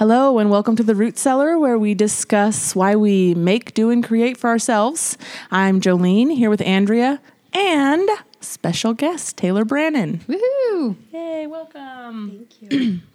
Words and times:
Hello, 0.00 0.38
and 0.38 0.48
welcome 0.48 0.76
to 0.76 0.82
the 0.82 0.94
Root 0.94 1.18
Cellar, 1.18 1.58
where 1.58 1.78
we 1.78 1.92
discuss 1.92 2.74
why 2.74 2.96
we 2.96 3.34
make, 3.34 3.74
do, 3.74 3.90
and 3.90 4.02
create 4.02 4.38
for 4.38 4.48
ourselves. 4.48 5.18
I'm 5.50 5.78
Jolene 5.78 6.34
here 6.34 6.48
with 6.48 6.62
Andrea 6.62 7.20
and 7.52 8.08
special 8.40 8.94
guest 8.94 9.36
Tayllor 9.36 9.68
Brannon. 9.68 10.20
Woohoo! 10.20 10.96
Yay, 11.12 11.46
welcome. 11.46 12.46
Thank 12.48 12.72
you. 12.72 13.00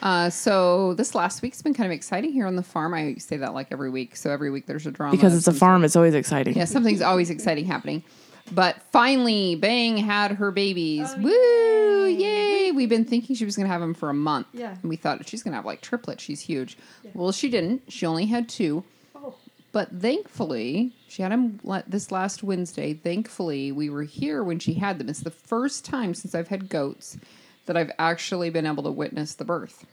Uh, 0.00 0.30
so 0.30 0.94
this 0.94 1.12
last 1.12 1.42
week's 1.42 1.60
been 1.60 1.74
kind 1.74 1.90
of 1.90 1.90
exciting 1.90 2.30
here 2.32 2.46
on 2.46 2.54
the 2.54 2.62
farm. 2.62 2.94
I 2.94 3.16
say 3.16 3.36
that 3.38 3.52
like 3.52 3.72
every 3.72 3.90
week. 3.90 4.14
So 4.14 4.30
every 4.30 4.48
week 4.48 4.66
there's 4.66 4.86
a 4.86 4.92
drama. 4.92 5.10
Because 5.10 5.36
it's 5.36 5.48
a 5.48 5.52
farm, 5.52 5.82
it's 5.82 5.96
always 5.96 6.14
exciting. 6.14 6.56
Yeah, 6.56 6.66
something's 6.66 7.02
always 7.02 7.30
exciting 7.30 7.64
happening. 7.64 8.04
But 8.52 8.82
finally, 8.92 9.54
Bang 9.56 9.96
had 9.96 10.32
her 10.32 10.50
babies. 10.50 11.08
Oh, 11.16 11.22
Woo! 11.22 12.06
Yay! 12.08 12.72
We've 12.72 12.88
been 12.88 13.04
thinking 13.04 13.36
she 13.36 13.44
was 13.44 13.56
going 13.56 13.66
to 13.66 13.72
have 13.72 13.80
them 13.80 13.94
for 13.94 14.08
a 14.10 14.14
month. 14.14 14.46
Yeah. 14.52 14.70
And 14.80 14.88
we 14.88 14.96
thought 14.96 15.26
she's 15.28 15.42
going 15.42 15.52
to 15.52 15.56
have 15.56 15.66
like 15.66 15.80
triplets. 15.80 16.22
She's 16.22 16.40
huge. 16.40 16.78
Well, 17.14 17.32
she 17.32 17.48
didn't. 17.50 17.82
She 17.92 18.06
only 18.06 18.26
had 18.26 18.48
two. 18.48 18.84
Oh. 19.14 19.34
But 19.72 19.90
thankfully, 20.00 20.92
she 21.08 21.22
had 21.22 21.32
them 21.32 21.60
this 21.86 22.10
last 22.10 22.42
Wednesday. 22.42 22.94
Thankfully, 22.94 23.70
we 23.72 23.90
were 23.90 24.04
here 24.04 24.42
when 24.42 24.58
she 24.58 24.74
had 24.74 24.98
them. 24.98 25.08
It's 25.08 25.20
the 25.20 25.30
first 25.30 25.84
time 25.84 26.14
since 26.14 26.34
I've 26.34 26.48
had 26.48 26.68
goats 26.68 27.18
that 27.66 27.76
I've 27.76 27.92
actually 27.98 28.48
been 28.50 28.66
able 28.66 28.82
to 28.84 28.90
witness 28.90 29.34
the 29.34 29.44
birth. 29.44 29.84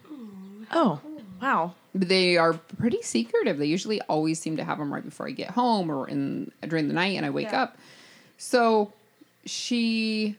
Oh, 0.71 1.01
wow. 1.41 1.75
They 1.93 2.37
are 2.37 2.53
pretty 2.53 3.01
secretive. 3.01 3.57
They 3.57 3.65
usually 3.67 4.01
always 4.03 4.39
seem 4.39 4.57
to 4.57 4.63
have 4.63 4.77
them 4.79 4.93
right 4.93 5.03
before 5.03 5.27
I 5.27 5.31
get 5.31 5.51
home 5.51 5.89
or 5.91 6.07
in 6.07 6.51
during 6.67 6.87
the 6.87 6.93
night 6.93 7.17
and 7.17 7.25
I 7.25 7.29
wake 7.29 7.51
Yeah. 7.51 7.63
up. 7.63 7.77
So 8.37 8.93
she, 9.45 10.35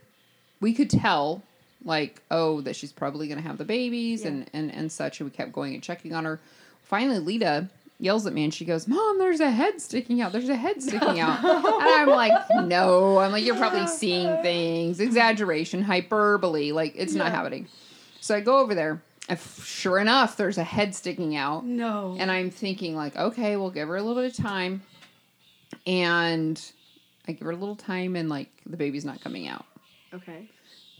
we 0.61 0.73
could 0.75 0.91
tell, 0.91 1.43
like, 1.85 2.21
oh, 2.31 2.61
that 2.63 2.77
she's 2.77 2.93
probably 2.93 3.29
going 3.29 3.41
to 3.41 3.47
have 3.49 3.59
the 3.59 3.65
babies 3.65 4.23
Yeah. 4.23 4.29
and, 4.29 4.51
and, 4.53 4.75
and 4.75 4.93
such. 4.93 5.21
And 5.21 5.31
we 5.31 5.37
kept 5.37 5.53
going 5.53 5.75
and 5.75 5.83
checking 5.83 6.15
on 6.15 6.25
her. 6.25 6.41
Finally, 6.85 7.19
Lita 7.21 7.69
yells 7.99 8.27
at 8.27 8.33
me 8.33 8.45
and 8.45 8.53
she 8.53 8.65
goes, 8.65 8.87
Mom, 8.87 9.19
there's 9.19 9.41
a 9.41 9.51
head 9.51 9.81
sticking 9.81 10.21
out. 10.21 10.33
There's 10.33 10.49
a 10.49 10.57
head 10.57 10.83
sticking 10.83 11.19
out. 11.21 11.39
and 11.45 11.65
I'm 11.85 12.09
like, 12.09 12.33
No. 12.65 13.19
I'm 13.19 13.33
like, 13.33 13.45
You're 13.45 13.57
probably 13.57 13.87
seeing 13.87 14.43
things, 14.43 15.01
exaggeration, 15.01 15.83
hyperbole. 15.83 16.73
Like, 16.73 16.95
it's 16.97 17.15
not 17.15 17.33
happening. 17.33 17.69
So 18.21 18.35
I 18.37 18.41
go 18.41 18.59
over 18.59 18.75
there. 18.75 19.01
And 19.29 19.39
sure 19.41 19.99
enough, 19.99 20.37
there's 20.37 20.59
a 20.59 20.63
head 20.65 20.95
sticking 20.95 21.35
out. 21.35 21.65
No. 21.65 22.17
And 22.19 22.31
I'm 22.31 22.51
thinking, 22.51 22.95
like, 22.95 23.17
okay, 23.17 23.57
we'll 23.57 23.71
give 23.71 23.89
her 23.89 23.97
a 23.97 24.03
little 24.03 24.23
bit 24.23 24.31
of 24.31 24.37
time. 24.45 24.83
And 25.87 26.61
I 27.29 27.33
give 27.33 27.43
her 27.43 27.51
a 27.51 27.57
little 27.57 27.77
time, 27.77 28.17
and 28.17 28.29
like 28.29 28.51
the 28.67 28.77
baby's 28.77 29.05
not 29.05 29.21
coming 29.21 29.49
out, 29.49 29.65
okay. 30.15 30.49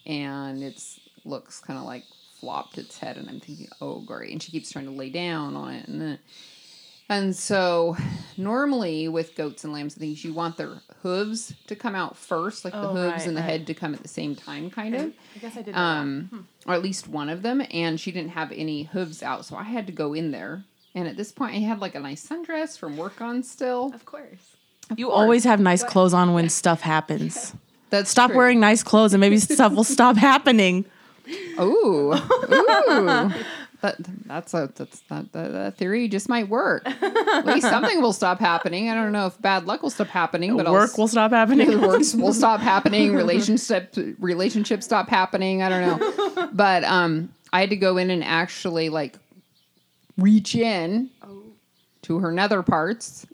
and 0.07 0.63
it's 0.63 1.01
looks 1.25 1.61
kind 1.61 1.79
of 1.79 1.85
like 1.85 2.05
flopped 2.41 2.79
its 2.79 2.99
head, 2.99 3.17
and 3.17 3.29
I'm 3.29 3.41
thinking, 3.41 3.69
oh 3.81 4.01
great, 4.01 4.31
and 4.33 4.43
she 4.43 4.53
keeps 4.53 4.71
trying 4.71 4.85
to 4.87 4.91
lay 4.91 5.11
down 5.11 5.57
on 5.57 5.73
it, 5.75 5.89
and 5.89 6.01
then, 6.01 6.19
and 7.09 7.35
so 7.37 7.97
normally 8.37 9.09
with 9.09 9.35
goats 9.37 9.65
and 9.65 9.73
lambs 9.73 9.95
and 9.95 10.01
things, 10.01 10.25
you 10.25 10.33
want 10.33 10.57
their 10.57 10.81
hooves 11.03 11.55
to 11.69 11.75
come 11.77 11.95
out 11.95 12.17
first, 12.17 12.65
like 12.65 12.75
the 12.75 12.89
Oh, 12.91 12.95
hooves 12.95 13.13
right, 13.19 13.27
and 13.27 13.37
the 13.37 13.41
right. 13.41 13.51
head 13.51 13.67
to 13.69 13.75
come 13.75 13.95
at 13.95 14.03
the 14.03 14.09
same 14.09 14.35
time, 14.37 14.71
kind 14.71 14.95
of 14.95 15.13
I 15.35 15.39
guess 15.41 15.57
I 15.57 15.63
did. 15.63 15.75
um, 15.75 16.47
or 16.67 16.75
at 16.75 16.83
least 16.83 17.09
one 17.09 17.29
of 17.29 17.43
them, 17.43 17.63
and 17.71 17.99
she 18.01 18.11
didn't 18.13 18.31
have 18.31 18.53
any 18.53 18.85
hooves 18.85 19.23
out, 19.23 19.45
so 19.45 19.57
I 19.57 19.63
had 19.65 19.87
to 19.87 19.93
go 19.93 20.13
in 20.15 20.31
there. 20.33 20.65
And 20.95 21.07
at 21.07 21.17
this 21.19 21.31
point, 21.31 21.55
I 21.55 21.59
had 21.59 21.79
like 21.79 21.95
a 21.95 22.01
nice 22.01 22.27
sundress 22.27 22.79
from 22.79 22.97
work 22.97 23.21
on 23.21 23.43
still. 23.43 23.93
Of 23.95 24.05
course. 24.07 24.56
You 24.97 25.11
always 25.11 25.45
have 25.45 25.59
nice 25.61 25.83
clothes 25.83 26.15
on 26.15 26.33
when 26.35 26.49
stuff 26.49 26.81
happens. 26.81 27.55
That's 27.91 28.11
Stop 28.11 28.31
true. 28.31 28.37
wearing 28.39 28.61
nice 28.61 28.83
clothes 28.83 29.15
and 29.15 29.21
maybe 29.21 29.39
stuff 29.39 29.73
will 29.73 29.85
stop 29.85 30.17
happening. 30.17 30.85
Ooh, 31.61 32.13
ooh. 32.53 33.31
That, 33.83 33.97
that's 34.27 34.55
a 34.55 34.71
that's 34.75 35.01
that, 35.09 35.33
that, 35.33 35.53
that 35.53 35.77
theory 35.77 36.09
just 36.09 36.29
might 36.29 36.49
work. 36.49 36.83
At 36.87 37.47
least 37.47 37.69
something 37.69 38.01
will 38.01 38.13
stop 38.13 38.41
happening. 38.41 38.91
I 38.91 38.95
don't 38.95 39.13
know 39.13 39.27
if 39.27 39.41
bad 39.41 39.67
luck 39.67 39.83
will 39.83 39.91
stop 39.91 40.09
happening, 40.09 40.57
but 40.57 40.69
Work 40.71 40.97
will 40.99 41.07
stop 41.09 41.31
happening. 41.31 41.81
works 41.81 42.15
will 42.15 42.33
stop 42.33 42.61
happening. 42.61 43.15
Relationship 43.15 43.95
relationships 44.19 44.85
stop 44.87 45.09
happening. 45.09 45.63
I 45.63 45.69
don't 45.69 45.83
know, 46.01 46.49
but 46.53 46.83
um, 46.85 47.29
I 47.53 47.61
had 47.61 47.71
to 47.71 47.77
go 47.77 47.99
in 47.99 48.11
and 48.11 48.25
actually 48.25 48.89
like 48.89 49.17
reach 50.17 50.55
in 50.57 51.11
Oh. 51.23 51.43
to 52.03 52.19
her 52.19 52.33
nether 52.33 52.63
parts 52.63 53.27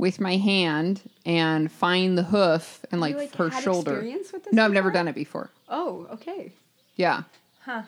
with 0.00 0.18
my 0.18 0.36
hand 0.36 1.02
and 1.26 1.70
find 1.70 2.16
the 2.16 2.22
hoof 2.22 2.84
and 2.90 3.02
like, 3.02 3.12
you, 3.12 3.18
like, 3.18 3.36
her 3.36 3.50
had 3.50 3.62
shoulder. 3.62 3.92
experience 3.92 4.32
with 4.32 4.44
this 4.44 4.52
No, 4.54 4.64
I've 4.64 4.72
never 4.72 4.90
done 4.90 5.08
it 5.08 5.14
before. 5.14 5.50
Oh, 5.68 6.06
okay. 6.12 6.52
Yeah. 6.96 7.24
Huh. 7.60 7.82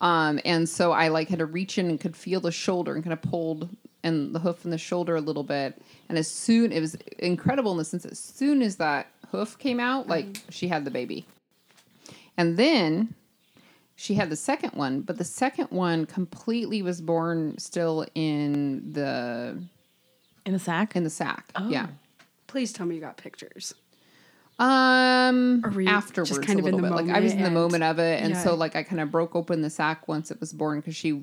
Um, 0.00 0.40
and 0.44 0.68
so 0.68 0.92
I 0.92 1.08
like 1.08 1.28
had 1.28 1.40
to 1.40 1.46
reach 1.46 1.76
in 1.76 1.90
and 1.90 2.00
could 2.00 2.16
feel 2.16 2.40
the 2.40 2.52
shoulder 2.52 2.94
and 2.94 3.02
kind 3.02 3.12
of 3.12 3.20
pulled 3.20 3.68
and 4.04 4.32
the 4.32 4.38
hoof 4.38 4.64
and 4.64 4.72
the 4.72 4.78
shoulder 4.78 5.16
a 5.16 5.20
little 5.20 5.42
bit. 5.42 5.82
And 6.08 6.16
as 6.16 6.28
soon 6.28 6.70
it 6.70 6.80
was 6.80 6.94
incredible 7.18 7.72
in 7.72 7.78
the 7.78 7.84
sense 7.84 8.04
as 8.04 8.20
soon 8.20 8.62
as 8.62 8.76
that 8.76 9.08
hoof 9.32 9.58
came 9.58 9.80
out, 9.80 10.06
like 10.06 10.38
she 10.50 10.68
had 10.68 10.84
the 10.84 10.90
baby. 10.90 11.26
And 12.36 12.56
then 12.56 13.14
she 13.96 14.14
had 14.14 14.30
the 14.30 14.36
second 14.36 14.74
one, 14.74 15.00
but 15.02 15.18
the 15.18 15.24
second 15.24 15.66
one 15.70 16.06
completely 16.06 16.80
was 16.80 17.00
born 17.00 17.58
still 17.58 18.06
in 18.14 18.92
the 18.92 19.60
In 20.46 20.52
the 20.52 20.58
sack? 20.58 20.96
in 20.96 21.04
the 21.04 21.10
sack. 21.10 21.50
Oh. 21.56 21.68
Yeah. 21.68 21.88
Please 22.46 22.72
tell 22.72 22.86
me 22.86 22.94
you 22.96 23.00
got 23.00 23.16
pictures. 23.16 23.74
Um, 24.58 25.62
Or 25.64 25.70
were 25.70 25.80
you 25.80 25.88
just 25.88 26.12
kind 26.42 26.58
a 26.58 26.62
of 26.62 26.68
in 26.68 26.76
the 26.76 26.82
bit. 26.82 26.90
Like 26.90 27.08
I 27.08 27.20
was 27.20 27.32
in 27.32 27.38
the 27.42 27.50
moment 27.50 27.80
moment 27.80 27.84
of 27.84 27.98
it, 27.98 28.22
and 28.22 28.34
Yeah. 28.34 28.42
so 28.42 28.54
like 28.54 28.76
I 28.76 28.82
kind 28.82 29.00
of 29.00 29.10
broke 29.10 29.34
open 29.34 29.62
the 29.62 29.70
sack 29.70 30.06
once 30.06 30.30
it 30.30 30.38
was 30.38 30.52
born 30.52 30.80
because 30.80 30.94
she 30.94 31.22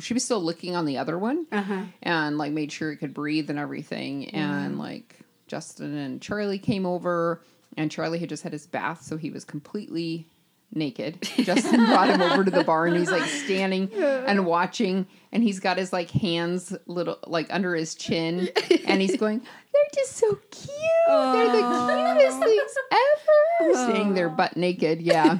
she 0.00 0.14
was 0.14 0.24
still 0.24 0.40
looking 0.42 0.76
on 0.76 0.84
the 0.84 0.98
other 0.98 1.18
one, 1.18 1.46
Uh-huh. 1.50 1.82
and 2.02 2.38
like 2.38 2.52
made 2.52 2.70
sure 2.70 2.92
it 2.92 2.98
could 2.98 3.12
breathe 3.12 3.50
and 3.50 3.58
everything. 3.58 4.26
And 4.30 4.78
like 4.78 5.18
Justin 5.48 5.96
and 5.96 6.22
Charlie 6.22 6.58
came 6.60 6.86
over, 6.86 7.42
and 7.76 7.90
Charlie 7.90 8.20
had 8.20 8.28
just 8.28 8.44
had 8.44 8.52
his 8.52 8.68
bath, 8.68 9.02
so 9.02 9.16
he 9.16 9.30
was 9.30 9.44
completely 9.44 10.28
naked. 10.72 11.22
Justin 11.38 11.86
brought 11.86 12.08
him 12.08 12.22
over 12.22 12.44
to 12.44 12.50
the 12.50 12.64
bar, 12.64 12.86
and 12.86 12.96
he's 12.96 13.10
like 13.10 13.24
standing 13.24 13.92
and 13.94 14.46
watching, 14.46 15.06
and 15.32 15.42
he's 15.42 15.60
got 15.60 15.78
his 15.78 15.92
like 15.92 16.10
hands 16.10 16.76
little 16.86 17.18
like 17.26 17.46
under 17.50 17.74
his 17.74 17.94
chin, 17.94 18.48
and 18.86 19.00
he's 19.00 19.16
going, 19.16 19.38
"They're 19.40 19.82
just 19.94 20.16
so 20.16 20.34
cute. 20.50 20.70
They're 21.08 21.52
the 21.52 22.14
cutest 22.18 22.40
things 22.40 22.74
ever." 22.92 23.74
Staying 23.90 24.14
there 24.14 24.28
butt 24.28 24.56
naked, 24.56 25.00
yeah. 25.00 25.38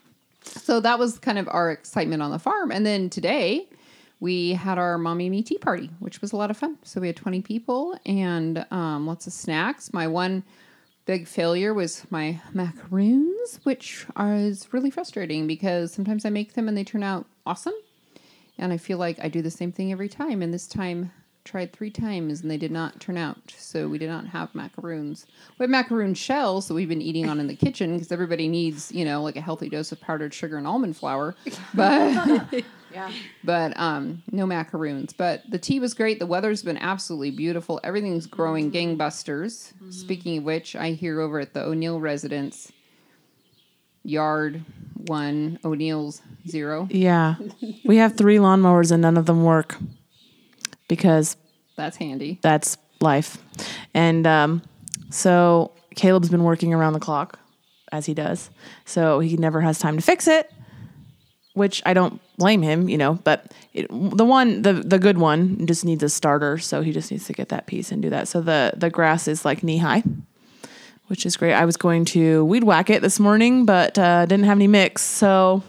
so 0.42 0.80
that 0.80 0.98
was 0.98 1.18
kind 1.18 1.38
of 1.38 1.48
our 1.50 1.70
excitement 1.70 2.22
on 2.22 2.30
the 2.30 2.38
farm, 2.38 2.70
and 2.70 2.84
then 2.84 3.10
today 3.10 3.68
we 4.20 4.52
had 4.52 4.78
our 4.78 4.98
mommy 4.98 5.30
me 5.30 5.42
tea 5.42 5.58
party, 5.58 5.90
which 6.00 6.20
was 6.20 6.32
a 6.32 6.36
lot 6.36 6.50
of 6.50 6.56
fun. 6.56 6.76
So 6.82 7.00
we 7.00 7.06
had 7.06 7.16
20 7.16 7.40
people 7.42 7.96
and 8.04 8.66
um, 8.72 9.06
lots 9.06 9.28
of 9.28 9.32
snacks. 9.32 9.92
My 9.92 10.08
one 10.08 10.42
big 11.08 11.26
failure 11.26 11.72
was 11.72 12.04
my 12.10 12.38
macaroons, 12.52 13.60
which 13.62 14.04
is 14.20 14.68
really 14.74 14.90
frustrating 14.90 15.46
because 15.46 15.90
sometimes 15.90 16.26
I 16.26 16.28
make 16.28 16.52
them 16.52 16.68
and 16.68 16.76
they 16.76 16.84
turn 16.84 17.02
out 17.02 17.24
awesome. 17.46 17.72
And 18.58 18.74
I 18.74 18.76
feel 18.76 18.98
like 18.98 19.18
I 19.18 19.28
do 19.28 19.40
the 19.40 19.50
same 19.50 19.72
thing 19.72 19.90
every 19.90 20.10
time. 20.10 20.42
And 20.42 20.52
this 20.52 20.66
time, 20.66 21.10
tried 21.48 21.72
three 21.72 21.90
times 21.90 22.42
and 22.42 22.50
they 22.50 22.56
did 22.58 22.70
not 22.70 23.00
turn 23.00 23.16
out. 23.16 23.38
So 23.56 23.88
we 23.88 23.96
did 23.98 24.08
not 24.10 24.26
have 24.26 24.54
macaroons. 24.54 25.26
We 25.58 25.64
have 25.64 25.70
macaroon 25.70 26.14
shells 26.14 26.68
that 26.68 26.74
we've 26.74 26.88
been 26.88 27.00
eating 27.02 27.28
on 27.28 27.40
in 27.40 27.46
the 27.46 27.56
kitchen 27.56 27.94
because 27.94 28.12
everybody 28.12 28.48
needs, 28.48 28.92
you 28.92 29.04
know, 29.04 29.22
like 29.22 29.36
a 29.36 29.40
healthy 29.40 29.68
dose 29.68 29.90
of 29.90 30.00
powdered 30.00 30.34
sugar 30.34 30.58
and 30.58 30.66
almond 30.66 30.96
flour. 30.96 31.34
But 31.74 32.64
Yeah. 32.92 33.10
but 33.44 33.78
um, 33.78 34.22
no 34.32 34.46
macaroons. 34.46 35.12
But 35.12 35.42
the 35.50 35.58
tea 35.58 35.78
was 35.80 35.92
great. 35.94 36.18
The 36.18 36.26
weather's 36.26 36.62
been 36.62 36.78
absolutely 36.78 37.30
beautiful. 37.32 37.80
Everything's 37.84 38.26
growing 38.26 38.70
gangbusters. 38.72 39.72
Speaking 39.92 40.38
of 40.38 40.44
which, 40.44 40.74
I 40.76 40.92
hear 40.92 41.20
over 41.20 41.38
at 41.40 41.52
the 41.54 41.62
O'Neill 41.64 42.00
residence, 42.00 42.72
yard 44.04 44.64
one, 45.06 45.58
O'Neill's 45.64 46.22
zero. 46.46 46.88
Yeah. 46.90 47.36
We 47.84 47.96
have 47.98 48.16
three 48.16 48.36
lawnmowers 48.36 48.90
and 48.90 49.02
none 49.02 49.16
of 49.16 49.26
them 49.26 49.44
work 49.44 49.76
because 50.88 51.36
That's 51.76 51.96
handy. 51.96 52.38
that's 52.42 52.76
life. 53.00 53.38
And 53.94 54.26
um, 54.26 54.62
so 55.10 55.70
Caleb's 55.94 56.28
been 56.28 56.42
working 56.44 56.74
around 56.74 56.94
the 56.94 57.00
clock 57.00 57.38
as 57.92 58.06
he 58.06 58.14
does. 58.14 58.50
So 58.84 59.20
he 59.20 59.36
never 59.36 59.60
has 59.60 59.78
time 59.78 59.96
to 59.96 60.02
fix 60.02 60.26
it, 60.26 60.52
which 61.54 61.82
I 61.86 61.94
don't 61.94 62.20
blame 62.36 62.62
him, 62.62 62.88
you 62.88 62.98
know, 62.98 63.14
but 63.14 63.52
it, 63.72 63.88
the 63.88 64.24
one 64.24 64.62
the 64.62 64.72
the 64.74 64.98
good 64.98 65.18
one 65.18 65.66
just 65.66 65.84
needs 65.84 66.02
a 66.02 66.08
starter, 66.08 66.58
so 66.58 66.82
he 66.82 66.92
just 66.92 67.10
needs 67.10 67.26
to 67.26 67.32
get 67.32 67.48
that 67.50 67.66
piece 67.66 67.92
and 67.92 68.02
do 68.02 68.10
that. 68.10 68.28
So 68.28 68.40
the 68.40 68.72
the 68.76 68.90
grass 68.90 69.28
is 69.28 69.44
like 69.44 69.62
knee 69.62 69.78
high. 69.78 70.02
Which 71.06 71.24
is 71.24 71.38
great. 71.38 71.54
I 71.54 71.64
was 71.64 71.78
going 71.78 72.04
to 72.06 72.44
weed 72.44 72.64
whack 72.64 72.90
it 72.90 73.00
this 73.00 73.18
morning, 73.18 73.64
but 73.64 73.98
uh, 73.98 74.26
didn't 74.26 74.44
have 74.44 74.58
any 74.58 74.66
mix. 74.68 75.00
So, 75.00 75.62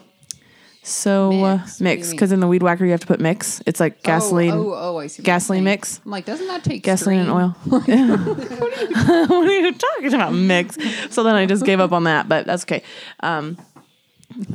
so 0.82 1.30
Mix? 1.30 1.42
uh, 1.42 1.44
What 1.44 1.80
you 1.80 1.84
mix 1.84 2.10
because 2.10 2.32
in 2.32 2.40
the 2.40 2.46
weed 2.48 2.62
whacker 2.62 2.84
you 2.84 2.90
have 2.92 3.00
to 3.00 3.06
put 3.06 3.20
mix. 3.20 3.62
It's 3.66 3.80
like 3.80 4.02
gasoline, 4.02 4.52
Oh, 4.52 4.72
oh, 4.72 4.94
oh 4.94 4.98
I 4.98 5.06
see. 5.08 5.22
gasoline 5.22 5.64
mix. 5.64 6.00
I'm 6.04 6.10
like, 6.10 6.24
doesn't 6.24 6.46
that 6.46 6.64
take 6.64 6.82
gasoline 6.82 7.20
and 7.20 7.30
oil. 7.30 7.48
what 7.64 7.88
are 7.88 9.60
you 9.60 9.72
talking 9.72 10.14
about? 10.14 10.32
Mix. 10.32 10.76
So 11.10 11.22
then 11.22 11.34
I 11.34 11.46
just 11.46 11.64
gave 11.64 11.80
up 11.80 11.92
on 11.92 12.04
that, 12.04 12.28
but 12.28 12.46
that's 12.46 12.64
okay. 12.64 12.82
Um, 13.20 13.58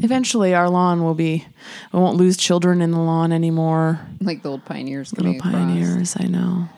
Eventually, 0.01 0.54
our 0.56 0.69
lawn 0.69 1.04
will 1.04 1.16
be. 1.16 1.45
We 1.92 2.00
won't 2.00 2.16
lose 2.16 2.38
children 2.38 2.81
in 2.81 2.92
the 2.92 3.00
lawn 3.00 3.33
anymore. 3.33 4.00
Like 4.22 4.42
the 4.42 4.51
old 4.51 4.63
pioneers 4.63 5.12
Little 5.12 5.33
coming 5.33 5.39
across. 5.39 5.54
pioneers, 5.54 6.16
I 6.18 6.24
know. 6.27 6.69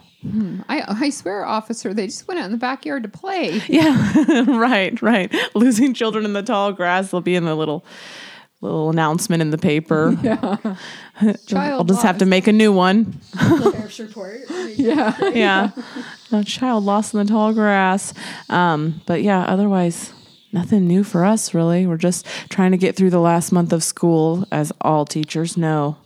I, 0.68 0.84
I 0.88 1.10
swear, 1.12 1.46
officer, 1.46 1.94
they 1.94 2.08
just 2.08 2.28
went 2.28 2.40
out 2.40 2.48
in 2.48 2.52
the 2.52 2.58
backyard 2.58 3.04
to 3.04 3.10
play. 3.10 3.62
Yeah, 3.68 4.42
right, 4.48 5.00
right. 5.02 5.34
Losing 5.54 5.94
children 5.94 6.26
in 6.26 6.34
the 6.34 6.42
tall 6.42 6.74
grass 6.74 7.12
they'll 7.12 7.22
be 7.22 7.36
in 7.36 7.46
the 7.46 7.54
little 7.56 7.86
little 8.62 8.90
announcement 8.90 9.42
in 9.42 9.52
the 9.52 9.58
paper. 9.58 10.16
Child 11.48 11.80
I'll 11.80 11.84
just 11.84 12.04
have 12.04 12.18
to 12.20 12.26
make 12.26 12.48
a 12.48 12.52
new 12.52 12.72
one. 12.72 13.20
Report. 14.00 14.42
Yeah. 14.76 15.30
Yeah, 15.30 15.72
a 16.32 16.44
child 16.44 16.84
lost 16.84 17.14
in 17.14 17.20
the 17.20 17.26
tall 17.26 17.52
grass. 17.54 18.14
Um, 18.50 19.02
but 19.06 19.24
yeah, 19.24 19.42
otherwise. 19.42 20.14
Nothing 20.54 20.88
new 20.88 21.04
for 21.04 21.26
us, 21.26 21.54
really. 21.54 21.86
We're 21.86 21.98
just 21.98 22.26
trying 22.50 22.72
to 22.72 22.78
get 22.78 22.96
through 22.96 23.10
the 23.10 23.20
last 23.20 23.52
month 23.52 23.74
of 23.74 23.84
school, 23.84 24.46
as 24.50 24.72
all 24.80 25.04
teachers 25.06 25.58
know. 25.58 25.98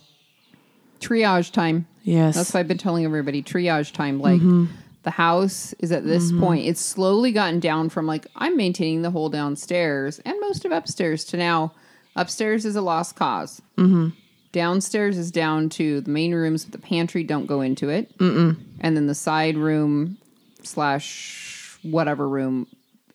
Triage 1.00 1.52
time. 1.52 1.86
Yes. 2.02 2.34
That's 2.34 2.52
why 2.52 2.60
I've 2.60 2.68
been 2.68 2.76
telling 2.76 3.04
everybody 3.04 3.42
triage 3.42 3.92
time. 3.92 4.18
Like 4.20 4.40
Mm-hmm. 4.40 4.66
the 5.04 5.10
house 5.12 5.74
is 5.78 5.92
at 5.92 6.04
this 6.04 6.32
point, 6.32 6.66
it's 6.66 6.80
slowly 6.80 7.30
gotten 7.30 7.60
down 7.60 7.88
from 7.88 8.06
like 8.06 8.26
I'm 8.34 8.56
maintaining 8.56 9.02
the 9.02 9.12
whole 9.12 9.28
downstairs 9.28 10.18
and 10.24 10.34
most 10.40 10.64
of 10.64 10.72
upstairs 10.72 11.24
to 11.26 11.36
now 11.36 11.72
upstairs 12.16 12.64
is 12.64 12.76
a 12.76 12.82
lost 12.82 13.14
because 13.14 13.60
mm-hmm. 13.76 14.08
Downstairs 14.52 15.16
is 15.16 15.30
down 15.30 15.70
to 15.70 16.02
the 16.02 16.10
main 16.10 16.34
rooms, 16.34 16.66
the 16.66 16.76
pantry 16.78 17.24
don't 17.24 17.46
go 17.46 17.62
into 17.62 17.88
it, 17.88 18.16
Mm-mm. 18.18 18.58
and 18.80 18.94
then 18.94 19.06
the 19.06 19.14
side 19.14 19.56
room 19.56 20.18
slash 20.62 21.78
whatever 21.82 22.28
room 22.28 22.66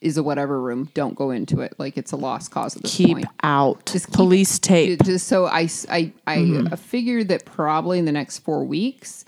is 0.02 0.18
a 0.18 0.24
whatever 0.24 0.60
room. 0.60 0.90
Don't 0.94 1.16
go 1.16 1.32
into 1.32 1.62
it. 1.62 1.74
Like 1.78 1.98
it's 1.98 2.12
a 2.12 2.16
lost 2.16 2.52
cause 2.52 2.76
at 2.76 2.82
this 2.84 2.96
keep 2.96 3.14
point. 3.18 3.26
out 3.44 3.86
keep- 3.86 4.14
police 4.14 4.60
tape. 4.60 5.04
Just 5.04 5.28
so 5.28 5.46
I 5.46 5.66
Mm-hmm. 5.66 6.74
figured 6.76 7.28
that 7.30 7.46
probably 7.46 8.00
in 8.00 8.06
the 8.06 8.12
next 8.12 8.40
four 8.40 8.64
weeks, 8.64 9.24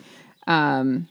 um, 0.47 1.07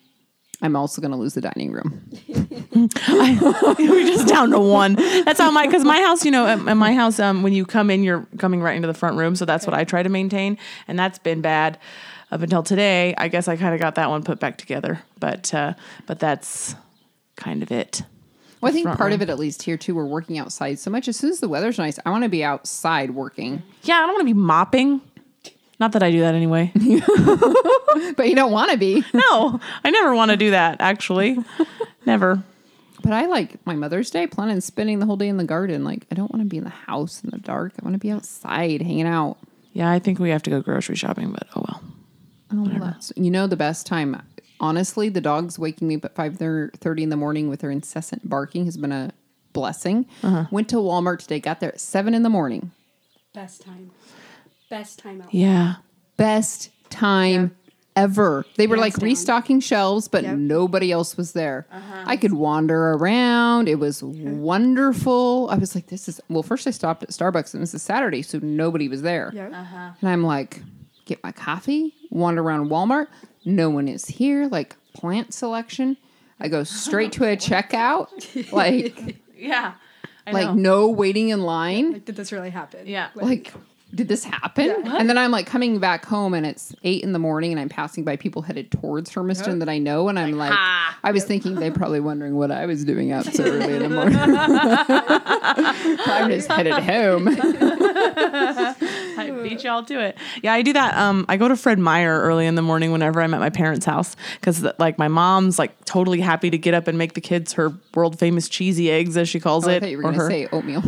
I'm 0.60 0.74
also 0.74 1.00
going 1.00 1.12
to 1.12 1.16
lose 1.16 1.34
the 1.34 1.40
dining 1.40 1.70
room. 1.70 2.02
We're 2.28 4.06
just 4.06 4.26
down 4.26 4.50
to 4.50 4.58
one. 4.58 4.94
That's 4.94 5.38
how 5.38 5.50
my 5.52 5.66
because 5.66 5.84
my 5.84 6.00
house, 6.00 6.24
you 6.24 6.32
know, 6.32 6.46
at, 6.46 6.58
at 6.66 6.74
my 6.74 6.94
house, 6.94 7.20
um, 7.20 7.42
when 7.42 7.52
you 7.52 7.64
come 7.64 7.90
in, 7.90 8.02
you're 8.02 8.26
coming 8.38 8.60
right 8.60 8.74
into 8.74 8.88
the 8.88 8.94
front 8.94 9.16
room. 9.16 9.36
So 9.36 9.44
that's 9.44 9.66
what 9.66 9.74
I 9.74 9.84
try 9.84 10.02
to 10.02 10.08
maintain, 10.08 10.58
and 10.88 10.98
that's 10.98 11.18
been 11.18 11.40
bad 11.40 11.78
up 12.32 12.42
until 12.42 12.64
today. 12.64 13.14
I 13.16 13.28
guess 13.28 13.46
I 13.46 13.56
kind 13.56 13.72
of 13.74 13.80
got 13.80 13.94
that 13.94 14.10
one 14.10 14.24
put 14.24 14.40
back 14.40 14.58
together, 14.58 15.00
but 15.20 15.54
uh, 15.54 15.74
but 16.06 16.18
that's 16.18 16.74
kind 17.36 17.62
of 17.62 17.70
it. 17.70 18.02
Well, 18.60 18.70
I 18.70 18.72
think 18.72 18.86
part 18.86 18.98
room. 18.98 19.12
of 19.12 19.22
it, 19.22 19.30
at 19.30 19.38
least 19.38 19.62
here 19.62 19.76
too, 19.76 19.94
we're 19.94 20.04
working 20.04 20.38
outside 20.38 20.80
so 20.80 20.90
much. 20.90 21.06
As 21.06 21.16
soon 21.16 21.30
as 21.30 21.38
the 21.38 21.48
weather's 21.48 21.78
nice, 21.78 22.00
I 22.04 22.10
want 22.10 22.24
to 22.24 22.28
be 22.28 22.42
outside 22.42 23.12
working. 23.12 23.62
Yeah, 23.84 23.98
I 23.98 24.00
don't 24.00 24.14
want 24.14 24.20
to 24.22 24.34
be 24.34 24.40
mopping. 24.40 25.00
Not 25.80 25.92
that 25.92 26.02
I 26.02 26.10
do 26.10 26.20
that 26.20 26.34
anyway. 26.34 26.72
But 28.16 28.28
you 28.28 28.34
don't 28.34 28.52
want 28.52 28.70
to 28.70 28.76
be. 28.76 29.04
no, 29.14 29.60
I 29.84 29.90
never 29.90 30.14
want 30.14 30.30
to 30.30 30.36
do 30.36 30.50
that. 30.50 30.80
Actually, 30.80 31.38
never. 32.06 32.42
But 33.02 33.12
I 33.12 33.26
like 33.26 33.64
my 33.66 33.74
Mother's 33.74 34.10
Day, 34.10 34.26
plan 34.26 34.50
on 34.50 34.60
spending 34.60 34.98
the 34.98 35.06
whole 35.06 35.16
day 35.16 35.28
in 35.28 35.36
the 35.36 35.44
garden. 35.44 35.84
Like, 35.84 36.06
I 36.10 36.14
don't 36.14 36.30
want 36.32 36.42
to 36.44 36.48
be 36.48 36.58
in 36.58 36.64
the 36.64 36.70
house 36.70 37.22
in 37.22 37.30
the 37.30 37.38
dark. 37.38 37.72
I 37.80 37.84
want 37.84 37.94
to 37.94 37.98
be 37.98 38.10
outside 38.10 38.82
hanging 38.82 39.06
out. 39.06 39.38
Yeah, 39.72 39.90
I 39.90 39.98
think 39.98 40.18
we 40.18 40.30
have 40.30 40.42
to 40.44 40.50
go 40.50 40.60
grocery 40.60 40.96
shopping, 40.96 41.32
but 41.32 41.46
oh 41.54 41.64
well. 41.68 41.82
Oh, 42.52 42.78
that's, 42.80 43.12
you 43.16 43.30
know, 43.30 43.46
the 43.46 43.56
best 43.56 43.86
time, 43.86 44.20
honestly, 44.58 45.08
the 45.08 45.20
dogs 45.20 45.58
waking 45.58 45.86
me 45.86 45.96
up 45.96 46.04
at 46.06 46.14
5.30 46.14 47.00
in 47.00 47.08
the 47.10 47.16
morning 47.16 47.48
with 47.48 47.60
their 47.60 47.70
incessant 47.70 48.28
barking 48.28 48.64
has 48.64 48.76
been 48.76 48.92
a 48.92 49.12
blessing. 49.52 50.06
Uh-huh. 50.22 50.46
Went 50.50 50.68
to 50.70 50.76
Walmart 50.76 51.20
today, 51.20 51.40
got 51.40 51.60
there 51.60 51.72
at 51.72 51.80
7 51.80 52.14
in 52.14 52.22
the 52.22 52.30
morning. 52.30 52.72
Best 53.34 53.62
time. 53.62 53.90
Best 54.70 54.98
time 54.98 55.22
out. 55.22 55.32
Yeah. 55.32 55.76
Best 56.16 56.70
time 56.90 57.54
ever. 57.96 58.44
They 58.56 58.66
were 58.66 58.76
like 58.76 58.94
down. 58.94 59.04
restocking 59.06 59.60
shelves, 59.60 60.08
but 60.08 60.22
Yep. 60.24 60.36
nobody 60.36 60.92
else 60.92 61.16
was 61.16 61.32
there. 61.32 61.66
Uh-huh. 61.72 62.04
I 62.06 62.16
could 62.16 62.32
wander 62.32 62.92
around. 62.92 63.68
It 63.68 63.78
was 63.78 64.02
wonderful. 64.02 65.48
I 65.50 65.56
was 65.56 65.74
like, 65.74 65.86
this 65.88 66.08
is, 66.08 66.20
well, 66.28 66.42
first 66.42 66.66
I 66.66 66.70
stopped 66.70 67.02
at 67.02 67.10
Starbucks 67.10 67.54
and 67.54 67.62
this 67.62 67.74
is 67.74 67.82
Saturday, 67.82 68.22
so 68.22 68.38
nobody 68.42 68.88
was 68.88 69.02
there. 69.02 69.30
Yeah. 69.34 69.48
Uh-huh. 69.48 69.90
And 70.00 70.10
I'm 70.10 70.22
like, 70.22 70.62
get 71.06 71.22
my 71.22 71.32
coffee, 71.32 71.94
wander 72.10 72.42
around 72.42 72.68
Walmart. 72.70 73.06
No 73.44 73.70
one 73.70 73.88
is 73.88 74.06
here. 74.06 74.46
Like 74.48 74.76
plant 74.94 75.32
selection. 75.34 75.96
I 76.40 76.48
go 76.48 76.64
straight 76.64 77.12
to 77.12 77.24
a 77.24 77.36
checkout. 77.48 78.08
Like, 78.52 79.16
Yeah. 79.36 79.74
I 80.26 80.30
like 80.32 80.54
no 80.54 80.88
waiting 80.88 81.30
in 81.30 81.40
line. 81.42 81.92
Like, 81.92 82.04
did 82.04 82.16
this 82.16 82.32
really 82.32 82.50
happen? 82.50 82.86
Yeah. 82.86 83.08
Like, 83.14 83.52
did 83.94 84.06
this 84.08 84.22
happen? 84.24 84.70
And 84.86 85.08
then 85.08 85.16
I'm 85.16 85.30
like 85.30 85.46
coming 85.46 85.78
back 85.80 86.04
home 86.04 86.34
and 86.34 86.44
it's 86.44 86.74
eight 86.84 87.02
in 87.02 87.12
the 87.12 87.18
morning 87.18 87.52
and 87.52 87.60
I'm 87.60 87.68
passing 87.70 88.04
by 88.04 88.16
people 88.16 88.42
headed 88.42 88.70
towards 88.70 89.10
Hermiston 89.10 89.60
that 89.60 89.68
I 89.68 89.78
know. 89.78 90.08
And 90.08 90.18
I'm 90.18 90.32
like, 90.32 90.52
I 90.52 91.10
was 91.10 91.24
thinking 91.24 91.54
they're 91.54 91.72
probably 91.72 92.00
wondering 92.00 92.36
what 92.36 92.50
I 92.50 92.66
was 92.66 92.84
doing 92.84 93.12
out 93.12 93.24
so 93.24 93.44
early 93.44 93.76
in 93.76 93.82
the 93.82 93.88
morning. 93.88 94.18
I'm 96.06 96.30
just 96.30 96.48
headed 96.48 96.74
home. 96.74 97.28
I 99.20 99.30
beat 99.42 99.64
y'all 99.64 99.84
to 99.84 100.00
it. 100.00 100.16
Yeah, 100.42 100.52
I 100.52 100.62
do 100.62 100.72
that. 100.74 100.94
Um, 100.96 101.24
I 101.28 101.36
go 101.36 101.48
to 101.48 101.56
Fred 101.56 101.78
Meyer 101.78 102.20
early 102.20 102.46
in 102.46 102.54
the 102.54 102.62
morning 102.62 102.92
whenever 102.92 103.20
I'm 103.22 103.34
at 103.34 103.40
my 103.40 103.50
parents' 103.50 103.86
house 103.86 104.16
because, 104.40 104.64
like, 104.78 104.98
my 104.98 105.08
mom's 105.08 105.58
like 105.58 105.84
totally 105.84 106.20
happy 106.20 106.50
to 106.50 106.58
get 106.58 106.74
up 106.74 106.88
and 106.88 106.98
make 106.98 107.14
the 107.14 107.20
kids 107.20 107.54
her 107.54 107.72
world 107.94 108.18
famous 108.18 108.48
cheesy 108.48 108.90
eggs, 108.90 109.16
as 109.16 109.28
she 109.28 109.40
calls 109.40 109.66
Oh, 109.66 109.70
I 109.70 109.74
it. 109.74 109.80
thought 109.80 109.90
you 109.90 109.96
were 109.98 110.02
or 110.04 110.12
going 110.12 110.14
to 110.14 110.20
her- 110.20 110.30
say 110.30 110.46
oatmeal. 110.52 110.82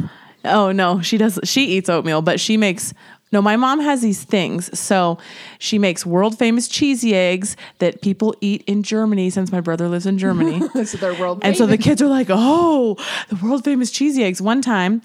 Oh 0.45 0.73
no, 0.73 1.01
she 1.01 1.19
does. 1.19 1.39
She 1.45 1.77
eats 1.77 1.89
oatmeal, 1.89 2.23
but 2.23 2.41
she 2.41 2.57
makes. 2.57 2.95
No, 3.33 3.41
my 3.41 3.55
mom 3.55 3.79
has 3.79 4.03
these 4.03 4.25
things. 4.25 4.77
So 4.77 5.17
she 5.61 5.79
makes 5.79 6.05
world 6.05 6.37
famous 6.37 6.67
cheesy 6.67 7.15
eggs 7.15 7.57
that 7.79 8.03
people 8.03 8.35
eat 8.41 8.65
in 8.67 8.83
Germany 8.83 9.31
since 9.31 9.53
my 9.53 9.61
brother 9.61 9.89
lives 9.89 10.05
in 10.05 10.19
Germany. 10.19 10.61
so 10.85 10.99
they're 10.99 11.15
world 11.15 11.39
And 11.43 11.57
so 11.57 11.65
the 11.65 11.79
kids 11.79 12.03
are 12.03 12.09
like, 12.09 12.27
oh, 12.29 12.97
the 13.29 13.37
world 13.37 13.63
famous 13.63 13.93
cheesy 13.93 14.25
eggs. 14.25 14.43
One 14.43 14.61
time, 14.63 15.01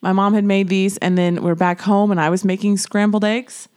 my 0.00 0.12
mom 0.12 0.32
had 0.32 0.44
made 0.44 0.68
these, 0.68 0.96
and 0.98 1.18
then 1.18 1.42
we're 1.42 1.54
back 1.54 1.82
home, 1.82 2.10
and 2.10 2.18
I 2.18 2.30
was 2.30 2.46
making 2.46 2.78
scrambled 2.78 3.26
eggs. 3.26 3.68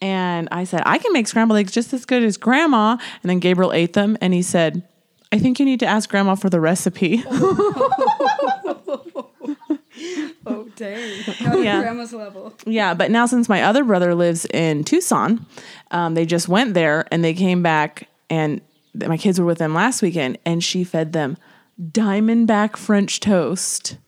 And 0.00 0.48
I 0.50 0.64
said, 0.64 0.82
I 0.84 0.98
can 0.98 1.12
make 1.12 1.28
scrambled 1.28 1.58
eggs 1.58 1.70
just 1.70 1.92
as 1.94 2.04
good 2.04 2.24
as 2.24 2.36
grandma. 2.36 2.98
And 3.22 3.30
then 3.30 3.38
Gabriel 3.38 3.72
ate 3.72 3.92
them, 3.92 4.18
and 4.20 4.34
he 4.34 4.42
said, 4.42 4.82
I 5.30 5.38
think 5.38 5.60
you 5.60 5.64
need 5.64 5.80
to 5.80 5.86
ask 5.86 6.10
grandma 6.10 6.34
for 6.34 6.50
the 6.50 6.58
recipe. 6.60 7.22
Oh, 10.74 10.84
dang. 10.84 11.62
Yeah. 11.64 11.80
grandma's 11.80 12.12
level. 12.12 12.54
yeah, 12.66 12.94
but 12.94 13.10
now 13.10 13.26
since 13.26 13.48
my 13.48 13.62
other 13.62 13.84
brother 13.84 14.14
lives 14.14 14.44
in 14.46 14.84
Tucson, 14.84 15.44
um, 15.90 16.14
they 16.14 16.26
just 16.26 16.48
went 16.48 16.74
there 16.74 17.06
and 17.10 17.22
they 17.24 17.34
came 17.34 17.62
back, 17.62 18.08
and 18.28 18.60
th- 18.98 19.08
my 19.08 19.16
kids 19.16 19.38
were 19.40 19.46
with 19.46 19.58
them 19.58 19.74
last 19.74 20.02
weekend, 20.02 20.38
and 20.44 20.62
she 20.64 20.84
fed 20.84 21.12
them 21.12 21.36
Diamondback 21.80 22.76
French 22.76 23.20
toast. 23.20 23.98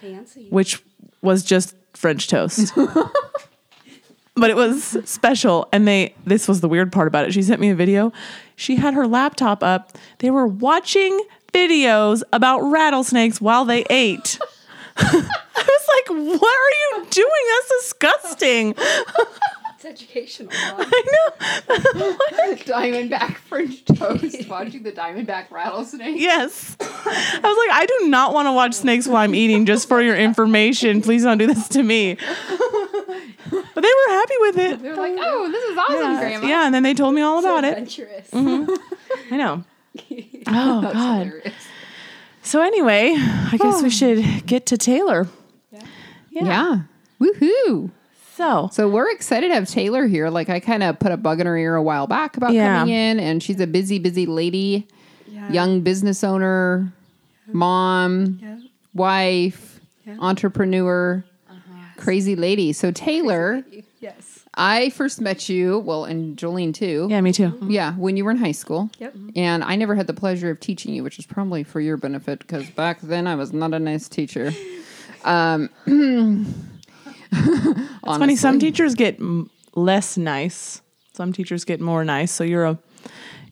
Fancy. 0.00 0.46
which 0.50 0.82
was 1.22 1.42
just 1.44 1.74
French 1.94 2.28
toast. 2.28 2.72
but 4.36 4.50
it 4.50 4.56
was 4.56 4.96
special. 5.04 5.68
And 5.72 5.86
they, 5.88 6.14
this 6.24 6.46
was 6.46 6.60
the 6.60 6.68
weird 6.68 6.92
part 6.92 7.08
about 7.08 7.24
it. 7.26 7.32
She 7.32 7.42
sent 7.42 7.60
me 7.60 7.70
a 7.70 7.74
video. 7.74 8.12
She 8.54 8.76
had 8.76 8.94
her 8.94 9.06
laptop 9.06 9.62
up. 9.64 9.92
They 10.18 10.30
were 10.30 10.46
watching 10.46 11.20
videos 11.52 12.22
about 12.32 12.60
rattlesnakes 12.60 13.40
while 13.40 13.64
they 13.64 13.84
ate. 13.90 14.38
I 14.98 15.22
was 15.56 15.86
like, 15.88 16.40
what 16.40 16.56
are 16.56 16.98
you 16.98 17.06
doing? 17.10 17.30
That's 17.50 17.68
disgusting. 17.82 18.74
It's 19.74 19.84
educational. 19.84 20.50
I 20.54 21.02
know. 21.12 22.16
Diamondback 22.64 23.36
French 23.36 23.84
toast. 23.84 24.48
Watching 24.48 24.82
the 24.82 24.92
Diamondback 24.92 25.50
rattlesnake. 25.50 26.18
Yes. 26.18 26.76
I 26.80 27.40
was 27.42 27.68
like, 27.68 27.70
I 27.78 27.86
do 27.86 28.08
not 28.08 28.32
want 28.32 28.46
to 28.46 28.52
watch 28.52 28.72
snakes 28.74 29.06
while 29.06 29.18
I'm 29.18 29.34
eating 29.34 29.66
just 29.66 29.86
for 29.88 30.00
your 30.00 30.16
information. 30.16 31.02
Please 31.02 31.24
don't 31.24 31.36
do 31.38 31.46
this 31.46 31.68
to 31.68 31.82
me. 31.82 32.14
But 32.14 33.82
they 33.82 33.88
were 33.88 34.12
happy 34.14 34.34
with 34.40 34.58
it. 34.58 34.82
They're 34.82 34.96
like, 34.96 35.14
oh, 35.18 35.50
this 35.50 35.64
is 35.64 35.76
awesome, 35.78 36.18
Grandma. 36.18 36.46
Yeah, 36.46 36.64
and 36.66 36.74
then 36.74 36.82
they 36.82 36.94
told 36.94 37.14
me 37.14 37.20
all 37.20 37.38
about 37.38 37.64
it. 37.64 37.72
Adventurous. 37.72 38.30
Mm-hmm. 38.30 39.34
I 39.34 39.36
know. 39.36 39.64
Oh 40.48 40.80
That's 40.80 40.94
God. 40.94 41.26
hilarious. 41.26 41.54
So 42.46 42.62
anyway, 42.62 43.12
I 43.16 43.56
guess 43.58 43.82
we 43.82 43.88
hmm. 43.88 43.88
should 43.88 44.46
get 44.46 44.66
to 44.66 44.76
Tayllor. 44.76 45.28
Yeah. 46.30 46.82
Woohoo. 47.20 47.90
So 48.34 48.68
So 48.70 48.88
we're 48.88 49.10
excited 49.10 49.48
to 49.48 49.54
have 49.54 49.64
Tayllor 49.64 50.08
here. 50.08 50.30
Like 50.30 50.48
I 50.48 50.60
kind 50.60 50.84
of 50.84 50.96
put 51.00 51.10
a 51.10 51.16
bug 51.16 51.40
in 51.40 51.46
her 51.48 51.56
ear 51.56 51.74
a 51.74 51.82
while 51.82 52.06
back 52.06 52.36
about 52.36 52.52
Yeah. 52.52 52.78
coming 52.78 52.94
in, 52.94 53.18
and 53.18 53.42
she's 53.42 53.58
a 53.58 53.66
busy, 53.66 53.98
busy 53.98 54.26
lady, 54.26 54.86
Yeah. 55.26 55.50
young 55.50 55.80
business 55.80 56.22
owner, 56.22 56.92
mom, 57.48 58.38
Yeah. 58.40 58.58
wife, 58.94 59.80
Yeah. 60.06 60.14
entrepreneur, 60.20 61.24
uh-huh. 61.50 61.74
crazy 61.96 62.36
lady. 62.36 62.72
So 62.72 62.92
Tayllor, 62.92 63.64
Yes. 63.72 63.84
I 64.58 64.88
first 64.90 65.20
met 65.20 65.48
you, 65.50 65.78
well, 65.80 66.06
and 66.06 66.36
Jolene 66.36 66.72
too. 66.72 67.06
yeah, 67.10 67.20
me 67.20 67.32
too. 67.32 67.58
Yeah, 67.68 67.92
when 67.94 68.16
you 68.16 68.24
were 68.24 68.30
in 68.30 68.38
high 68.38 68.52
school. 68.52 68.90
Yep. 68.98 69.14
And 69.36 69.62
I 69.62 69.76
never 69.76 69.94
had 69.94 70.06
the 70.06 70.14
pleasure 70.14 70.50
of 70.50 70.60
teaching 70.60 70.94
you, 70.94 71.02
which 71.02 71.18
is 71.18 71.26
probably 71.26 71.62
for 71.62 71.78
your 71.80 71.96
benefit 71.98 72.38
because 72.38 72.68
back 72.70 73.00
then 73.02 73.26
I 73.26 73.34
was 73.34 73.52
not 73.52 73.74
a 73.74 73.78
nice 73.78 74.08
teacher. 74.08 74.52
Um, 75.24 75.68
It's 77.32 78.18
funny. 78.18 78.36
Some 78.36 78.58
teachers 78.58 78.94
get 78.94 79.18
m- 79.18 79.50
less 79.74 80.16
nice. 80.16 80.80
Some 81.12 81.32
teachers 81.32 81.64
get 81.64 81.80
more 81.80 82.04
nice. 82.04 82.30
So 82.30 82.44
you're 82.44 82.64
a 82.64 82.78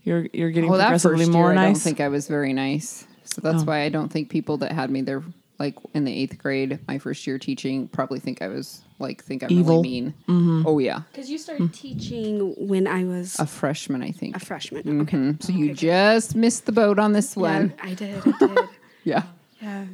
you're 0.05 0.27
you're 0.33 0.51
getting 0.51 0.71
Well, 0.71 0.79
that 0.79 0.85
progressively 0.87 1.25
first 1.27 1.33
more 1.33 1.51
year, 1.53 1.59
I 1.61 1.65
don't 1.67 1.75
think 1.75 2.01
I 2.01 2.09
was 2.09 2.29
very 2.29 2.53
nice. 2.53 3.05
So 3.25 3.41
that's 3.43 3.63
Oh. 3.63 3.67
why 3.67 3.83
I 3.83 3.89
don't 3.89 4.11
think 4.11 4.31
people 4.31 4.57
that 4.59 4.73
had 4.73 4.91
me 4.91 5.03
there, 5.03 5.23
like 5.59 5.75
in 5.93 6.05
the 6.05 6.13
eighth 6.17 6.39
grade, 6.39 6.79
my 6.87 6.99
first 6.99 7.27
year 7.27 7.39
teaching, 7.39 7.89
probably 7.89 8.21
think 8.21 8.41
I 8.43 8.49
was 8.49 8.83
like 8.99 9.23
think 9.25 9.43
I'm 9.43 9.51
Evil. 9.51 9.77
really 9.79 9.83
mean. 9.83 10.15
Mm-hmm. 10.29 10.63
Oh 10.67 10.79
yeah, 10.79 11.01
Because 11.13 11.29
you 11.31 11.39
started 11.39 11.69
mm. 11.71 11.75
teaching 11.75 12.55
when 12.69 12.87
I 12.87 13.05
was 13.05 13.39
a 13.39 13.47
freshman, 13.47 14.03
I 14.03 14.11
think. 14.13 14.37
a 14.37 14.41
freshman. 14.41 14.83
Mm-hmm. 14.85 15.01
Okay. 15.03 15.17
Mhm. 15.17 15.43
So 15.43 15.53
you 15.53 15.75
just 15.75 16.35
missed 16.37 16.67
the 16.67 16.73
boat 16.73 16.99
on 16.99 17.13
this 17.13 17.37
Yeah, 17.37 17.43
one. 17.43 17.75
I 17.83 17.95
did. 17.95 18.23
I 18.27 18.33
did. 18.39 18.59
Yeah. 19.07 19.25
yeah. 19.61 19.85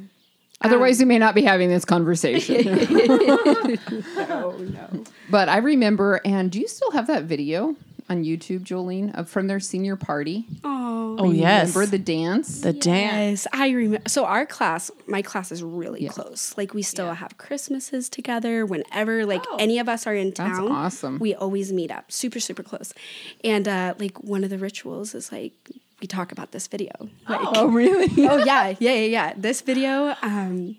Otherwise, 0.61 0.99
we 0.99 1.03
um, 1.03 1.07
may 1.09 1.19
not 1.19 1.35
be 1.35 1.41
having 1.41 1.67
this 1.67 1.83
conversation. 1.83 2.63
No, 2.65 2.77
oh, 4.17 4.55
no. 4.59 5.03
but 5.29 5.49
I 5.49 5.57
remember, 5.57 6.21
and 6.23 6.49
do 6.51 6.59
you 6.59 6.67
still 6.69 6.91
have 6.91 7.07
that 7.07 7.23
video 7.23 7.75
on 8.11 8.23
YouTube, 8.25 8.59
Jolene, 8.59 9.15
of 9.15 9.29
from 9.29 9.47
their 9.47 9.59
senior 9.59 9.95
party? 9.95 10.45
Oh. 10.63 11.15
oh 11.17 11.31
yes, 11.31 11.73
Remember 11.73 11.89
the 11.91 12.03
dance? 12.03 12.61
the 12.61 12.73
dance. 12.73 13.47
I 13.53 13.69
remember. 13.69 14.09
So 14.09 14.25
our 14.25 14.45
class, 14.45 14.91
my 15.07 15.21
class 15.21 15.51
is 15.51 15.63
really 15.63 16.07
close. 16.09 16.53
Like 16.57 16.73
we 16.73 16.81
still 16.81 17.13
have 17.13 17.37
Christmases 17.37 18.09
together. 18.09 18.65
Whenever 18.65 19.25
like 19.25 19.43
any 19.59 19.79
of 19.79 19.87
us 19.87 20.05
are 20.05 20.13
in 20.13 20.27
That's 20.31 20.57
town, 20.57 20.71
awesome. 20.71 21.19
we 21.19 21.33
always 21.33 21.71
meet 21.71 21.89
up. 21.89 22.11
Super 22.11 22.39
super 22.39 22.63
close. 22.63 22.93
And 23.43 23.67
uh, 23.67 23.95
like 23.97 24.21
one 24.21 24.43
of 24.43 24.49
the 24.49 24.57
rituals 24.57 25.15
is 25.15 25.31
like 25.31 25.53
we 26.01 26.07
talk 26.07 26.31
about 26.31 26.51
this 26.51 26.67
video. 26.67 26.91
Like, 27.29 27.39
oh, 27.43 27.67
really? 27.71 28.07
oh 28.27 28.37
yeah, 28.43 28.75
yeah, 28.79 28.91
yeah, 28.93 29.05
yeah. 29.05 29.33
This 29.37 29.61
video, 29.61 30.15
um, 30.21 30.75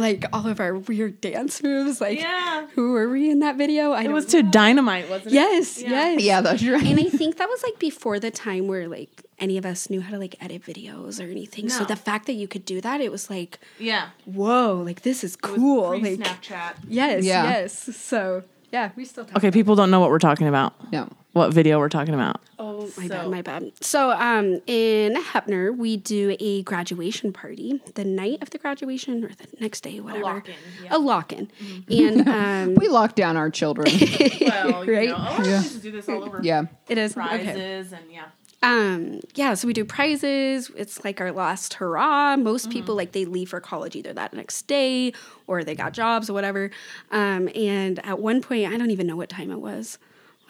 like 0.00 0.24
all 0.32 0.46
of 0.46 0.58
our 0.60 0.74
weird 0.76 1.20
dance 1.20 1.62
moves. 1.62 2.00
Like 2.00 2.18
Yeah. 2.20 2.66
who 2.74 2.92
were 2.92 3.08
we 3.08 3.30
in 3.30 3.38
that 3.40 3.56
video? 3.56 3.92
I 3.92 4.00
It 4.00 4.04
don't 4.04 4.14
was 4.14 4.26
to 4.26 4.42
dynamite, 4.42 5.08
wasn't 5.08 5.28
it? 5.28 5.34
Yes, 5.34 5.80
yes. 5.80 6.20
yeah, 6.22 6.40
that's 6.40 6.62
right. 6.64 6.82
And 6.84 6.98
I 6.98 7.04
think 7.10 7.36
that 7.38 7.48
was 7.48 7.62
like 7.62 7.78
before 7.78 8.18
the 8.18 8.30
time 8.30 8.66
where 8.66 8.88
like 8.88 9.22
any 9.38 9.56
of 9.56 9.64
us 9.64 9.88
knew 9.88 10.00
how 10.00 10.10
to 10.10 10.18
like 10.18 10.36
edit 10.40 10.62
videos 10.62 11.20
or 11.20 11.30
anything. 11.30 11.68
So 11.68 11.84
the 11.84 11.96
fact 11.96 12.26
that 12.26 12.34
you 12.34 12.46
could 12.48 12.64
do 12.64 12.80
that, 12.80 13.00
it 13.00 13.10
was 13.12 13.30
like, 13.30 13.58
Yeah. 13.78 14.08
whoa, 14.24 14.82
like 14.84 15.02
this 15.02 15.22
is 15.24 15.36
cool. 15.36 15.90
Like 15.98 16.02
Snapchat. 16.18 16.74
yes, 16.88 17.24
Yeah. 17.24 17.44
yes. 17.44 17.96
So 17.96 18.42
yeah, 18.72 18.90
we 18.96 19.04
still 19.04 19.24
talk. 19.24 19.36
Okay, 19.38 19.50
people 19.50 19.74
don't 19.76 19.90
know 19.90 20.00
what 20.00 20.10
we're 20.10 20.18
talking 20.18 20.46
about. 20.48 20.74
no. 20.92 21.08
What 21.32 21.54
video 21.54 21.78
we're 21.78 21.88
talking 21.88 22.12
about? 22.14 22.40
Oh 22.58 22.90
my 22.96 23.04
So- 23.04 23.08
bad, 23.08 23.28
my 23.30 23.42
bad. 23.42 23.72
So 23.80 24.10
um 24.10 24.60
in 24.66 25.14
Heppner 25.14 25.76
we 25.76 25.96
do 25.96 26.36
a 26.40 26.62
graduation 26.62 27.32
party 27.32 27.80
the 27.94 28.04
night 28.04 28.42
of 28.42 28.50
the 28.50 28.58
graduation 28.58 29.24
or 29.24 29.28
the 29.28 29.46
next 29.60 29.82
day, 29.82 30.00
whatever. 30.00 30.24
lock-in, 30.24 30.54
yeah. 30.84 30.96
A 30.96 30.98
lock-in. 30.98 31.50
And 31.88 32.28
um 32.28 32.74
We 32.74 32.88
lock 32.88 33.14
down 33.14 33.36
our 33.36 33.50
children. 33.50 33.86
Well, 34.40 34.84
Right? 34.86 35.08
know, 35.10 35.16
a 35.16 35.18
lot 35.18 35.46
of 35.46 35.82
do 35.82 35.92
this 35.92 36.08
all 36.08 36.24
over. 36.24 36.40
yeah. 36.42 36.64
it 36.88 36.98
is 36.98 37.16
okay. 37.16 37.28
Prizes 37.44 37.92
and 37.92 38.02
yeah. 38.10 38.24
Um, 38.62 39.20
yeah, 39.36 39.54
so 39.54 39.66
we 39.66 39.72
do 39.72 39.86
prizes. 39.86 40.70
It's 40.76 41.02
like 41.02 41.18
our 41.22 41.32
last 41.32 41.74
hurrah. 41.74 42.36
Most 42.36 42.64
Mm-hmm. 42.64 42.72
people 42.72 42.94
like 42.94 43.12
they 43.12 43.24
leave 43.24 43.48
for 43.48 43.58
college 43.60 43.96
either 43.96 44.12
that 44.12 44.34
next 44.34 44.66
day 44.66 45.14
or 45.46 45.64
they 45.64 45.74
got 45.74 45.94
jobs 45.94 46.28
or 46.28 46.34
whatever. 46.34 46.70
Um, 47.10 47.48
and 47.54 48.04
at 48.04 48.18
one 48.18 48.42
point, 48.42 48.70
I 48.70 48.76
don't 48.76 48.90
even 48.90 49.06
know 49.06 49.16
what 49.16 49.30
time 49.30 49.50
it 49.50 49.60
was. 49.60 49.98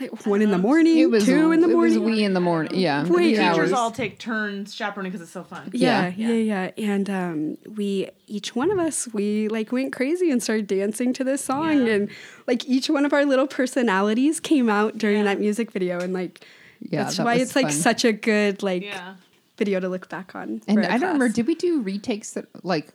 Like 0.00 0.24
one 0.26 0.40
in 0.40 0.50
the 0.50 0.58
morning, 0.58 0.98
It 0.98 1.10
was 1.10 1.24
two 1.26 1.52
in 1.52 1.60
the 1.60 1.68
it 1.68 1.76
was 1.76 1.94
morning. 1.96 2.16
we 2.16 2.24
in 2.24 2.32
the 2.34 2.40
morning. 2.40 2.72
Yeah. 2.74 3.02
Wait, 3.02 3.10
Wee 3.10 3.16
teachers 3.30 3.38
Teachers 3.50 3.58
hours. 3.58 3.72
all 3.72 3.90
take 3.90 4.18
turns 4.18 4.74
chaperoning 4.74 5.12
because 5.12 5.20
it's 5.22 5.30
so 5.32 5.44
fun. 5.44 5.70
yeah, 5.74 6.12
Yeah. 6.16 6.28
yeah, 6.32 6.70
yeah, 6.78 6.92
And 6.92 7.10
um, 7.10 7.58
we 7.76 8.08
each 8.26 8.56
one 8.56 8.70
of 8.70 8.78
us 8.78 9.08
we 9.12 9.48
like 9.48 9.72
went 9.72 9.92
crazy 9.92 10.30
and 10.30 10.42
started 10.42 10.66
dancing 10.66 11.12
to 11.14 11.24
this 11.24 11.44
song, 11.44 11.86
Yeah. 11.86 11.92
and 11.92 12.08
like 12.46 12.66
each 12.66 12.88
one 12.88 13.04
of 13.04 13.12
our 13.12 13.26
little 13.26 13.46
personalities 13.46 14.40
came 14.40 14.70
out 14.70 14.96
during 14.96 15.18
Yeah. 15.18 15.24
that 15.24 15.40
music 15.40 15.70
video, 15.70 16.00
and 16.00 16.14
like 16.14 16.44
Yeah, 16.80 17.04
that's 17.04 17.18
that 17.18 17.26
why 17.26 17.34
was 17.34 17.42
it's 17.42 17.56
like 17.56 17.70
such 17.70 18.04
a 18.06 18.12
good 18.12 18.62
like 18.62 18.82
Yeah. 18.82 19.14
video 19.58 19.80
to 19.80 19.88
look 19.90 20.08
back 20.08 20.34
on. 20.34 20.62
And 20.66 20.78
for 20.78 20.84
our 20.84 20.90
I 20.92 20.96
don't 20.98 21.12
remember. 21.12 21.28
Did 21.28 21.46
we 21.46 21.54
do 21.54 21.82
retakes 21.82 22.32
that 22.32 22.46
like 22.62 22.88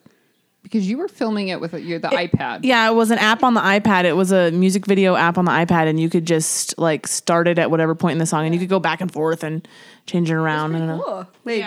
because 0.65 0.89
you 0.89 0.97
were 0.97 1.07
filming 1.07 1.47
it 1.49 1.61
with 1.61 1.73
your 1.75 1.99
the 1.99 2.07
iPad? 2.09 2.61
Yeah, 2.63 2.89
it 2.89 2.93
was 2.95 3.11
an 3.11 3.19
app 3.19 3.43
on 3.43 3.53
the 3.53 3.61
iPad. 3.61 4.03
It 4.05 4.13
was 4.17 4.31
a 4.31 4.49
music 4.51 4.85
video 4.87 5.15
app 5.15 5.37
on 5.37 5.45
the 5.45 5.51
iPad, 5.51 5.87
and 5.87 5.99
you 5.99 6.09
could 6.09 6.25
just 6.25 6.77
like 6.79 7.05
start 7.07 7.47
it 7.47 7.57
at 7.59 7.69
whatever 7.71 7.93
point 7.95 8.13
in 8.13 8.17
the 8.17 8.25
song, 8.25 8.45
and 8.45 8.53
you 8.53 8.59
could 8.59 8.69
go 8.69 8.79
back 8.79 8.99
and 8.99 9.11
forth 9.11 9.43
and 9.43 9.65
change 10.07 10.29
it 10.29 10.33
around. 10.33 10.75
I 10.75 10.79
don't. 10.79 10.99
Cool. 11.01 11.27
Like, 11.45 11.65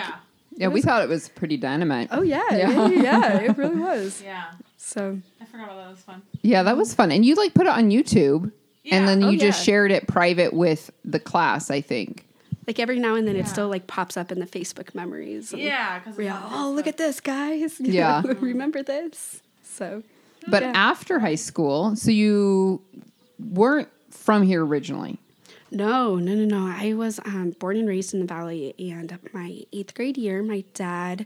Yeah, 0.57 0.67
we 0.67 0.81
thought 0.81 1.01
it 1.01 1.09
was 1.09 1.29
pretty 1.29 1.55
dynamite. 1.57 2.09
oh 2.11 2.21
yeah, 2.21 2.43
yeah, 2.51 2.87
yeah, 2.89 3.01
yeah, 3.01 3.39
it 3.39 3.57
really 3.57 3.77
was. 3.79 4.21
Yeah, 4.21 4.45
So 4.77 5.17
I 5.41 5.45
forgot 5.45 5.65
about 5.71 5.77
that. 5.77 5.89
was 5.91 5.99
fun. 6.01 6.21
Yeah, 6.41 6.63
that 6.63 6.75
was 6.77 6.93
fun. 6.93 7.11
And 7.11 7.25
you 7.25 7.35
like 7.35 7.53
put 7.53 7.65
it 7.65 7.69
on 7.71 7.89
YouTube, 7.89 8.51
Yeah. 8.83 8.95
and 8.97 9.07
then 9.07 9.23
Oh, 9.23 9.29
you 9.29 9.39
just 9.39 9.59
yeah. 9.61 9.63
shared 9.71 9.91
it 9.91 10.07
private 10.07 10.53
with 10.53 10.91
the 11.05 11.19
class. 11.19 11.71
I 11.71 11.79
think. 11.81 12.25
Like 12.69 12.77
every 12.79 12.99
now 12.99 13.15
and 13.15 13.27
then 13.27 13.35
it 13.35 13.47
still 13.47 13.67
like 13.67 13.87
pops 13.87 14.15
up 14.15 14.31
in 14.31 14.39
the 14.39 14.45
Facebook 14.45 14.93
memories. 14.93 15.51
and 15.53 15.61
Yeah, 15.63 15.97
because 15.97 16.15
we're 16.15 16.31
all, 16.31 16.51
oh 16.67 16.71
look 16.71 16.85
at 16.85 16.97
this 16.97 17.19
guys. 17.19 17.79
You 17.79 17.93
Yeah. 17.93 18.21
know, 18.23 18.33
remember 18.39 18.83
this? 18.83 19.41
So 19.63 20.03
But 20.47 20.61
Yeah. 20.61 20.71
after 20.75 21.17
high 21.17 21.33
school, 21.49 21.95
so 21.95 22.11
you 22.11 22.79
weren't 23.39 23.89
from 24.11 24.43
here 24.43 24.63
originally. 24.63 25.17
no, 25.71 26.17
no, 26.17 26.35
no, 26.35 26.45
no. 26.45 26.71
I 26.71 26.93
was 26.93 27.19
um, 27.25 27.55
born 27.59 27.75
and 27.77 27.87
raised 27.87 28.13
in 28.13 28.19
the 28.19 28.27
valley, 28.27 28.75
and 28.77 29.17
my 29.33 29.61
eighth 29.73 29.95
grade 29.95 30.17
year, 30.17 30.43
my 30.43 30.63
dad 30.75 31.25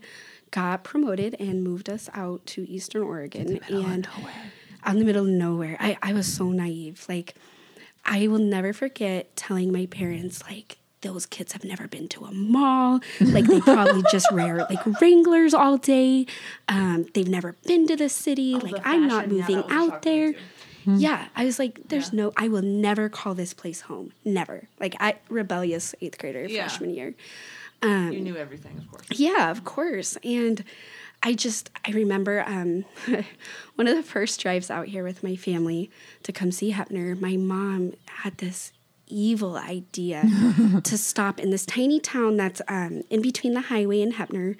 got 0.51 0.85
promoted 0.85 1.35
and 1.41 1.61
moved 1.61 1.89
us 1.89 2.09
out 2.13 2.45
to 2.45 2.69
Eastern 2.69 3.03
Oregon, 3.03 3.59
and 3.67 4.07
out 4.83 4.93
in 4.93 4.99
the 4.99 5.05
middle 5.05 5.23
of 5.25 5.29
nowhere. 5.29 5.75
I, 5.79 5.97
I 6.01 6.13
was 6.13 6.25
so 6.27 6.51
naive. 6.51 7.05
Like, 7.09 7.35
I 8.05 8.27
will 8.27 8.39
never 8.39 8.71
forget 8.73 9.35
telling 9.35 9.71
my 9.73 9.87
parents, 9.87 10.41
like, 10.43 10.77
those 11.03 11.25
kids 11.27 11.53
have 11.53 11.63
never 11.63 11.87
been 11.87 12.07
to 12.09 12.25
a 12.25 12.31
mall. 12.33 12.99
Like, 13.21 13.45
they 13.45 13.61
probably 13.61 14.03
just 14.11 14.31
wear 14.31 14.57
like 14.69 14.99
Wranglers 14.99 15.53
all 15.53 15.77
day. 15.77 16.25
Um, 16.67 17.05
they've 17.13 17.27
never 17.29 17.55
been 17.67 17.85
to 17.87 17.95
the 17.95 18.09
city. 18.09 18.55
like, 18.55 18.81
I'm 18.83 19.07
not 19.07 19.27
moving 19.29 19.63
out 19.69 20.01
there. 20.01 20.33
Yeah, 20.85 21.27
I 21.35 21.45
was 21.45 21.59
like, 21.59 21.79
there's 21.87 22.11
no, 22.11 22.33
I 22.35 22.49
will 22.49 22.61
never 22.61 23.07
call 23.07 23.35
this 23.35 23.53
place 23.53 23.81
home. 23.81 24.11
Never. 24.25 24.67
Like, 24.81 24.95
I, 24.99 25.15
rebellious 25.29 25.95
eighth 26.01 26.17
grader, 26.17 26.43
Yeah. 26.45 26.67
freshman 26.67 26.89
year. 26.89 27.13
You 27.83 28.19
knew 28.21 28.35
everything, 28.35 28.77
of 28.77 28.89
course. 28.91 29.05
Yeah, 29.11 29.51
of 29.51 29.63
course. 29.63 30.17
And 30.23 30.63
I 31.21 31.33
just 31.33 31.69
I 31.87 31.91
remember 31.91 32.43
um, 32.47 32.83
one 33.75 33.87
of 33.87 33.95
the 33.95 34.03
first 34.03 34.41
drives 34.41 34.69
out 34.69 34.87
here 34.87 35.03
with 35.05 35.23
my 35.23 35.35
family 35.37 35.89
to 36.23 36.31
come 36.33 36.51
see 36.51 36.71
Heppner. 36.73 37.19
My 37.19 37.37
mom 37.37 37.93
had 38.07 38.37
this 38.39 38.71
evil 39.07 39.55
idea 39.57 40.23
to 40.83 40.97
stop 40.97 41.39
in 41.39 41.49
this 41.51 41.65
tiny 41.65 41.99
town 41.99 42.37
that's 42.37 42.61
um, 42.67 43.03
in 43.09 43.21
between 43.21 43.53
the 43.53 43.61
highway 43.61 44.01
and 44.01 44.13
Heppner, 44.13 44.55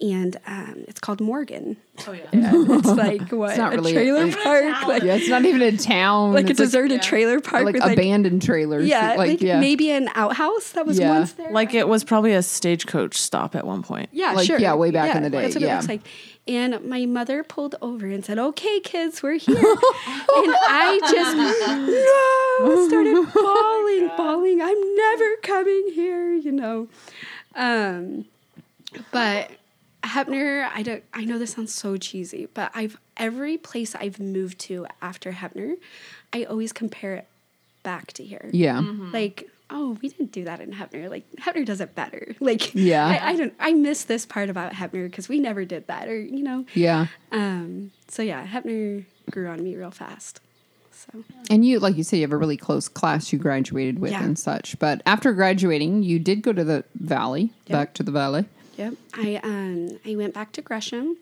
and 0.00 0.36
um, 0.46 0.84
it's 0.88 0.98
called 1.00 1.20
Morgan. 1.20 1.76
Oh 2.06 2.12
yeah. 2.12 2.24
It's 2.32 2.86
like 2.88 3.30
what 3.30 3.56
not 3.56 3.72
a 3.72 3.76
really- 3.76 3.92
trailer 3.92 4.26
it's- 4.26 4.42
park, 4.42 4.86
like, 4.88 5.02
Yeah, 5.04 5.14
it's 5.14 5.28
not 5.28 5.44
even 5.44 5.62
a 5.62 5.76
town. 5.76 6.32
like 6.32 6.46
a 6.46 6.50
It's 6.50 6.58
deserted 6.58 6.96
yeah. 6.96 7.08
trailer 7.08 7.40
park 7.40 7.64
like, 7.64 7.74
with 7.74 7.82
like 7.82 7.90
like 7.90 7.98
abandoned 7.98 8.42
trailers. 8.42 8.86
yeah, 8.88 9.10
like, 9.10 9.18
like, 9.18 9.40
yeah, 9.40 9.60
maybe 9.60 9.90
an 9.92 10.08
outhouse 10.16 10.70
that 10.72 10.84
was 10.86 10.98
Yeah. 10.98 11.10
once 11.10 11.32
there. 11.34 11.52
Like 11.52 11.72
it 11.74 11.86
was 11.88 12.02
probably 12.02 12.32
a 12.34 12.42
stagecoach 12.42 13.16
stop 13.16 13.54
at 13.54 13.64
one 13.66 13.82
point. 13.84 14.08
Yeah, 14.12 14.32
Like, 14.32 14.46
sure. 14.46 14.58
yeah, 14.58 14.74
way 14.74 14.90
back 14.90 15.14
in 15.14 15.22
the 15.22 15.30
day, 15.30 15.42
That's 15.42 15.54
what 15.54 15.62
yeah. 15.62 15.74
it 15.74 15.76
looks 15.76 15.88
like. 15.88 16.00
And 16.46 16.84
my 16.84 17.06
mother 17.06 17.42
pulled 17.42 17.74
over 17.80 18.06
and 18.06 18.24
said, 18.24 18.38
"Okay, 18.38 18.80
kids, 18.80 19.22
we're 19.22 19.38
here." 19.38 19.56
and 19.56 20.54
I 20.68 20.98
just 21.00 21.36
no 22.60 22.88
started 22.88 23.32
bawling, 23.34 24.10
bawling. 24.16 24.60
I'm 24.60 24.96
never 24.96 25.36
coming 25.42 25.90
here, 25.94 26.32
you 26.34 26.52
know. 26.52 26.88
Um, 27.54 28.26
but 29.10 29.50
Heppner, 30.02 30.68
I 30.74 30.82
don't. 30.82 31.02
I 31.14 31.24
know 31.24 31.38
this 31.38 31.52
sounds 31.52 31.72
so 31.72 31.96
cheesy, 31.96 32.46
but 32.52 32.70
I've 32.74 32.98
every 33.16 33.56
place 33.56 33.94
I've 33.94 34.20
moved 34.20 34.58
to 34.60 34.86
after 35.00 35.32
Heppner, 35.32 35.76
I 36.32 36.44
always 36.44 36.72
compare 36.72 37.14
it 37.14 37.26
back 37.82 38.12
to 38.14 38.24
here 38.24 38.50
yeah. 38.52 38.82
like 39.12 39.48
oh 39.70 39.96
we 40.02 40.08
didn't 40.08 40.30
do 40.32 40.44
that 40.44 40.60
in 40.60 40.72
Heppner 40.72 41.08
like 41.10 41.24
Heppner 41.40 41.64
does 41.64 41.80
it 41.80 41.94
better 41.94 42.34
like 42.40 42.74
Yeah. 42.74 43.06
I, 43.06 43.30
I 43.30 43.36
don't 43.36 43.54
I 43.58 43.72
miss 43.72 44.04
this 44.04 44.26
part 44.26 44.50
about 44.50 44.72
Heppner 44.72 45.04
because 45.10 45.28
we 45.28 45.40
never 45.40 45.64
did 45.64 45.86
that 45.86 46.08
or 46.08 46.20
you 46.20 46.42
know 46.42 46.66
Yeah. 46.74 47.06
um 47.32 47.90
so 48.08 48.22
yeah 48.22 48.46
Heppner 48.46 49.04
grew 49.30 49.48
on 49.48 49.62
me 49.64 49.74
real 49.76 49.90
fast 49.90 50.40
so 50.92 51.24
And 51.50 51.66
you, 51.66 51.80
like 51.80 51.96
you 51.96 52.04
said, 52.04 52.16
you 52.16 52.22
have 52.22 52.32
a 52.32 52.36
really 52.36 52.56
close 52.56 52.88
class 52.88 53.32
you 53.32 53.38
graduated 53.38 53.98
with 53.98 54.12
Yeah. 54.12 54.22
and 54.22 54.38
such. 54.38 54.78
But 54.78 55.02
after 55.04 55.32
graduating, 55.32 56.02
you 56.04 56.18
did 56.20 56.40
go 56.40 56.52
to 56.52 56.62
the 56.64 56.84
valley, 56.94 57.52
back 57.68 57.94
to 57.94 58.02
the 58.04 58.12
valley. 58.12 58.44
yep 58.78 58.94
I 59.12 59.40
um 59.42 59.98
I 60.06 60.14
went 60.14 60.34
back 60.34 60.52
to 60.52 60.62
Gresham 60.62 61.16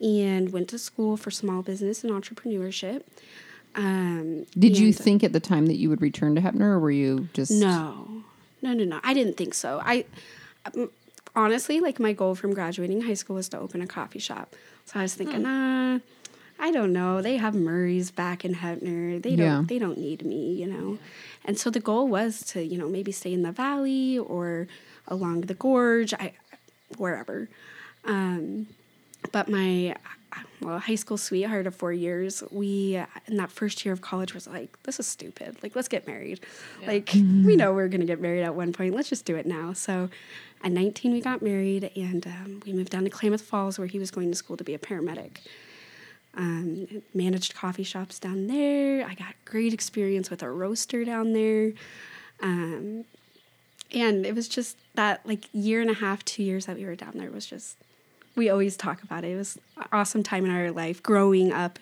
and 0.00 0.52
went 0.52 0.68
to 0.70 0.78
school 0.78 1.16
for 1.18 1.30
small 1.30 1.60
business 1.62 2.02
and 2.02 2.12
entrepreneurship 2.12 3.02
um 3.74 4.46
Did 4.58 4.78
you 4.78 4.92
think 4.92 5.22
at 5.24 5.32
the 5.32 5.40
time 5.40 5.66
that 5.66 5.76
you 5.76 5.88
would 5.90 6.02
return 6.02 6.34
to 6.34 6.40
Heppner, 6.40 6.62
or 6.62 6.78
were 6.80 6.90
you 6.90 7.28
just 7.32 7.50
No, 7.52 8.22
no, 8.62 8.72
no, 8.72 8.84
no. 8.84 9.00
I 9.02 9.14
didn't 9.14 9.36
think 9.36 9.54
so. 9.54 9.80
I 9.84 10.04
um, 10.74 10.90
honestly, 11.34 11.80
like, 11.80 11.98
my 12.00 12.12
goal 12.12 12.34
from 12.34 12.52
graduating 12.52 13.02
high 13.02 13.14
school 13.14 13.36
was 13.36 13.48
to 13.50 13.58
open 13.58 13.80
a 13.80 13.86
coffee 13.86 14.18
shop. 14.18 14.54
So 14.84 14.98
I 14.98 15.02
was 15.02 15.14
thinking, 15.14 15.42
Hmm. 15.44 15.46
uh, 15.46 15.98
I 16.58 16.72
don't 16.72 16.92
know. 16.92 17.22
They 17.22 17.38
have 17.38 17.54
Murray's 17.54 18.10
back 18.10 18.44
in 18.44 18.56
Heppner. 18.56 19.22
They 19.22 19.34
don't. 19.36 19.46
Yeah. 19.46 19.64
They 19.66 19.78
don't 19.78 19.96
need 19.98 20.26
me, 20.26 20.52
you 20.52 20.66
know. 20.66 20.98
And 21.44 21.58
so 21.58 21.70
the 21.70 21.80
goal 21.80 22.06
was 22.08 22.42
to, 22.48 22.62
you 22.62 22.76
know, 22.76 22.88
maybe 22.88 23.12
stay 23.12 23.32
in 23.32 23.42
the 23.42 23.52
valley 23.52 24.18
or 24.18 24.66
along 25.08 25.42
the 25.42 25.54
gorge, 25.54 26.12
I, 26.12 26.32
wherever. 26.98 27.48
Um, 28.04 28.66
but 29.32 29.48
my 29.48 29.96
well, 30.60 30.78
high 30.78 30.94
school 30.94 31.16
sweetheart 31.16 31.66
of 31.66 31.74
four 31.74 31.92
years, 31.92 32.42
we 32.50 33.02
in 33.26 33.36
that 33.36 33.50
first 33.50 33.84
year 33.84 33.92
of 33.92 34.00
college 34.00 34.34
was 34.34 34.46
like, 34.46 34.82
this 34.84 35.00
is 35.00 35.06
stupid. 35.06 35.56
Like, 35.62 35.74
let's 35.74 35.88
get 35.88 36.06
married. 36.06 36.40
Like, 36.86 37.10
we 37.14 37.56
know 37.56 37.72
we're 37.72 37.88
gonna 37.88 38.04
get 38.04 38.20
married 38.20 38.42
at 38.42 38.54
one 38.54 38.72
point. 38.72 38.94
Let's 38.94 39.08
just 39.08 39.24
do 39.24 39.36
it 39.36 39.46
now. 39.46 39.72
So, 39.72 40.08
at 40.62 40.72
19, 40.72 41.12
we 41.12 41.20
got 41.20 41.40
married, 41.40 41.90
and 41.96 42.26
um, 42.26 42.62
we 42.66 42.72
moved 42.72 42.90
down 42.90 43.04
to 43.04 43.10
Klamath 43.10 43.40
Falls, 43.40 43.78
where 43.78 43.88
he 43.88 43.98
was 43.98 44.10
going 44.10 44.30
to 44.30 44.36
school 44.36 44.58
to 44.58 44.64
be 44.64 44.74
a 44.74 44.78
paramedic. 44.78 45.38
Um, 46.34 47.02
managed 47.14 47.54
coffee 47.54 47.82
shops 47.82 48.18
down 48.18 48.46
there. 48.46 49.06
I 49.06 49.14
got 49.14 49.34
great 49.44 49.72
experience 49.72 50.30
with 50.30 50.42
a 50.42 50.50
roaster 50.50 51.04
down 51.04 51.32
there. 51.32 51.72
Um, 52.42 53.04
and 53.92 54.24
it 54.24 54.34
was 54.34 54.48
just 54.48 54.76
that 54.94 55.26
like 55.26 55.46
year 55.52 55.80
and 55.80 55.90
a 55.90 55.94
half, 55.94 56.24
two 56.24 56.42
years 56.42 56.66
that 56.66 56.76
we 56.76 56.84
were 56.84 56.94
down 56.94 57.12
there 57.14 57.30
was 57.30 57.46
just 57.46 57.76
we 58.40 58.48
always 58.48 58.74
talk 58.74 59.02
about 59.02 59.22
it. 59.22 59.32
It 59.32 59.36
was 59.36 59.58
an 59.76 59.84
awesome 59.92 60.22
time 60.22 60.46
in 60.46 60.50
our 60.50 60.70
life 60.70 61.02
growing 61.02 61.52
up. 61.52 61.78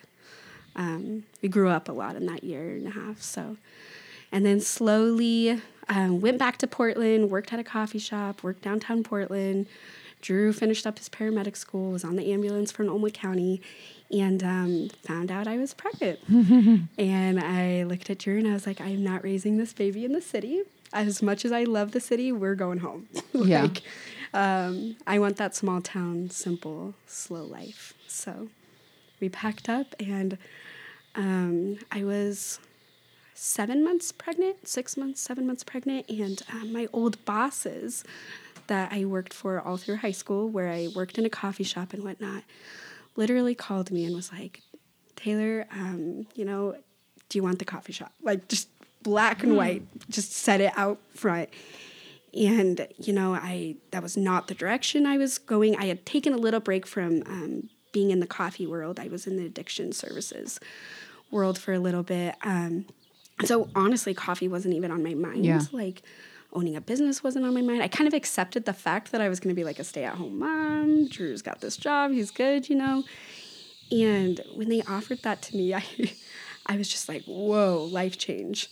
Um, 0.75 1.23
we 1.41 1.47
grew 1.47 1.69
up 1.69 1.87
a 1.87 1.93
lot 1.93 2.17
in 2.17 2.25
that 2.25 2.43
year 2.43 2.71
and 2.71 2.85
a 2.85 2.91
half. 2.91 3.21
So, 3.21 3.55
and 4.29 4.45
then 4.45 4.59
slowly 4.59 5.61
um, 5.87 6.19
went 6.19 6.37
back 6.37 6.57
to 6.57 6.67
Portland, 6.67 7.29
worked 7.31 7.53
at 7.53 7.59
a 7.59 7.63
coffee 7.63 7.97
shop, 7.97 8.43
worked 8.43 8.61
downtown 8.61 9.03
Portland. 9.03 9.67
Drew 10.21 10.51
finished 10.51 10.85
up 10.85 10.97
his 10.97 11.07
paramedic 11.07 11.55
school, 11.55 11.93
was 11.93 12.03
on 12.03 12.17
the 12.17 12.33
ambulance 12.33 12.73
for 12.73 12.83
Olmwood 12.83 13.13
County, 13.13 13.61
and 14.11 14.43
um, 14.43 14.89
found 15.05 15.31
out 15.31 15.47
I 15.47 15.57
was 15.57 15.73
pregnant. 15.73 16.19
and 16.97 17.39
I 17.39 17.83
looked 17.83 18.09
at 18.09 18.17
Drew 18.19 18.37
and 18.37 18.49
I 18.49 18.51
was 18.51 18.67
like, 18.67 18.81
I'm 18.81 19.01
not 19.01 19.23
raising 19.23 19.55
this 19.57 19.71
baby 19.71 20.03
in 20.03 20.11
the 20.11 20.21
city. 20.21 20.63
As 20.91 21.21
much 21.21 21.45
as 21.45 21.53
I 21.53 21.63
love 21.63 21.93
the 21.93 22.01
city, 22.01 22.33
we're 22.33 22.55
going 22.55 22.79
home. 22.79 23.07
Yeah. 23.33 23.69
Um, 24.33 24.95
I 25.07 25.19
want 25.19 25.37
that 25.37 25.55
small 25.55 25.81
town, 25.81 26.29
simple, 26.29 26.93
slow 27.07 27.43
life. 27.43 27.93
So 28.07 28.49
we 29.19 29.29
packed 29.29 29.69
up, 29.69 29.95
and 29.99 30.37
um, 31.15 31.79
I 31.91 32.03
was 32.03 32.59
seven 33.33 33.83
months 33.83 34.11
pregnant, 34.11 34.67
six 34.67 34.97
months, 34.97 35.21
seven 35.21 35.47
months 35.47 35.63
pregnant, 35.63 36.09
and 36.09 36.41
um, 36.51 36.73
my 36.73 36.87
old 36.93 37.23
bosses 37.25 38.03
that 38.67 38.91
I 38.91 39.05
worked 39.05 39.33
for 39.33 39.59
all 39.59 39.77
through 39.77 39.97
high 39.97 40.11
school, 40.11 40.49
where 40.49 40.69
I 40.69 40.89
worked 40.95 41.17
in 41.17 41.25
a 41.25 41.29
coffee 41.29 41.63
shop 41.63 41.93
and 41.93 42.03
whatnot, 42.03 42.43
literally 43.15 43.55
called 43.55 43.91
me 43.91 44.05
and 44.05 44.15
was 44.15 44.31
like, 44.31 44.61
Tayllor, 45.15 45.65
um, 45.71 46.27
you 46.35 46.45
know, 46.45 46.75
do 47.29 47.37
you 47.37 47.43
want 47.43 47.59
the 47.59 47.65
coffee 47.65 47.93
shop? 47.93 48.13
Like 48.21 48.47
just 48.47 48.69
black 49.01 49.43
and 49.43 49.55
white, 49.55 49.83
just 50.09 50.33
said 50.33 50.61
it 50.61 50.73
out 50.75 50.99
front. 51.15 51.49
And 52.33 52.87
you 52.97 53.13
know, 53.13 53.33
I 53.33 53.77
that 53.91 54.03
was 54.03 54.15
not 54.15 54.47
the 54.47 54.55
direction 54.55 55.05
I 55.05 55.17
was 55.17 55.37
going. 55.37 55.75
I 55.75 55.85
had 55.85 56.05
taken 56.05 56.33
a 56.33 56.37
little 56.37 56.59
break 56.59 56.85
from 56.85 57.23
um, 57.25 57.69
being 57.91 58.11
in 58.11 58.19
the 58.19 58.27
coffee 58.27 58.67
world. 58.67 58.99
I 58.99 59.07
was 59.07 59.27
in 59.27 59.37
the 59.37 59.45
addiction 59.45 59.91
services 59.91 60.59
world 61.31 61.57
for 61.57 61.73
a 61.73 61.79
little 61.79 62.03
bit. 62.03 62.35
Um, 62.43 62.85
so 63.45 63.69
honestly, 63.75 64.13
coffee 64.13 64.47
wasn't 64.47 64.75
even 64.75 64.91
on 64.91 65.03
my 65.03 65.13
mind. 65.13 65.45
Yeah. 65.45 65.61
Like 65.71 66.03
owning 66.51 66.75
a 66.75 66.81
business 66.81 67.23
wasn't 67.23 67.45
on 67.45 67.53
my 67.53 67.61
mind. 67.61 67.81
I 67.81 67.87
kind 67.87 68.07
of 68.07 68.13
accepted 68.13 68.65
the 68.65 68.73
fact 68.73 69.11
that 69.11 69.21
I 69.21 69.29
was 69.29 69.39
going 69.39 69.53
to 69.53 69.59
be 69.59 69.63
like 69.63 69.79
a 69.79 69.83
stay-at-home 69.83 70.39
mom. 70.39 71.07
Drew's 71.07 71.41
got 71.41 71.61
this 71.61 71.77
job. 71.77 72.11
He's 72.11 72.31
good, 72.31 72.69
you 72.69 72.75
know. 72.75 73.03
And 73.91 74.41
when 74.55 74.69
they 74.69 74.81
offered 74.83 75.21
that 75.23 75.41
to 75.43 75.55
me, 75.55 75.73
I, 75.75 75.83
I 76.65 76.77
was 76.77 76.89
just 76.89 77.07
like, 77.07 77.23
whoa, 77.25 77.87
life 77.91 78.17
change. 78.17 78.69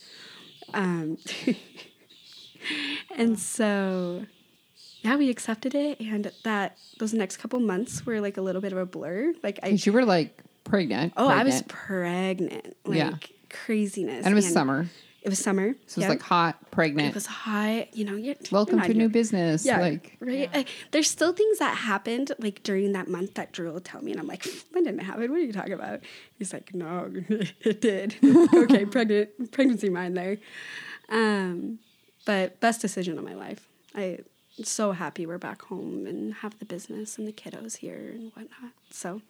Um, 0.74 1.18
and 3.16 3.40
so, 3.40 4.26
yeah, 5.02 5.16
we 5.16 5.30
accepted 5.30 5.76
it. 5.76 6.00
And 6.00 6.32
that 6.44 6.78
those 7.00 7.14
next 7.14 7.38
couple 7.38 7.60
months 7.60 8.06
were 8.06 8.20
like 8.22 8.38
a 8.38 8.42
little 8.42 8.62
bit 8.62 8.72
of 8.72 8.78
a 8.78 8.86
blur. 8.86 9.34
Like 9.44 9.60
I, 9.64 9.70
you 9.70 9.92
were 9.92 10.06
like 10.06 10.42
pregnant. 10.64 11.14
oh, 11.18 11.28
I 11.28 11.44
was 11.44 11.62
pregnant. 11.64 12.52
pregnant. 12.52 12.78
Like 12.86 12.98
Yeah. 12.98 13.14
craziness. 13.50 14.26
And 14.26 14.32
it 14.32 14.36
was 14.36 14.52
summer. 14.52 14.88
It 15.24 15.30
was 15.30 15.40
summer. 15.40 15.74
So 15.88 15.96
it 15.96 15.98
was 15.98 16.02
yep. 16.04 16.10
like 16.10 16.22
hot, 16.22 16.72
pregnant. 16.72 17.10
It 17.10 17.14
was 17.14 17.26
hot. 17.26 17.94
You 17.94 18.06
know, 18.06 18.16
you're, 18.16 18.36
Welcome 18.50 18.76
you're 18.78 18.84
to 18.84 18.88
not 18.94 18.96
new 18.96 19.04
here. 19.04 19.10
business. 19.10 19.66
Yeah, 19.66 19.80
Like 19.82 20.16
right. 20.22 20.50
I, 20.54 20.66
there's 20.92 21.10
still 21.10 21.34
things 21.34 21.60
that 21.60 21.76
happened 21.76 22.32
like 22.40 22.64
during 22.64 22.94
that 22.94 23.10
month 23.10 23.34
that 23.34 23.52
Drew 23.52 23.70
will 23.74 23.82
tell 23.82 24.02
me, 24.02 24.12
and 24.12 24.22
I'm 24.22 24.28
like, 24.28 24.48
"When 24.72 24.86
didn't 24.86 25.02
it 25.02 25.04
happen? 25.04 25.30
What 25.30 25.38
are 25.40 25.42
you 25.44 25.52
talking 25.52 25.74
about?" 25.74 26.00
He's 26.38 26.54
like, 26.54 26.74
"No, 26.74 27.12
it 27.30 27.82
did." 27.82 28.16
okay, 28.54 28.86
pregnant 28.96 29.52
pregnancy 29.52 29.90
mind 29.90 30.16
there. 30.16 30.38
Um, 31.10 31.80
but 32.28 32.60
best 32.60 32.82
decision 32.82 33.18
of 33.18 33.24
my 33.24 33.34
life. 33.34 33.70
I 33.96 34.20
so 34.62 34.92
happy 34.92 35.26
we're 35.26 35.38
back 35.38 35.62
home 35.62 36.06
and 36.06 36.34
have 36.34 36.60
the 36.60 36.66
business 36.66 37.18
and 37.18 37.26
the 37.26 37.32
kiddos 37.32 37.78
here 37.78 38.12
and 38.14 38.32
whatnot. 38.34 38.72
So, 38.90 39.22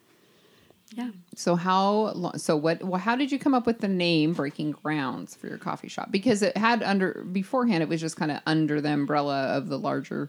yeah. 0.92 1.10
So 1.36 1.54
how 1.54 2.12
long? 2.14 2.38
So 2.38 2.56
what? 2.56 2.82
Well, 2.82 3.00
how 3.00 3.14
did 3.14 3.30
you 3.30 3.38
come 3.38 3.54
up 3.54 3.66
with 3.66 3.78
the 3.78 3.88
name 3.88 4.32
Breaking 4.32 4.72
Grounds 4.72 5.36
for 5.36 5.46
your 5.46 5.58
coffee 5.58 5.88
shop? 5.88 6.10
Because 6.10 6.42
it 6.42 6.56
had 6.56 6.82
under 6.82 7.24
beforehand, 7.30 7.84
it 7.84 7.88
was 7.88 8.00
just 8.00 8.16
kind 8.16 8.32
of 8.32 8.40
under 8.46 8.80
the 8.80 8.92
umbrella 8.92 9.44
of 9.56 9.68
the 9.68 9.78
larger 9.78 10.28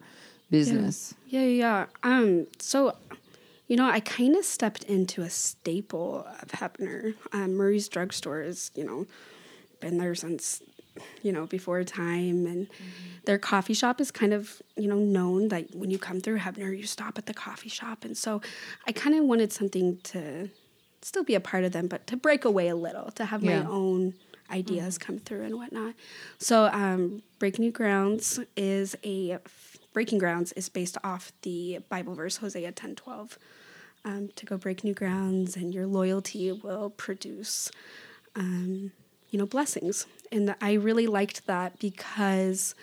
business. 0.52 1.16
Yeah, 1.28 1.42
yeah. 1.42 1.48
yeah. 1.48 1.86
Um, 2.04 2.46
so, 2.60 2.96
you 3.68 3.78
know, 3.78 3.90
I 3.90 4.00
kind 4.00 4.36
of 4.36 4.46
stepped 4.46 4.84
into 4.84 5.24
a 5.24 5.30
staple 5.32 6.28
of 6.42 6.50
Heppner. 6.50 7.16
Um, 7.34 7.56
Murray's 7.56 7.90
Drugstore 7.90 8.42
is, 8.42 8.70
you 8.76 8.86
know, 8.86 9.08
been 9.80 9.98
there 9.98 10.14
since, 10.14 10.62
you 11.22 11.32
know, 11.32 11.46
before 11.46 11.84
time, 11.84 12.46
and 12.46 12.68
their 13.26 13.38
coffee 13.38 13.74
shop 13.74 14.00
is 14.02 14.12
kind 14.12 14.34
of, 14.34 14.62
you 14.76 14.88
know, 14.88 14.98
known 14.98 15.50
that 15.50 15.76
when 15.76 15.92
you 15.92 15.98
come 16.00 16.20
through 16.20 16.40
Heppner, 16.40 16.76
you 16.78 16.86
stop 16.86 17.18
at 17.18 17.26
the 17.26 17.34
coffee 17.34 17.70
shop, 17.70 18.04
and 18.06 18.18
so 18.18 18.42
I 18.88 18.92
kind 18.92 19.16
of 19.16 19.26
wanted 19.26 19.52
something 19.54 19.98
to 20.06 20.50
still 21.02 21.24
be 21.24 21.36
a 21.36 21.40
part 21.40 21.64
of 21.64 21.72
them, 21.72 21.88
but 21.88 22.06
to 22.08 22.18
break 22.18 22.44
away 22.46 22.68
a 22.68 22.76
little, 22.76 23.12
to 23.12 23.26
have 23.26 23.44
Yeah. 23.44 23.64
my 23.64 23.70
own 23.70 24.14
ideas 24.52 24.98
come 24.98 25.20
through 25.20 25.44
and 25.44 25.56
whatnot. 25.56 25.94
So, 26.40 26.66
um, 26.74 27.22
Break 27.40 27.60
New 27.60 27.72
Grounds 27.72 28.40
is 28.58 28.96
a 29.04 29.38
Breaking 29.94 30.18
Grounds 30.20 30.52
is 30.54 30.70
based 30.70 30.98
off 31.04 31.32
the 31.42 31.80
Bible 31.90 32.14
verse 32.16 32.38
Hosea 32.38 32.72
ten 32.72 32.96
twelve. 32.96 33.38
Um, 34.06 34.30
to 34.38 34.46
go 34.46 34.56
break 34.58 34.86
new 34.86 34.94
grounds, 34.94 35.58
and 35.58 35.74
your 35.74 35.86
loyalty 35.86 36.54
will 36.54 36.90
produce, 36.90 37.70
um, 38.34 38.94
you 39.30 39.38
know, 39.38 39.46
blessings. 39.46 40.06
And 40.32 40.56
I 40.62 40.74
really 40.74 41.08
liked 41.08 41.48
that 41.48 41.80
because, 41.80 42.76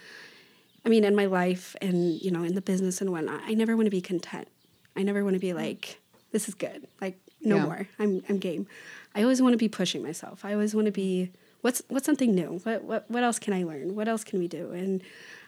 I 0.84 0.88
mean, 0.88 1.04
in 1.04 1.14
my 1.14 1.26
life 1.26 1.76
and 1.80 2.20
you 2.20 2.30
know, 2.30 2.42
in 2.42 2.54
the 2.54 2.62
business 2.62 3.00
and 3.00 3.10
whatnot, 3.10 3.40
I 3.44 3.54
never 3.54 3.76
want 3.76 3.86
to 3.86 3.90
be 3.90 4.00
content. 4.00 4.48
I 4.96 5.02
never 5.02 5.22
want 5.24 5.34
to 5.34 5.40
be 5.40 5.52
like, 5.52 6.00
this 6.32 6.48
is 6.48 6.54
good. 6.54 6.86
Like, 7.00 7.18
no 7.42 7.56
Yeah. 7.56 7.64
more. 7.64 7.88
I'm 7.98 8.22
I'm 8.28 8.38
game. 8.38 8.66
I 9.14 9.22
always 9.22 9.40
want 9.40 9.52
to 9.52 9.58
be 9.58 9.68
pushing 9.68 10.02
myself. 10.02 10.44
I 10.44 10.52
always 10.52 10.74
want 10.74 10.86
to 10.86 10.92
be 10.92 11.30
what's 11.60 11.82
what's 11.88 12.06
something 12.06 12.34
new. 12.34 12.60
What 12.64 12.82
what 12.84 13.10
what 13.10 13.22
else 13.22 13.38
can 13.38 13.54
I 13.54 13.62
learn? 13.62 13.94
What 13.94 14.08
else 14.08 14.24
can 14.24 14.38
we 14.38 14.48
do? 14.48 14.72
And 14.72 15.02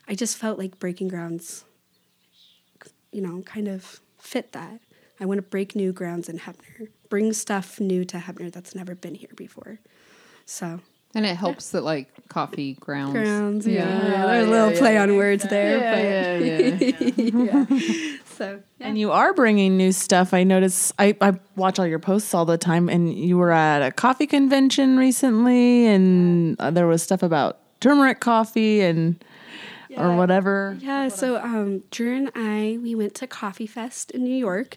I 0.07 0.15
just 0.15 0.37
felt 0.37 0.59
like 0.59 0.79
breaking 0.79 1.09
grounds, 1.09 1.65
you 3.13 3.21
know, 3.21 3.43
kind 3.43 3.69
of 3.69 4.01
fit 4.19 4.53
that. 4.53 4.81
I 5.21 5.25
want 5.27 5.39
to 5.39 5.43
break 5.43 5.75
new 5.75 5.93
grounds 5.93 6.29
in 6.29 6.39
Heppner, 6.39 6.89
bring 7.09 7.33
stuff 7.33 7.81
new 7.81 8.05
to 8.05 8.19
Heppner 8.19 8.53
that's 8.53 8.75
never 8.75 8.95
been 8.95 9.17
here 9.17 9.33
before. 9.35 9.81
So 10.47 10.81
And 11.15 11.25
it 11.25 11.37
helps 11.37 11.71
that 11.71 11.83
like 11.85 12.09
coffee 12.29 12.75
grounds. 12.75 13.13
grounds, 13.15 13.67
yeah, 13.67 13.87
Yeah. 13.89 14.09
yeah, 14.13 14.27
there's 14.27 14.47
a 14.47 14.51
little 14.51 14.79
play 14.79 14.99
on 14.99 15.17
words 15.17 15.43
there. 15.49 15.79
Yeah, 15.79 16.39
but 16.39 16.45
yeah, 16.47 17.35
yeah. 17.47 17.65
yeah. 17.71 18.19
So 18.27 18.61
And 18.79 18.99
you 18.99 19.11
are 19.11 19.33
bringing 19.33 19.77
new 19.77 19.91
stuff. 19.93 20.35
I 20.35 20.45
notice. 20.45 20.93
I, 20.99 21.17
I 21.21 21.33
watch 21.57 21.79
all 21.79 21.87
your 21.87 21.99
posts 21.99 22.35
all 22.35 22.45
the 22.45 22.59
time, 22.59 22.89
and 22.89 23.13
you 23.13 23.39
were 23.39 23.51
at 23.51 23.81
a 23.83 23.91
coffee 23.91 24.27
convention 24.27 24.97
recently, 24.99 25.87
and 25.87 26.61
uh, 26.61 26.71
there 26.71 26.87
was 26.87 27.03
stuff 27.03 27.23
about 27.23 27.59
turmeric 27.81 28.21
coffee 28.21 28.83
and 28.83 29.23
or 29.97 30.15
whatever. 30.15 30.77
Yeah, 30.81 31.09
so 31.09 31.39
um, 31.39 31.83
Drew 31.91 32.15
and 32.15 32.31
I, 32.37 32.79
we 32.81 32.95
went 32.95 33.15
to 33.17 33.27
Coffee 33.27 33.67
Fest 33.67 34.11
in 34.13 34.23
New 34.23 34.37
York, 34.37 34.77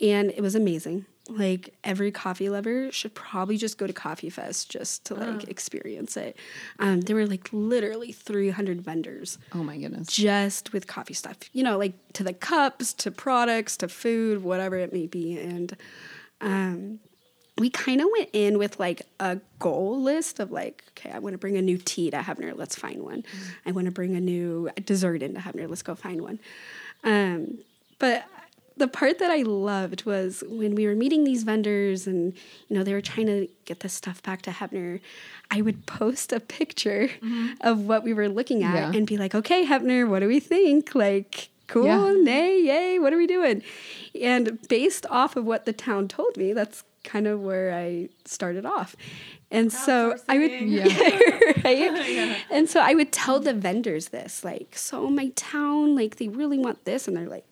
and 0.00 0.30
it 0.30 0.42
was 0.42 0.54
amazing. 0.54 1.06
Like 1.28 1.74
every 1.82 2.10
coffee 2.12 2.50
lover 2.50 2.92
should 2.92 3.14
probably 3.14 3.56
just 3.56 3.78
go 3.78 3.86
to 3.86 3.94
Coffee 3.94 4.28
Fest 4.28 4.70
just 4.70 5.06
to 5.06 5.14
like 5.14 5.48
experience 5.48 6.18
it. 6.18 6.36
Um, 6.78 7.00
there 7.00 7.16
were 7.16 7.26
like 7.26 7.48
literally 7.50 8.12
300 8.12 8.82
vendors 8.82 9.38
Oh 9.54 9.64
my 9.64 9.78
goodness. 9.78 10.08
just 10.08 10.74
with 10.74 10.86
coffee 10.86 11.14
stuff, 11.14 11.38
you 11.54 11.62
know, 11.62 11.78
like 11.78 11.94
to 12.12 12.24
the 12.24 12.34
cups, 12.34 12.92
to 12.94 13.10
products, 13.10 13.78
to 13.78 13.88
food, 13.88 14.42
whatever 14.42 14.76
it 14.76 14.92
may 14.92 15.06
be. 15.06 15.38
And 15.38 15.74
um, 16.42 17.00
we 17.56 17.70
kind 17.70 18.02
of 18.02 18.08
went 18.18 18.28
in 18.34 18.58
with 18.58 18.78
like 18.78 19.00
a 19.18 19.40
goal 19.60 20.02
list 20.02 20.40
of 20.40 20.50
like, 20.52 20.84
okay, 20.90 21.10
I 21.10 21.20
want 21.20 21.32
to 21.32 21.38
bring 21.38 21.56
a 21.56 21.62
new 21.62 21.78
tea 21.78 22.10
to 22.10 22.18
Heppner, 22.18 22.52
let's 22.54 22.76
find 22.76 23.02
one. 23.02 23.24
I 23.64 23.72
want 23.72 23.86
to 23.86 23.92
bring 23.92 24.14
a 24.14 24.20
new 24.20 24.68
dessert 24.84 25.22
into 25.22 25.40
Heppner, 25.40 25.68
let's 25.70 25.82
go 25.82 25.94
find 25.94 26.20
one. 26.20 26.38
Um, 27.02 27.58
but 27.98 28.24
the 28.76 28.88
part 28.88 29.18
that 29.20 29.30
I 29.30 29.42
loved 29.42 30.04
was 30.04 30.42
when 30.48 30.74
we 30.74 30.86
were 30.86 30.94
meeting 30.94 31.24
these 31.24 31.44
vendors 31.44 32.06
and 32.06 32.32
you 32.68 32.76
know 32.76 32.82
they 32.82 32.92
were 32.92 33.00
trying 33.00 33.26
to 33.26 33.48
get 33.64 33.80
this 33.80 33.92
stuff 33.92 34.22
back 34.22 34.42
to 34.42 34.50
Heppner. 34.50 35.00
I 35.50 35.60
would 35.62 35.86
post 35.86 36.32
a 36.32 36.40
picture 36.40 37.08
mm-hmm. 37.08 37.52
of 37.60 37.86
what 37.86 38.02
we 38.02 38.12
were 38.12 38.28
looking 38.28 38.64
at 38.64 38.74
Yeah. 38.92 38.98
and 38.98 39.06
be 39.06 39.16
like, 39.16 39.34
"Okay, 39.34 39.64
Heppner, 39.64 40.08
what 40.08 40.20
do 40.20 40.26
we 40.28 40.40
think? 40.40 40.94
Like, 40.94 41.48
cool, 41.68 41.86
Yeah. 41.86 42.14
nay, 42.22 42.60
yay, 42.60 42.98
what 42.98 43.12
are 43.12 43.16
we 43.16 43.26
doing?" 43.26 43.62
And 44.20 44.58
based 44.68 45.06
off 45.08 45.36
of 45.36 45.44
what 45.44 45.64
the 45.66 45.72
town 45.72 46.08
told 46.08 46.36
me, 46.36 46.52
that's 46.52 46.82
kind 47.04 47.26
of 47.26 47.40
where 47.40 47.72
I 47.74 48.08
started 48.24 48.64
off. 48.66 48.96
And 49.50 49.72
so 49.72 50.16
I 50.28 50.38
would, 50.38 50.50
Yeah. 50.50 50.84
right? 51.64 52.44
And 52.50 52.68
so 52.68 52.80
I 52.80 52.94
would 52.94 53.12
tell 53.12 53.38
the 53.38 53.54
vendors 53.54 54.08
this, 54.08 54.42
like, 54.42 54.76
so 54.76 55.08
my 55.08 55.28
town, 55.36 55.94
like, 55.94 56.16
they 56.16 56.28
really 56.28 56.58
want 56.58 56.84
this, 56.86 57.06
and 57.06 57.16
they're 57.16 57.28
like, 57.28 57.44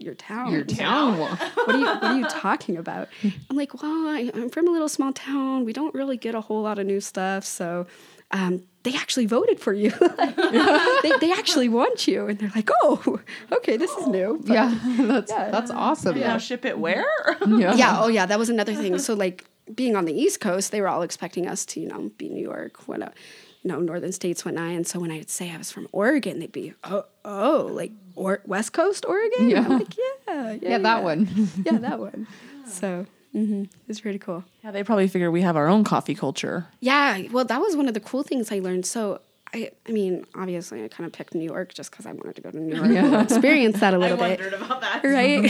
your 0.00 0.10
your 0.10 0.14
town, 0.14 0.52
Your 0.52 0.64
town. 0.82 1.18
what 1.18 1.74
are 1.74 1.78
you 1.78 1.84
what 1.86 2.02
are 2.04 2.18
you 2.18 2.26
talking 2.28 2.76
about? 2.76 3.08
I'm 3.48 3.56
like, 3.56 3.80
well, 3.82 4.08
I, 4.08 4.30
I'm 4.34 4.48
from 4.50 4.66
a 4.66 4.70
little 4.70 4.88
small 4.88 5.12
town. 5.12 5.64
We 5.64 5.72
don't 5.72 5.94
really 5.94 6.16
get 6.16 6.34
a 6.34 6.40
whole 6.40 6.62
lot 6.62 6.78
of 6.78 6.86
new 6.86 7.00
stuff, 7.00 7.44
so 7.44 7.86
um, 8.32 8.62
they 8.84 8.94
actually 8.94 9.26
voted 9.26 9.60
for 9.60 9.72
you. 9.72 9.90
they, 11.02 11.12
they 11.20 11.32
actually 11.32 11.68
want 11.68 12.06
you, 12.08 12.26
and 12.28 12.38
they're 12.38 12.52
like, 12.54 12.70
oh, 12.82 13.20
okay, 13.52 13.76
this 13.76 13.90
is 13.92 14.06
new. 14.06 14.40
But- 14.44 14.52
Yeah, 14.54 14.78
that's 14.98 15.30
Yeah. 15.32 15.50
that's 15.50 15.70
awesome. 15.70 16.18
Now 16.18 16.38
ship 16.38 16.64
it 16.64 16.78
where? 16.78 17.04
Yeah. 17.46 17.74
yeah. 17.74 17.96
Oh, 18.00 18.08
yeah. 18.08 18.26
That 18.26 18.38
was 18.38 18.48
another 18.48 18.74
thing. 18.74 18.98
So, 18.98 19.14
like, 19.14 19.44
being 19.74 19.96
on 19.96 20.04
the 20.06 20.12
East 20.14 20.40
Coast, 20.40 20.72
they 20.72 20.80
were 20.80 20.88
all 20.88 21.02
expecting 21.02 21.46
us 21.46 21.64
to, 21.66 21.80
you 21.80 21.88
know, 21.88 22.10
be 22.18 22.28
New 22.28 22.42
York, 22.42 22.88
what, 22.88 23.12
you 23.62 23.68
know, 23.70 23.80
northern 23.80 24.12
states, 24.12 24.44
whatnot. 24.44 24.70
And 24.70 24.86
so 24.86 24.98
when 25.00 25.10
I'd 25.10 25.28
say 25.30 25.50
I 25.52 25.56
was 25.58 25.70
from 25.70 25.86
Oregon, 25.92 26.38
they'd 26.38 26.50
be, 26.52 26.74
oh, 26.84 27.04
oh, 27.24 27.68
like 27.72 27.92
or 28.14 28.40
West 28.46 28.72
Coast 28.72 29.04
Oregon. 29.06 29.50
Yeah. 29.50 29.64
I'm 29.64 29.78
like, 29.78 29.96
yeah, 29.96 30.04
yeah, 30.52 30.56
Yeah, 30.70 30.78
that 30.78 31.02
one. 31.02 31.28
yeah, 31.64 31.78
that 31.78 31.98
one. 31.98 32.26
So 32.66 33.06
hmm 33.32 33.64
it's 33.88 34.00
pretty 34.00 34.18
cool. 34.20 34.44
yeah, 34.62 34.70
they 34.70 34.84
probably 34.84 35.08
figure 35.08 35.30
we 35.30 35.42
have 35.42 35.56
our 35.56 35.66
own 35.68 35.82
coffee 35.84 36.14
culture. 36.14 36.66
Yeah, 36.80 37.22
well, 37.32 37.44
that 37.44 37.60
was 37.60 37.74
one 37.76 37.88
of 37.88 37.94
the 37.94 38.00
cool 38.00 38.22
things 38.22 38.50
I 38.52 38.58
learned. 38.60 38.86
So. 38.86 39.20
I, 39.52 39.72
I 39.88 39.90
mean, 39.90 40.24
obviously, 40.36 40.84
I 40.84 40.86
kind 40.86 41.08
of 41.08 41.12
picked 41.12 41.34
New 41.34 41.42
York 41.44 41.74
just 41.74 41.90
because 41.90 42.06
I 42.06 42.12
wanted 42.12 42.36
to 42.36 42.40
go 42.40 42.52
to 42.52 42.60
New 42.60 42.72
York 42.76 42.86
and 42.90 43.16
experience 43.28 43.80
that 43.80 43.94
a 43.94 43.98
little 43.98 44.16
bit. 44.28 44.38
about 44.54 44.80
that. 44.80 45.02
right? 45.02 45.42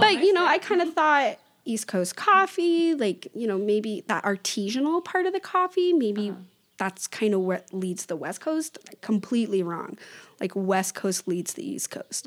but 0.00 0.22
you 0.24 0.32
know, 0.32 0.46
I 0.46 0.56
kind 0.56 0.80
of 0.80 0.94
thought 0.94 1.36
East 1.66 1.88
Coast 1.88 2.16
coffee, 2.16 2.94
like 2.94 3.28
you 3.34 3.46
know, 3.46 3.58
maybe 3.58 4.02
that 4.06 4.24
artisanal 4.24 5.04
part 5.04 5.26
of 5.26 5.34
the 5.34 5.40
coffee, 5.40 5.92
maybe 5.92 6.34
that's 6.78 7.06
kind 7.06 7.32
of 7.34 7.40
what 7.40 7.72
leads 7.72 8.06
the 8.06 8.16
West 8.16 8.40
Coast. 8.40 8.78
Completely 9.00 9.62
wrong. 9.62 9.96
Like 10.40 10.52
West 10.54 10.94
Coast 10.94 11.26
leads 11.26 11.54
the 11.54 11.66
East 11.68 11.90
Coast. 11.90 12.26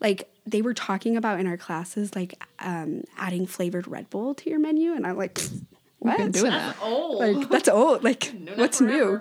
Like 0.00 0.30
they 0.46 0.62
were 0.62 0.74
talking 0.74 1.16
about 1.16 1.38
in 1.40 1.46
our 1.46 1.56
classes, 1.58 2.14
like 2.16 2.42
um, 2.60 3.04
adding 3.18 3.46
flavored 3.46 3.86
Red 3.86 4.08
Bull 4.10 4.34
to 4.34 4.48
your 4.50 4.58
menu, 4.58 4.92
and 4.94 5.06
I'm 5.06 5.16
like, 5.18 5.34
"Pfft, 5.34 5.64
what? 5.98 6.16
Been 6.16 6.30
doing 6.30 6.52
that. 6.52 6.76
Oh, 6.80 7.16
like 7.20 7.48
that's 7.50 7.68
old. 7.68 8.02
Like 8.02 8.32
what's 8.56 8.80
new? 8.80 9.20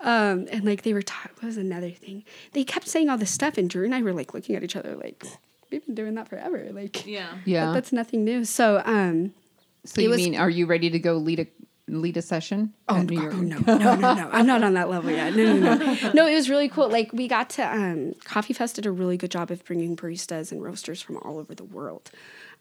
Um, 0.00 0.48
and 0.50 0.64
like 0.64 0.82
they 0.82 0.94
were 0.94 1.02
talking. 1.02 1.32
What 1.36 1.44
was 1.44 1.56
another 1.58 1.90
thing? 1.90 2.24
They 2.52 2.64
kept 2.64 2.88
saying 2.88 3.10
all 3.10 3.18
this 3.18 3.30
stuff, 3.30 3.58
and 3.58 3.68
Drew 3.68 3.84
and 3.84 3.94
I 3.94 4.00
were 4.02 4.12
like 4.14 4.32
looking 4.34 4.56
at 4.56 4.62
each 4.64 4.76
other, 4.76 4.96
like 4.96 5.22
we've 5.70 5.84
been 5.84 5.94
doing 5.94 6.14
that 6.14 6.28
forever. 6.28 6.68
Like 6.72 7.06
yeah. 7.06 7.34
Yeah. 7.44 7.66
that- 7.66 7.72
that's 7.74 7.92
nothing 7.92 8.24
new. 8.24 8.44
So 8.44 8.82
um, 8.86 9.34
so 9.84 10.00
it 10.00 10.04
you 10.04 10.08
was- 10.10 10.16
mean, 10.18 10.36
are 10.36 10.48
you 10.50 10.64
ready 10.66 10.88
to 10.90 10.98
go 10.98 11.16
lead 11.18 11.40
a 11.40 11.46
lead 11.88 12.16
a 12.16 12.22
session? 12.22 12.72
Oh, 12.88 12.96
at 12.96 13.06
New 13.06 13.16
no, 13.16 13.22
York? 13.22 13.34
oh, 13.34 13.40
no, 13.40 13.58
no, 13.58 13.76
no, 13.96 14.14
no. 14.14 14.30
I'm 14.32 14.46
not 14.46 14.62
on 14.62 14.74
that 14.74 14.88
level 14.88 15.10
yet. 15.10 15.34
No, 15.34 15.56
no, 15.56 15.74
no. 15.74 15.96
No, 16.14 16.26
it 16.26 16.34
was 16.34 16.48
really 16.48 16.68
cool. 16.68 16.88
Like 16.88 17.12
we 17.12 17.28
got 17.28 17.50
to 17.50 17.62
um, 17.62 18.14
Coffee 18.24 18.54
Fest 18.54 18.76
did 18.76 18.86
a 18.86 18.90
really 18.92 19.16
good 19.16 19.30
job 19.30 19.50
of 19.50 19.64
bringing 19.64 19.96
baristas 19.96 20.50
and 20.50 20.62
roasters 20.62 21.02
from 21.02 21.18
all 21.18 21.38
over 21.38 21.54
the 21.54 21.64
world. 21.64 22.10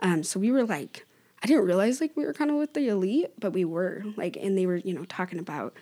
Um, 0.01 0.23
so 0.23 0.39
we 0.39 0.51
were 0.51 0.65
like, 0.65 1.05
I 1.41 1.47
didn't 1.47 1.65
realize 1.65 2.01
like 2.01 2.15
we 2.15 2.25
were 2.25 2.33
kind 2.33 2.51
of 2.51 2.57
with 2.57 2.73
the 2.73 2.88
elite, 2.88 3.31
but 3.39 3.51
we 3.51 3.65
were 3.65 4.03
like, 4.17 4.38
and 4.38 4.57
they 4.57 4.65
were 4.65 4.77
you 4.77 4.93
know 4.93 5.05
talking 5.05 5.39
about 5.39 5.75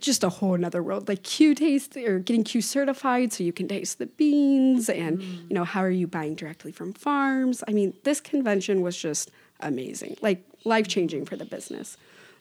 just 0.00 0.22
a 0.24 0.28
whole 0.28 0.54
another 0.54 0.82
world 0.82 1.08
like 1.08 1.22
q 1.22 1.54
taste 1.54 1.96
or 1.96 2.18
getting 2.18 2.44
q 2.44 2.60
certified 2.60 3.32
so 3.32 3.42
you 3.42 3.52
can 3.52 3.66
taste 3.66 3.98
the 3.98 4.04
beans 4.04 4.90
and 4.90 5.22
you 5.22 5.54
know 5.54 5.64
how 5.64 5.80
are 5.80 5.88
you 5.90 6.06
buying 6.06 6.34
directly 6.34 6.70
from 6.70 6.92
farms 6.92 7.64
i 7.66 7.72
mean 7.72 7.94
this 8.02 8.20
convention 8.20 8.82
was 8.82 8.94
just 8.94 9.30
amazing 9.60 10.14
like 10.20 10.44
life 10.64 10.86
changing 10.86 11.24
for 11.24 11.36
the 11.36 11.46
business 11.46 11.96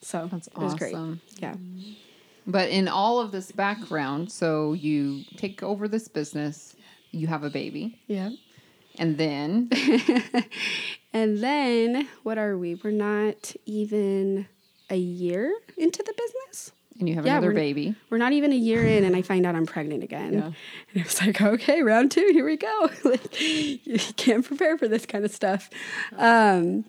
so 0.06 0.30
That's 0.32 0.48
it 0.48 0.58
was 0.58 0.76
great 0.76 0.94
awesome. 0.94 1.22
yeah 1.40 1.56
But 2.48 2.70
in 2.70 2.88
all 2.88 3.20
of 3.20 3.32
this 3.32 3.52
background, 3.52 4.32
so 4.32 4.74
you 4.74 5.24
take 5.36 5.64
over 5.64 5.88
this 5.88 6.08
business, 6.08 6.76
you 7.12 7.26
have 7.28 7.44
a 7.44 7.50
baby, 7.50 8.00
yeah 8.08 8.30
and 8.98 9.18
then 9.18 9.70
and 11.14 11.40
then 11.44 12.08
what 12.24 12.38
are 12.38 12.58
we 12.58 12.76
we're 12.76 12.92
not 12.92 13.54
even 13.66 14.48
a 14.90 14.96
year 14.96 15.54
into 15.78 16.02
the 16.04 16.14
business 16.14 16.72
and 17.00 17.10
you 17.10 17.16
have 17.16 17.26
Yeah, 17.26 17.34
another 17.34 17.48
we're- 17.48 17.60
baby. 17.60 17.96
We're 18.10 18.20
not 18.20 18.32
even 18.32 18.54
a 18.54 18.56
year 18.56 18.86
in, 18.86 19.04
and 19.04 19.18
I 19.18 19.22
find 19.22 19.46
out 19.46 19.54
I'm 19.54 19.66
pregnant 19.66 20.02
again. 20.02 20.32
Yeah. 20.34 20.46
And 20.94 21.02
it 21.02 21.04
was 21.04 21.20
like, 21.20 21.42
okay, 21.42 21.82
round 21.84 22.10
two, 22.12 22.30
here 22.32 22.46
we 22.46 22.56
go. 22.56 22.90
like, 23.04 23.42
you 23.86 24.00
can't 24.16 24.46
prepare 24.46 24.78
for 24.78 24.88
this 24.88 25.06
kind 25.06 25.26
of 25.26 25.32
stuff. 25.32 25.70
Um, 26.18 26.86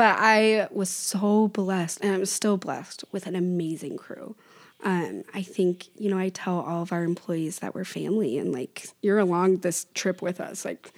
but 0.00 0.16
I 0.18 0.66
was 0.70 0.88
so 0.88 1.48
blessed, 1.48 1.98
and 2.00 2.14
I'm 2.14 2.24
still 2.24 2.56
blessed 2.56 3.04
with 3.12 3.26
an 3.26 3.36
amazing 3.36 3.98
crew. 3.98 4.34
Um, 4.82 5.24
I 5.34 5.42
think, 5.42 5.88
you 5.94 6.08
know, 6.08 6.16
I 6.16 6.30
tell 6.30 6.58
all 6.60 6.80
of 6.80 6.90
our 6.90 7.04
employees 7.04 7.58
that 7.58 7.74
we're 7.74 7.84
family, 7.84 8.38
and 8.38 8.50
like, 8.50 8.88
you're 9.02 9.18
along 9.18 9.58
this 9.58 9.86
trip 9.92 10.22
with 10.22 10.40
us. 10.40 10.64
Like, 10.64 10.92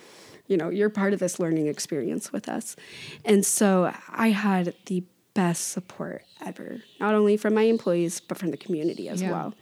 you 0.46 0.56
know, 0.56 0.68
you're 0.68 0.88
part 0.88 1.12
of 1.14 1.18
this 1.18 1.40
learning 1.40 1.66
experience 1.66 2.32
with 2.32 2.48
us. 2.48 2.76
And 3.24 3.44
so 3.44 3.92
I 4.08 4.28
had 4.28 4.72
the 4.86 5.02
best 5.34 5.70
support 5.70 6.24
ever, 6.40 6.82
not 7.00 7.12
only 7.16 7.36
from 7.36 7.54
my 7.54 7.62
employees, 7.62 8.20
but 8.20 8.38
from 8.38 8.52
the 8.52 8.56
community 8.56 9.08
as 9.08 9.20
Yeah. 9.20 9.32
well. 9.32 9.54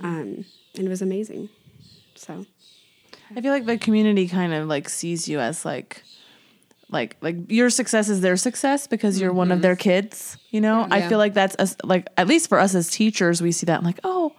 Um, 0.00 0.44
and 0.74 0.86
it 0.86 0.88
was 0.88 1.00
amazing. 1.00 1.48
So, 2.16 2.44
I 3.36 3.40
feel 3.40 3.52
like 3.52 3.66
the 3.66 3.78
community 3.78 4.26
kind 4.26 4.52
of 4.52 4.66
like 4.66 4.88
sees 4.88 5.28
you 5.28 5.38
as 5.38 5.64
like 5.64 6.02
like 6.90 7.16
like 7.20 7.36
your 7.50 7.70
success 7.70 8.08
is 8.08 8.20
their 8.20 8.36
success 8.36 8.86
because 8.86 9.20
you're 9.20 9.32
one 9.32 9.52
of 9.52 9.62
their 9.62 9.76
kids 9.76 10.36
you 10.50 10.60
know? 10.60 10.86
I 10.90 11.08
feel 11.08 11.18
like 11.18 11.34
that's 11.34 11.54
us 11.60 11.76
like 11.84 12.08
at 12.16 12.26
least 12.26 12.48
for 12.48 12.58
us 12.58 12.74
as 12.74 12.90
teachers 12.90 13.40
we 13.40 13.52
see 13.52 13.66
that 13.66 13.82
like 13.84 14.00
oh 14.04 14.32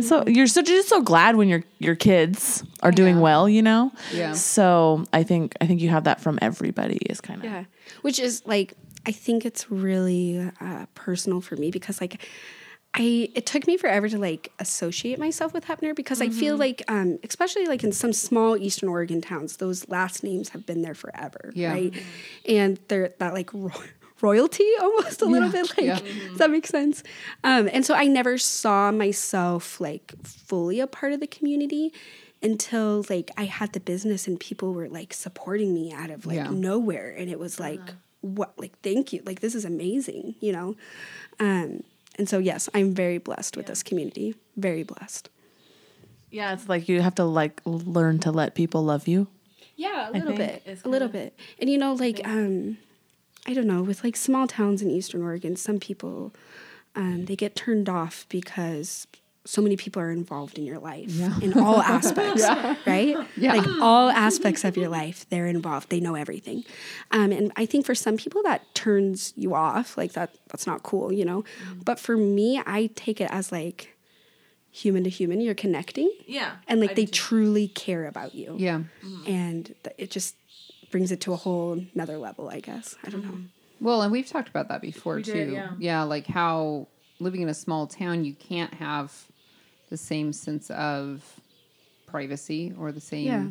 so 0.00 0.22
you're 0.26 0.46
so 0.46 0.60
just 0.62 0.88
so 0.88 1.00
glad 1.00 1.36
when 1.36 1.48
your 1.48 1.62
your 1.78 1.94
kids 1.94 2.62
are 2.82 2.92
doing 2.92 3.16
Yeah. 3.16 3.22
well 3.22 3.48
you 3.48 3.62
know? 3.62 3.90
Yeah. 4.12 4.32
so 4.32 5.04
i 5.12 5.22
think 5.22 5.54
i 5.60 5.66
think 5.66 5.80
you 5.80 5.88
have 5.88 6.04
that 6.04 6.20
from 6.20 6.38
everybody 6.42 6.96
is 7.08 7.20
kind 7.20 7.38
of 7.40 7.44
yeah, 7.50 7.64
which 8.02 8.18
is 8.18 8.42
like, 8.46 8.74
I 9.06 9.12
think 9.12 9.44
it's 9.44 9.70
really 9.70 10.50
uh, 10.60 10.86
personal 10.94 11.40
for 11.42 11.56
me 11.56 11.70
because, 11.70 12.00
like, 12.00 12.26
I 12.96 13.28
it 13.34 13.44
took 13.44 13.66
me 13.66 13.76
forever 13.76 14.08
to 14.08 14.18
like 14.18 14.52
associate 14.60 15.18
myself 15.18 15.52
with 15.52 15.64
Heppner 15.64 15.96
because 15.96 16.20
I 16.22 16.28
feel 16.28 16.56
like, 16.56 16.82
um, 16.86 17.18
especially 17.24 17.66
like 17.66 17.82
in 17.82 17.90
some 17.90 18.12
small 18.12 18.56
Eastern 18.56 18.88
Oregon 18.88 19.20
towns, 19.20 19.56
those 19.56 19.88
last 19.88 20.22
names 20.22 20.50
have 20.50 20.64
been 20.64 20.82
there 20.82 20.94
forever, 20.94 21.50
Yeah. 21.56 21.72
right? 21.72 21.92
And 22.48 22.78
they're 22.88 23.12
that 23.18 23.34
like 23.34 23.52
ro- 23.52 23.72
royalty 24.20 24.68
almost 24.80 25.22
a 25.22 25.24
little 25.24 25.50
bit. 25.50 25.68
Like, 25.76 25.86
Yeah. 25.86 25.98
does 26.28 26.38
that 26.38 26.50
make 26.52 26.66
sense? 26.68 27.02
Um, 27.42 27.68
and 27.72 27.84
so 27.84 27.94
I 27.94 28.06
never 28.06 28.38
saw 28.38 28.92
myself 28.92 29.80
like 29.80 30.14
fully 30.22 30.78
a 30.78 30.86
part 30.86 31.12
of 31.12 31.18
the 31.18 31.26
community 31.26 31.92
until 32.42 33.04
like 33.10 33.30
I 33.36 33.46
had 33.46 33.72
the 33.72 33.80
business 33.80 34.28
and 34.28 34.38
people 34.38 34.72
were 34.72 34.88
like 34.88 35.12
supporting 35.14 35.74
me 35.74 35.92
out 35.92 36.10
of 36.10 36.26
like 36.26 36.36
Yeah. 36.36 36.50
nowhere, 36.50 37.10
and 37.10 37.28
it 37.28 37.40
was 37.40 37.58
like 37.58 37.80
what 38.20 38.54
like 38.58 38.78
thank 38.80 39.12
you 39.12 39.20
like 39.26 39.40
this 39.40 39.54
is 39.54 39.66
amazing 39.66 40.34
you 40.40 40.50
know 40.50 40.74
um 41.40 41.82
and 42.18 42.28
so 42.28 42.38
yes 42.38 42.68
i'm 42.74 42.94
very 42.94 43.18
blessed 43.18 43.56
with 43.56 43.66
this 43.66 43.82
community. 43.82 44.34
Very 44.56 44.82
blessed. 44.82 45.30
Yeah 46.30 46.52
it's 46.52 46.68
like 46.68 46.88
you 46.88 47.00
have 47.00 47.14
to 47.16 47.24
like 47.24 47.60
learn 47.64 48.18
to 48.20 48.30
let 48.32 48.54
people 48.54 48.84
love 48.84 49.08
you. 49.08 49.28
Yeah 49.76 50.10
a 50.10 50.12
little 50.12 50.36
bit 50.36 50.62
a 50.84 50.88
little 50.88 51.08
bit. 51.08 51.38
And 51.58 51.68
you 51.70 51.78
know 51.78 51.94
like 51.94 52.20
um 52.26 52.78
i 53.46 53.52
don't 53.52 53.66
know 53.66 53.82
with 53.82 54.02
like 54.04 54.16
small 54.16 54.46
towns 54.46 54.80
in 54.80 54.90
eastern 54.90 55.22
oregon 55.22 55.54
some 55.54 55.78
people 55.78 56.32
um 56.96 57.26
they 57.26 57.36
get 57.36 57.54
turned 57.54 57.88
off 57.88 58.26
because 58.28 59.06
so 59.46 59.60
many 59.60 59.76
people 59.76 60.00
are 60.00 60.10
involved 60.10 60.56
in 60.58 60.64
your 60.64 60.78
life 60.78 61.10
in 61.42 61.52
all 61.58 61.82
aspects 61.96 62.42
right? 62.86 63.16
Yeah. 63.36 63.54
like 63.54 63.66
all 63.80 64.08
aspects 64.08 64.64
of 64.64 64.76
your 64.76 64.88
life 64.88 65.26
they're 65.28 65.46
involved. 65.46 65.90
They 65.90 66.00
know 66.00 66.14
everything. 66.14 66.64
Um, 67.10 67.30
and 67.32 67.52
i 67.56 67.66
think 67.66 67.84
for 67.86 67.94
some 67.94 68.16
people 68.16 68.42
that 68.44 68.62
turns 68.74 69.32
you 69.36 69.54
off 69.54 69.98
like 69.98 70.12
that 70.12 70.30
that's 70.48 70.66
not 70.66 70.82
cool 70.82 71.12
you 71.12 71.24
know? 71.24 71.42
Mm-hmm. 71.42 71.80
But 71.84 71.98
for 72.00 72.16
me 72.16 72.60
i 72.66 72.90
take 72.94 73.20
it 73.20 73.28
as 73.30 73.52
like 73.52 73.96
human 74.70 75.04
to 75.04 75.10
human 75.10 75.40
you're 75.40 75.54
connecting. 75.54 76.10
Yeah 76.26 76.56
and 76.66 76.80
like 76.80 76.94
they 76.96 77.06
truly 77.06 77.68
care 77.68 78.06
about 78.06 78.34
you. 78.34 78.56
Yeah. 78.58 78.80
and 79.26 79.66
th- 79.84 79.94
it 79.98 80.10
just 80.10 80.36
brings 80.90 81.12
it 81.12 81.20
to 81.22 81.32
a 81.32 81.36
whole 81.36 81.80
another 81.94 82.16
level 82.18 82.48
i 82.48 82.60
guess. 82.60 82.96
I 83.04 83.10
don't 83.10 83.24
know 83.24 83.38
Well, 83.80 84.00
and 84.02 84.10
we've 84.12 84.26
talked 84.28 84.48
about 84.48 84.68
that 84.68 84.80
before 84.80 85.20
too. 85.20 85.32
did, 85.50 85.60
yeah. 85.80 86.02
like 86.04 86.26
how 86.26 86.88
living 87.20 87.42
in 87.42 87.48
a 87.48 87.54
small 87.54 87.86
town, 87.86 88.24
you 88.24 88.34
can't 88.34 88.72
have 88.74 89.26
the 89.90 89.96
same 89.96 90.32
sense 90.32 90.70
of 90.70 91.22
privacy 92.06 92.72
or 92.78 92.92
the 92.92 93.00
same 93.00 93.26
Yeah. 93.26 93.46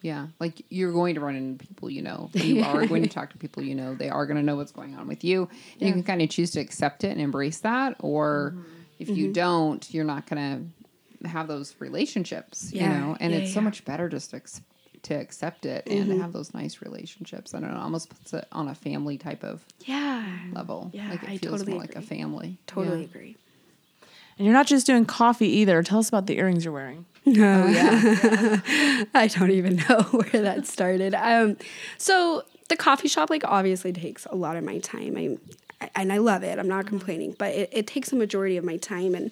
Yeah, 0.00 0.28
like 0.38 0.62
you're 0.70 0.92
going 0.92 1.16
to 1.16 1.20
run 1.20 1.34
into 1.34 1.66
people 1.66 1.90
you 1.90 2.02
know. 2.02 2.30
You 2.34 2.62
are 2.62 2.86
going 2.86 3.02
to 3.02 3.08
talk 3.08 3.30
to 3.30 3.38
people 3.38 3.64
you 3.64 3.74
know. 3.74 3.96
They 3.96 4.08
are 4.08 4.26
going 4.26 4.36
to 4.36 4.44
know 4.44 4.54
what's 4.54 4.70
going 4.70 4.94
on 4.94 5.08
with 5.08 5.24
you. 5.24 5.48
And 5.80 5.88
You 5.88 5.92
can 5.92 6.04
kind 6.04 6.22
of 6.22 6.28
choose 6.30 6.52
to 6.52 6.60
accept 6.60 7.02
it 7.02 7.08
and 7.10 7.20
embrace 7.20 7.58
that, 7.60 7.96
or 7.98 8.52
Mm-hmm. 8.54 8.62
if 9.00 9.08
you 9.08 9.32
don't, 9.32 9.92
you're 9.92 10.04
not 10.04 10.26
going 10.28 10.72
to 11.22 11.28
have 11.28 11.48
those 11.48 11.74
relationships. 11.80 12.72
You 12.72 12.82
know, 12.82 13.16
and 13.18 13.32
yeah, 13.32 13.40
it's 13.40 13.50
so 13.50 13.54
yeah. 13.54 13.58
Mm-hmm. 13.58 13.64
much 13.64 13.84
better 13.84 14.08
just 14.08 14.30
to, 14.30 14.36
ex- 14.36 14.60
to 15.02 15.14
accept 15.14 15.66
it 15.66 15.88
and 15.88 16.20
have 16.20 16.32
those 16.32 16.54
nice 16.54 16.80
relationships. 16.80 17.52
I 17.52 17.58
don't 17.58 17.74
know, 17.74 17.80
almost 17.80 18.08
puts 18.10 18.32
it 18.34 18.46
on 18.52 18.68
a 18.68 18.76
family 18.76 19.18
type 19.18 19.42
of 19.42 19.64
Yeah. 19.84 20.24
level. 20.52 20.90
Yeah, 20.94 21.10
like 21.10 21.24
it 21.24 21.28
I 21.28 21.38
feels 21.38 21.58
totally 21.58 21.72
more 21.72 21.80
like 21.80 21.96
a 21.96 21.98
agree. 21.98 22.06
family. 22.06 22.58
Totally 22.68 23.00
Yeah. 23.00 23.04
agree. 23.06 23.36
And 24.38 24.46
you're 24.46 24.54
not 24.54 24.66
just 24.66 24.86
doing 24.86 25.04
coffee 25.04 25.48
either. 25.48 25.82
Tell 25.82 25.98
us 25.98 26.08
about 26.08 26.26
the 26.26 26.38
earrings 26.38 26.64
you're 26.64 26.72
wearing. 26.74 27.04
Oh 27.26 27.32
yeah. 27.66 28.60
I 29.14 29.26
don't 29.30 29.50
even 29.50 29.76
know 29.76 30.00
where 30.12 30.42
that 30.42 30.66
started. 30.66 31.14
Um, 31.14 31.58
so 31.98 32.42
the 32.70 32.76
coffee 32.76 33.08
shop, 33.08 33.28
like, 33.28 33.44
obviously 33.44 33.92
takes 33.92 34.24
a 34.26 34.34
lot 34.34 34.56
of 34.56 34.64
my 34.64 34.78
time. 34.78 35.14
I, 35.16 35.36
I 35.82 35.90
and 35.96 36.10
I 36.12 36.18
love 36.18 36.42
it. 36.42 36.58
I'm 36.58 36.68
not 36.68 36.86
complaining, 36.86 37.34
but 37.38 37.52
it, 37.54 37.68
it 37.70 37.86
takes 37.86 38.12
a 38.12 38.16
majority 38.16 38.56
of 38.56 38.64
my 38.64 38.78
time. 38.78 39.14
And 39.14 39.30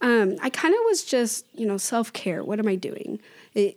um, 0.00 0.36
I 0.42 0.50
kind 0.50 0.74
of 0.74 0.80
was 0.86 1.04
just, 1.04 1.46
you 1.54 1.64
know, 1.64 1.76
self 1.76 2.12
care. 2.12 2.42
What 2.42 2.58
am 2.58 2.66
I 2.66 2.74
doing? 2.74 3.20
It, 3.54 3.76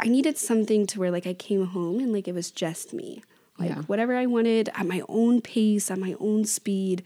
I 0.00 0.06
needed 0.06 0.38
something 0.38 0.86
to 0.88 0.98
where, 1.00 1.10
like, 1.10 1.26
I 1.26 1.34
came 1.34 1.66
home 1.66 1.98
and 2.00 2.10
like 2.12 2.26
it 2.26 2.34
was 2.34 2.50
just 2.50 2.94
me, 2.94 3.22
like 3.58 3.68
Yeah. 3.68 3.82
whatever 3.82 4.16
I 4.16 4.24
wanted 4.26 4.70
at 4.74 4.86
my 4.86 5.02
own 5.10 5.42
pace, 5.42 5.90
at 5.90 5.98
my 5.98 6.14
own 6.20 6.46
speed, 6.46 7.02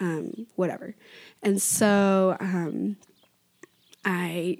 um, 0.00 0.46
whatever. 0.56 0.96
And 1.44 1.60
so 1.60 2.36
um, 2.40 2.96
I 4.04 4.58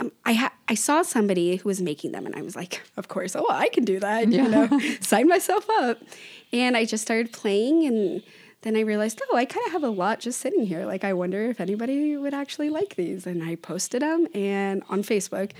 um, 0.00 0.12
I 0.24 0.32
ha- 0.34 0.52
I 0.68 0.74
saw 0.74 1.02
somebody 1.02 1.56
who 1.56 1.68
was 1.68 1.82
making 1.82 2.12
them, 2.12 2.24
and 2.24 2.34
I 2.34 2.42
was 2.42 2.56
like, 2.56 2.82
of 2.96 3.08
course, 3.08 3.36
oh, 3.36 3.46
I 3.48 3.68
can 3.68 3.84
do 3.84 4.00
that. 4.00 4.30
You 4.30 4.48
know, 4.48 4.80
sign 5.00 5.28
myself 5.28 5.66
up. 5.80 5.98
And 6.52 6.76
I 6.76 6.84
just 6.84 7.02
started 7.02 7.32
playing, 7.32 7.86
and 7.86 8.22
then 8.62 8.76
I 8.76 8.80
realized, 8.80 9.20
oh, 9.30 9.36
I 9.36 9.44
kind 9.44 9.66
of 9.66 9.72
have 9.72 9.84
a 9.84 9.90
lot 9.90 10.20
just 10.20 10.40
sitting 10.40 10.64
here. 10.64 10.86
Like, 10.86 11.04
I 11.04 11.12
wonder 11.12 11.50
if 11.50 11.60
anybody 11.60 12.16
would 12.16 12.34
actually 12.34 12.70
like 12.70 12.96
these. 12.96 13.26
And 13.26 13.42
I 13.42 13.56
posted 13.56 14.02
them 14.02 14.26
and 14.34 14.82
on 14.88 15.02
Facebook, 15.02 15.50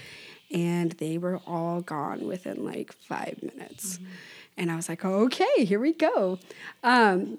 and 0.53 0.93
they 0.93 1.19
were 1.19 1.41
all 1.47 1.81
gone 1.81 2.27
within 2.27 2.65
like 2.65 2.93
five 2.93 3.43
minutes. 3.43 3.99
And 4.57 4.71
I 4.71 4.77
was 4.77 4.89
like, 4.89 5.05
okay, 5.05 5.65
here 5.65 5.81
we 5.81 5.93
go. 5.93 6.39
Um, 6.85 7.39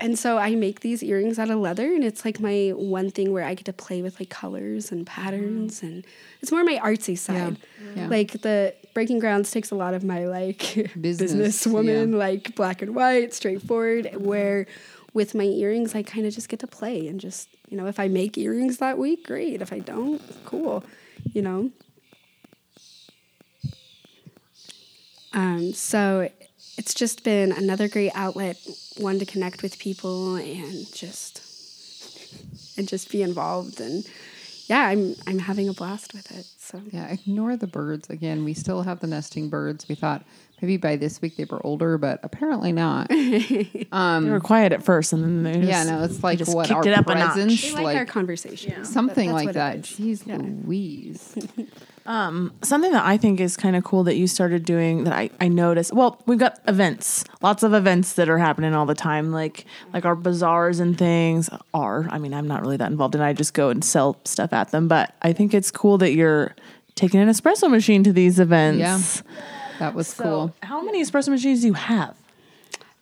and 0.00 0.18
so 0.18 0.38
I 0.38 0.56
make 0.56 0.80
these 0.80 1.02
earrings 1.02 1.38
out 1.38 1.50
of 1.50 1.58
leather, 1.58 1.86
and 1.86 2.02
it's 2.02 2.24
like 2.24 2.40
my 2.40 2.72
one 2.74 3.10
thing 3.10 3.32
where 3.32 3.44
I 3.44 3.54
get 3.54 3.66
to 3.66 3.72
play 3.72 4.02
with 4.02 4.18
like 4.18 4.28
colors 4.28 4.90
and 4.90 5.06
patterns, 5.06 5.82
and 5.82 6.04
it's 6.40 6.50
more 6.50 6.64
my 6.64 6.80
artsy 6.82 7.16
side. 7.16 7.58
Yeah. 7.94 8.08
Like 8.08 8.32
the 8.42 8.74
breaking 8.92 9.20
grounds 9.20 9.50
takes 9.52 9.70
a 9.70 9.76
lot 9.76 9.94
of 9.94 10.02
my 10.02 10.26
like 10.26 10.58
Business, 11.00 11.32
businesswoman, 11.32 12.12
yeah. 12.12 12.18
like 12.18 12.56
black 12.56 12.82
and 12.82 12.94
white, 12.94 13.32
straightforward. 13.34 14.10
Where 14.16 14.66
with 15.12 15.32
my 15.34 15.44
earrings, 15.44 15.94
I 15.94 16.02
kind 16.02 16.26
of 16.26 16.34
just 16.34 16.48
get 16.48 16.58
to 16.60 16.66
play 16.66 17.06
and 17.06 17.20
just 17.20 17.48
you 17.68 17.76
know, 17.76 17.86
if 17.86 18.00
I 18.00 18.08
make 18.08 18.36
earrings 18.36 18.78
that 18.78 18.98
week, 18.98 19.26
great. 19.26 19.62
If 19.62 19.72
I 19.72 19.78
don't, 19.78 20.20
cool. 20.44 20.84
You 21.32 21.42
know. 21.42 21.70
Um, 25.32 25.72
so 25.72 26.28
it's 26.76 26.94
just 26.94 27.24
been 27.24 27.52
another 27.52 27.88
great 27.88 28.12
outlet, 28.14 28.56
one 28.98 29.18
to 29.18 29.26
connect 29.26 29.62
with 29.62 29.78
people 29.78 30.36
and 30.36 30.92
just 30.94 31.40
and 32.76 32.88
just 32.88 33.10
be 33.10 33.22
involved 33.22 33.80
and 33.80 34.04
yeah, 34.66 34.80
I'm 34.88 35.14
I'm 35.26 35.38
having 35.38 35.68
a 35.68 35.74
blast 35.74 36.14
with 36.14 36.30
it. 36.30 36.46
So 36.58 36.80
Yeah, 36.90 37.06
ignore 37.12 37.54
the 37.56 37.66
birds. 37.66 38.08
Again, 38.08 38.44
we 38.44 38.54
still 38.54 38.82
have 38.82 39.00
the 39.00 39.06
nesting 39.06 39.50
birds. 39.50 39.86
We 39.88 39.94
thought 39.94 40.24
maybe 40.62 40.78
by 40.78 40.96
this 40.96 41.20
week 41.20 41.36
they 41.36 41.44
were 41.44 41.64
older, 41.66 41.98
but 41.98 42.20
apparently 42.22 42.72
not. 42.72 43.10
Um, 43.92 44.24
they 44.24 44.30
were 44.30 44.40
quiet 44.40 44.72
at 44.72 44.82
first, 44.82 45.12
and 45.12 45.22
then 45.22 45.42
they 45.44 45.52
just, 45.52 45.68
yeah, 45.68 45.84
no, 45.84 46.02
it's 46.02 46.24
like 46.24 46.38
just 46.38 46.52
what 46.54 46.66
kicked 46.66 46.76
our 46.78 46.88
it 46.88 46.94
up 46.94 47.06
a 47.06 47.14
notch. 47.14 47.34
presence, 47.34 47.62
they 47.62 47.72
like, 47.74 47.84
like 47.84 47.96
our 47.98 48.06
conversation. 48.06 48.84
something 48.84 49.30
That's 49.30 49.44
like 49.44 49.54
that. 49.54 49.76
it 49.76 49.82
that. 49.82 50.00
is. 50.00 50.20
Jeez 50.22 50.26
Yeah. 50.26 50.38
Louise. 50.38 51.36
Something 52.06 52.92
that 52.92 53.04
I 53.04 53.16
think 53.16 53.40
is 53.40 53.56
kind 53.56 53.76
of 53.76 53.84
cool 53.84 54.04
that 54.04 54.16
you 54.16 54.26
started 54.26 54.64
doing 54.64 55.04
that 55.04 55.14
I, 55.14 55.30
I 55.40 55.48
noticed. 55.48 55.92
Well, 55.92 56.20
we've 56.26 56.38
got 56.38 56.60
events, 56.68 57.24
lots 57.42 57.62
of 57.62 57.72
events 57.72 58.14
that 58.14 58.28
are 58.28 58.38
happening 58.38 58.74
all 58.74 58.86
the 58.86 58.94
time, 58.94 59.32
like 59.32 59.64
like 59.92 60.04
our 60.04 60.14
bazaars 60.14 60.80
and 60.80 60.98
things 60.98 61.48
are. 61.72 62.06
I 62.10 62.18
mean, 62.18 62.34
I'm 62.34 62.46
not 62.46 62.60
really 62.60 62.76
that 62.76 62.90
involved, 62.90 63.14
and 63.14 63.24
I 63.24 63.32
just 63.32 63.54
go 63.54 63.70
and 63.70 63.82
sell 63.84 64.18
stuff 64.24 64.52
at 64.52 64.70
them. 64.70 64.86
But 64.88 65.14
I 65.22 65.32
think 65.32 65.54
it's 65.54 65.70
cool 65.70 65.96
that 65.98 66.12
you're 66.12 66.54
taking 66.94 67.20
an 67.20 67.28
espresso 67.28 67.70
machine 67.70 68.04
to 68.04 68.12
these 68.12 68.38
events. 68.38 68.78
Yeah, 68.78 69.32
that 69.78 69.94
was 69.94 70.08
So, 70.08 70.22
cool. 70.24 70.54
how 70.62 70.82
many 70.82 71.02
espresso 71.02 71.28
machines 71.30 71.62
do 71.62 71.68
you 71.68 71.72
have? 71.74 72.14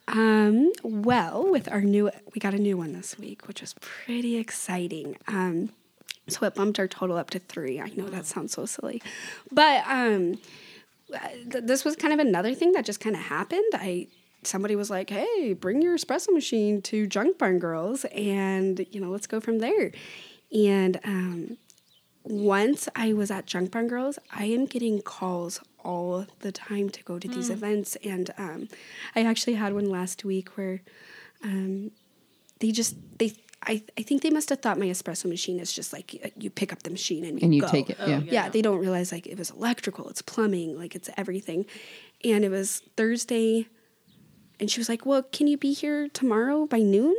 Um, 0.07 0.71
well, 0.83 1.49
with 1.49 1.71
our 1.71 1.81
new, 1.81 2.09
we 2.33 2.39
got 2.39 2.53
a 2.53 2.57
new 2.57 2.77
one 2.77 2.93
this 2.93 3.17
week, 3.17 3.47
which 3.47 3.61
was 3.61 3.73
pretty 3.79 4.37
exciting. 4.37 5.15
Um, 5.27 5.69
so 6.27 6.45
it 6.45 6.55
bumped 6.55 6.79
our 6.79 6.87
total 6.87 7.17
up 7.17 7.29
to 7.31 7.39
three. 7.39 7.79
I 7.79 7.91
know 7.95 8.09
that 8.09 8.25
sounds 8.25 8.53
so 8.53 8.65
silly, 8.65 9.01
but 9.51 9.83
um, 9.87 10.39
th- 11.51 11.63
this 11.63 11.83
was 11.83 11.95
kind 11.95 12.13
of 12.13 12.19
another 12.19 12.53
thing 12.53 12.71
that 12.73 12.85
just 12.85 12.99
kind 12.99 13.15
of 13.15 13.21
happened. 13.23 13.71
I 13.73 14.07
somebody 14.43 14.75
was 14.75 14.89
like, 14.89 15.09
"Hey, 15.09 15.53
bring 15.53 15.81
your 15.81 15.97
espresso 15.97 16.33
machine 16.33 16.81
to 16.83 17.07
Junk 17.07 17.37
Barn 17.37 17.59
Girls, 17.59 18.05
and 18.05 18.85
you 18.91 18.99
know, 19.01 19.09
let's 19.09 19.27
go 19.27 19.39
from 19.39 19.59
there." 19.59 19.91
And 20.53 20.99
um, 21.03 21.57
once 22.23 22.87
I 22.95 23.13
was 23.13 23.31
at 23.31 23.45
Junk 23.45 23.71
Barn 23.71 23.87
Girls, 23.87 24.19
I 24.31 24.45
am 24.45 24.65
getting 24.65 25.01
calls 25.01 25.59
all 25.83 26.25
the 26.39 26.51
time 26.51 26.89
to 26.89 27.03
go 27.03 27.19
to 27.19 27.27
these 27.27 27.49
events. 27.49 27.97
And 28.03 28.31
um, 28.37 28.69
I 29.15 29.23
actually 29.23 29.55
had 29.55 29.73
one 29.73 29.89
last 29.89 30.23
week 30.23 30.49
where 30.57 30.81
um, 31.43 31.91
they 32.59 32.71
just, 32.71 32.95
they, 33.17 33.33
I, 33.65 33.83
I 33.97 34.01
think 34.01 34.21
they 34.21 34.29
must 34.29 34.49
have 34.49 34.59
thought 34.61 34.77
my 34.77 34.87
espresso 34.87 35.25
machine 35.25 35.59
is 35.59 35.71
just 35.73 35.93
like 35.93 36.19
uh, 36.23 36.29
you 36.37 36.49
pick 36.49 36.71
up 36.73 36.83
the 36.83 36.89
machine 36.89 37.23
and 37.23 37.39
you, 37.39 37.45
And 37.45 37.55
you 37.55 37.61
go. 37.61 37.67
take 37.67 37.89
it, 37.89 37.97
yeah. 38.05 38.19
yeah. 38.29 38.49
they 38.49 38.61
don't 38.61 38.79
realize 38.79 39.11
like 39.11 39.25
it 39.27 39.37
was 39.37 39.49
electrical, 39.51 40.09
it's 40.09 40.21
plumbing, 40.21 40.77
like 40.77 40.95
it's 40.95 41.09
everything. 41.17 41.65
And 42.23 42.43
it 42.45 42.49
was 42.49 42.81
Thursday, 42.97 43.67
and 44.59 44.69
she 44.71 44.79
was 44.79 44.87
like, 44.89 45.05
"Well, 45.05 45.23
can 45.23 45.47
you 45.47 45.57
be 45.57 45.73
here 45.73 46.07
tomorrow 46.09 46.65
by 46.67 46.79
noon?" 46.79 47.15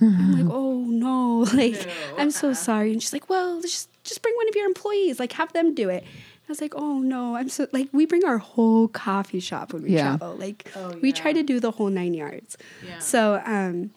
I'm 0.00 0.32
like, 0.32 0.46
"Oh 0.50 0.84
no, 0.86 1.46
like 1.54 1.88
I'm 2.18 2.30
so 2.30 2.52
sorry." 2.52 2.92
And 2.92 3.02
she's 3.02 3.12
like, 3.12 3.28
"Well, 3.28 3.60
just 3.60 3.88
just 4.04 4.22
bring 4.22 4.34
one 4.36 4.48
of 4.48 4.56
your 4.56 4.66
employees, 4.66 5.18
like 5.20 5.32
have 5.32 5.52
them 5.52 5.74
do 5.74 5.88
it." 5.88 6.02
I 6.04 6.48
was 6.50 6.60
like, 6.60 6.74
"Oh 6.74 6.98
no, 6.98 7.36
I'm 7.36 7.48
so 7.48 7.68
like 7.72 7.88
we 7.92 8.06
bring 8.06 8.24
our 8.24 8.38
whole 8.38 8.88
coffee 8.88 9.38
shop 9.40 9.72
when 9.72 9.82
we 9.84 9.90
Yeah. 9.90 10.16
travel. 10.16 10.34
Like 10.36 10.68
we 11.00 11.12
try 11.12 11.32
to 11.32 11.42
do 11.44 11.60
the 11.60 11.70
whole 11.70 11.90
nine 11.90 12.12
yards." 12.14 12.56
Yeah. 12.84 12.98
So, 12.98 13.40
um, 13.46 13.90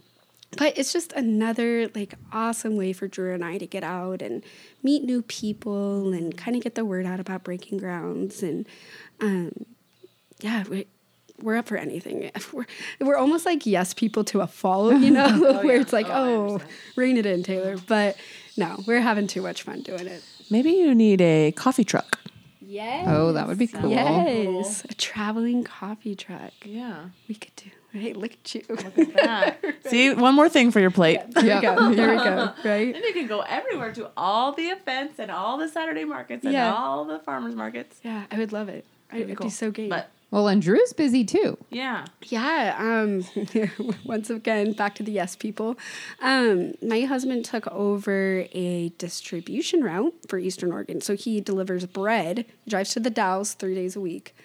but 0.58 0.78
it's 0.78 0.94
just 0.94 1.14
another 1.14 1.90
like 1.96 2.16
awesome 2.32 2.76
way 2.76 2.94
for 2.94 3.08
Drew 3.08 3.34
and 3.34 3.44
I 3.44 3.58
to 3.58 3.68
get 3.68 3.84
out 3.84 4.22
and 4.22 4.44
meet 4.82 5.04
new 5.04 5.22
people 5.22 6.14
and 6.14 6.36
kind 6.38 6.56
of 6.56 6.64
get 6.64 6.76
the 6.76 6.86
word 6.86 7.06
out 7.06 7.20
about 7.20 7.44
breaking 7.44 7.78
grounds 7.78 8.44
and 8.44 8.66
um, 9.22 9.66
yeah, 10.42 10.64
we, 10.70 10.88
we're 11.42 11.56
up 11.56 11.68
for 11.68 11.78
anything. 11.78 12.30
We're, 12.54 12.66
we're 13.00 13.18
almost 13.18 13.46
like 13.46 13.66
yes 13.66 13.94
people 13.94 14.24
to 14.26 14.42
a 14.42 14.48
fault, 14.48 15.00
you 15.00 15.12
know, 15.12 15.60
where 15.64 15.80
it's 15.80 15.94
like, 15.94 16.08
oh, 16.10 16.60
rein 16.96 17.18
it 17.18 17.26
in, 17.26 17.44
Tayllor. 17.44 17.82
But 17.88 18.18
no, 18.58 18.82
we're 18.86 19.02
having 19.02 19.28
too 19.28 19.42
much 19.42 19.64
fun 19.64 19.82
doing 19.82 20.08
it. 20.08 20.24
Maybe 20.50 20.72
you 20.72 20.94
need 20.94 21.22
a 21.22 21.52
coffee 21.54 21.84
truck. 21.84 22.20
Yes. 22.62 23.06
Oh, 23.10 23.34
that 23.34 23.48
would 23.48 23.58
be 23.58 23.68
cool. 23.68 23.90
Yes. 23.90 24.86
A 24.90 24.94
traveling 24.94 25.64
coffee 25.64 26.16
truck. 26.16 26.54
Yeah. 26.64 27.06
We 27.28 27.36
could 27.36 27.56
do. 27.56 27.70
Right? 27.94 28.16
Look 28.16 28.34
at 28.34 28.56
you. 28.56 28.64
See, 29.90 30.14
one 30.14 30.34
more 30.36 30.50
thing 30.50 30.72
for 30.72 30.80
your 30.80 30.90
plate. 30.92 31.20
Here 31.40 31.56
we 31.56 31.62
go. 31.62 31.90
Here 31.94 32.10
we 32.12 32.18
go. 32.18 32.52
Right? 32.66 32.92
Then 32.94 33.04
you 33.04 33.14
can 33.14 33.28
go 33.28 33.42
everywhere 33.42 33.94
to 33.94 34.10
all 34.18 34.54
the 34.54 34.64
events 34.64 35.20
and 35.20 35.30
all 35.30 35.58
the 35.60 35.68
Saturday 35.70 36.04
markets 36.04 36.44
and 36.44 36.54
Yeah. 36.54 36.74
all 36.74 37.06
the 37.06 37.20
farmers 37.20 37.54
markets. 37.56 38.00
Yeah, 38.04 38.24
I 38.32 38.38
would 38.40 38.52
love 38.52 38.68
it. 38.70 38.86
I 39.12 39.20
would 39.20 39.38
cool. 39.38 39.46
be 39.48 39.52
so 39.52 39.70
game. 39.70 39.90
But 39.90 40.10
Well, 40.34 40.48
and 40.48 40.64
Drew's 40.64 40.94
busy 40.94 41.24
too. 41.24 41.60
yeah, 41.70 42.06
Yeah, 42.26 42.76
um, 42.80 43.24
once 44.04 44.32
again, 44.32 44.74
back 44.74 44.96
to 44.96 45.04
the 45.04 45.12
yes 45.12 45.36
people. 45.36 45.78
Um, 46.24 46.74
my 46.82 47.02
husband 47.02 47.46
took 47.46 47.68
over 47.68 48.46
a 48.52 48.90
distribution 48.98 49.84
route 49.84 50.12
for 50.28 50.40
Eastern 50.40 50.72
Oregon. 50.72 51.02
So 51.02 51.16
he 51.16 51.40
delivers 51.40 51.86
bread, 51.86 52.46
drives 52.68 52.94
to 52.96 53.00
the 53.00 53.12
Dalles 53.12 53.54
three 53.54 53.76
days 53.76 53.96
a 53.96 54.00
week, 54.02 54.36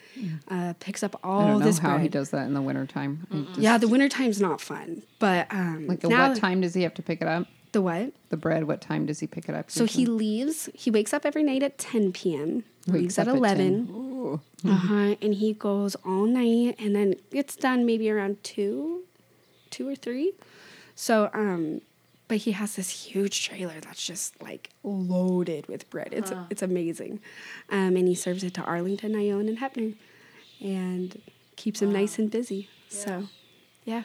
uh, 0.48 0.74
picks 0.79 1.03
up 1.03 1.18
all 1.24 1.40
I 1.40 1.48
don't 1.48 1.61
know 1.61 1.64
this 1.64 1.79
how 1.79 1.92
bread. 1.92 2.03
he 2.03 2.09
does 2.09 2.29
that 2.33 2.46
in 2.46 2.53
the 2.53 2.61
wintertime. 2.61 3.27
I 3.33 3.37
just- 3.48 3.59
Yeah, 3.59 3.79
the 3.79 3.88
wintertime's 3.88 4.42
not 4.42 4.61
fun. 4.61 5.03
But 5.18 5.46
um, 5.51 5.87
Like, 5.87 6.05
at 6.05 6.11
now, 6.11 6.29
what 6.29 6.37
time 6.38 6.61
does 6.61 6.74
he 6.74 6.83
have 6.83 6.92
to 6.94 7.03
pick 7.03 7.22
it 7.22 7.29
up? 7.29 7.46
The 7.72 7.83
what? 7.83 8.12
The 8.31 8.37
bread, 8.37 8.64
what 8.64 8.81
time 8.81 9.07
does 9.07 9.20
he 9.20 9.26
pick 9.26 9.48
it 9.48 9.54
up? 9.54 9.70
So 9.70 9.85
he 9.85 10.07
leaves, 10.07 10.68
he 10.74 10.90
wakes 10.90 11.12
up 11.12 11.26
every 11.26 11.42
night 11.42 11.62
at 11.62 11.78
10 11.78 12.12
p.m., 12.12 12.64
leaves 12.87 13.18
at 13.18 13.28
up 13.28 13.35
at 13.35 13.38
11. 13.38 13.87
10. 13.87 13.94
Ooh. 13.94 14.40
Uh-huh, 14.66 15.14
and 15.20 15.35
he 15.35 15.52
goes 15.52 15.94
all 15.96 16.26
night 16.26 16.76
and 16.78 16.96
then 16.96 17.14
gets 17.31 17.57
done 17.57 17.87
maybe 17.87 18.11
around 18.11 18.42
two, 18.42 19.04
two 19.70 19.88
or 19.88 19.94
three. 19.94 20.33
So 20.94 21.31
um, 21.33 21.83
but 22.28 22.38
he 22.38 22.52
has 22.52 22.76
this 22.76 22.90
huge 22.90 23.46
trailer 23.46 23.81
that's 23.81 24.04
just 24.04 24.40
like 24.42 24.70
loaded 24.85 25.66
with 25.66 25.88
bread. 25.90 26.09
It's 26.12 26.31
it's 26.50 26.62
amazing, 26.62 27.20
um, 27.70 27.96
and 27.96 28.07
he 28.07 28.14
serves 28.14 28.44
it 28.44 28.54
to 28.54 28.62
Arlington, 28.62 29.16
Ione, 29.16 29.48
and 29.48 29.59
Heppner, 29.59 29.94
and 30.61 31.20
keeps 31.57 31.81
him 31.81 31.90
nice 31.90 32.18
and 32.18 32.31
busy. 32.31 32.68
So, 32.88 33.28
yeah. 33.85 34.04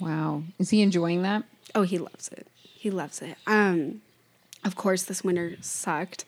Wow. 0.00 0.42
Is 0.58 0.70
he 0.70 0.82
enjoying 0.82 1.22
that? 1.22 1.44
Oh, 1.74 1.82
he 1.82 1.98
loves 1.98 2.28
it. 2.28 2.46
He 2.84 2.90
loves 2.90 3.22
it. 3.22 3.38
Um, 3.46 4.02
of 4.62 4.76
course, 4.76 5.04
this 5.04 5.24
winter 5.24 5.56
sucked, 5.62 6.26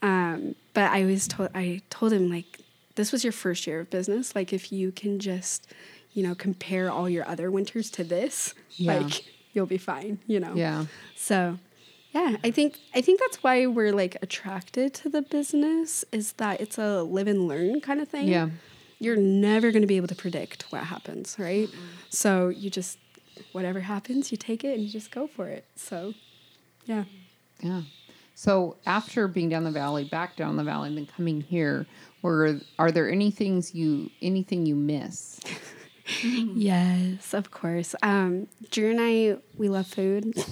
um, 0.00 0.54
but 0.74 0.92
I 0.92 1.02
always 1.02 1.26
told 1.26 1.50
I 1.56 1.82
told 1.90 2.12
him 2.12 2.30
like, 2.30 2.60
this 2.94 3.10
was 3.10 3.24
your 3.24 3.32
first 3.32 3.66
year 3.66 3.80
of 3.80 3.90
business. 3.90 4.36
Like, 4.36 4.52
if 4.52 4.70
you 4.70 4.92
can 4.92 5.18
just, 5.18 5.66
you 6.12 6.22
know, 6.22 6.36
compare 6.36 6.88
all 6.88 7.08
your 7.08 7.26
other 7.26 7.50
winters 7.50 7.90
to 7.90 8.04
this, 8.04 8.54
Yeah. 8.76 8.98
like, 9.00 9.24
you'll 9.54 9.66
be 9.66 9.76
fine. 9.76 10.20
You 10.28 10.38
know. 10.38 10.54
Yeah. 10.54 10.86
So, 11.16 11.58
yeah, 12.12 12.36
I 12.44 12.52
think 12.52 12.76
I 12.94 13.00
think 13.00 13.18
that's 13.18 13.42
why 13.42 13.66
we're 13.66 13.92
like 13.92 14.16
attracted 14.22 14.94
to 15.00 15.08
the 15.08 15.22
business 15.22 16.04
is 16.12 16.34
that 16.34 16.60
it's 16.60 16.78
a 16.78 17.02
live 17.02 17.26
and 17.26 17.48
learn 17.48 17.80
kind 17.80 18.00
of 18.00 18.06
thing. 18.08 18.28
Yeah. 18.28 18.50
You're 19.00 19.16
never 19.16 19.72
going 19.72 19.82
to 19.82 19.88
be 19.88 19.96
able 19.96 20.06
to 20.14 20.14
predict 20.14 20.62
what 20.70 20.84
happens, 20.84 21.34
right? 21.40 21.68
So, 22.08 22.50
you 22.50 22.70
just 22.70 22.98
whatever 23.52 23.80
happens, 23.80 24.30
you 24.30 24.38
take 24.38 24.64
it 24.64 24.74
and 24.74 24.82
you 24.82 24.88
just 24.88 25.10
go 25.10 25.26
for 25.26 25.48
it. 25.48 25.64
So, 25.76 26.14
yeah. 26.86 27.04
Yeah. 27.60 27.82
So 28.34 28.76
after 28.86 29.26
being 29.26 29.48
down 29.48 29.64
the 29.64 29.72
valley, 29.72 30.04
back 30.04 30.36
down 30.36 30.56
the 30.56 30.62
valley, 30.64 30.88
and 30.88 30.96
then 30.96 31.06
coming 31.06 31.40
here, 31.40 31.86
were 32.22 32.60
are 32.78 32.92
there 32.92 33.10
any 33.10 33.30
things 33.32 33.74
you 33.74 34.10
anything 34.22 34.64
you 34.64 34.76
miss? 34.76 35.40
Yes, 36.54 37.34
of 37.34 37.50
course. 37.50 37.94
Um, 38.02 38.48
Drew 38.70 38.90
and 38.90 39.00
I, 39.00 39.36
we 39.56 39.68
love 39.68 39.86
food. 39.86 40.34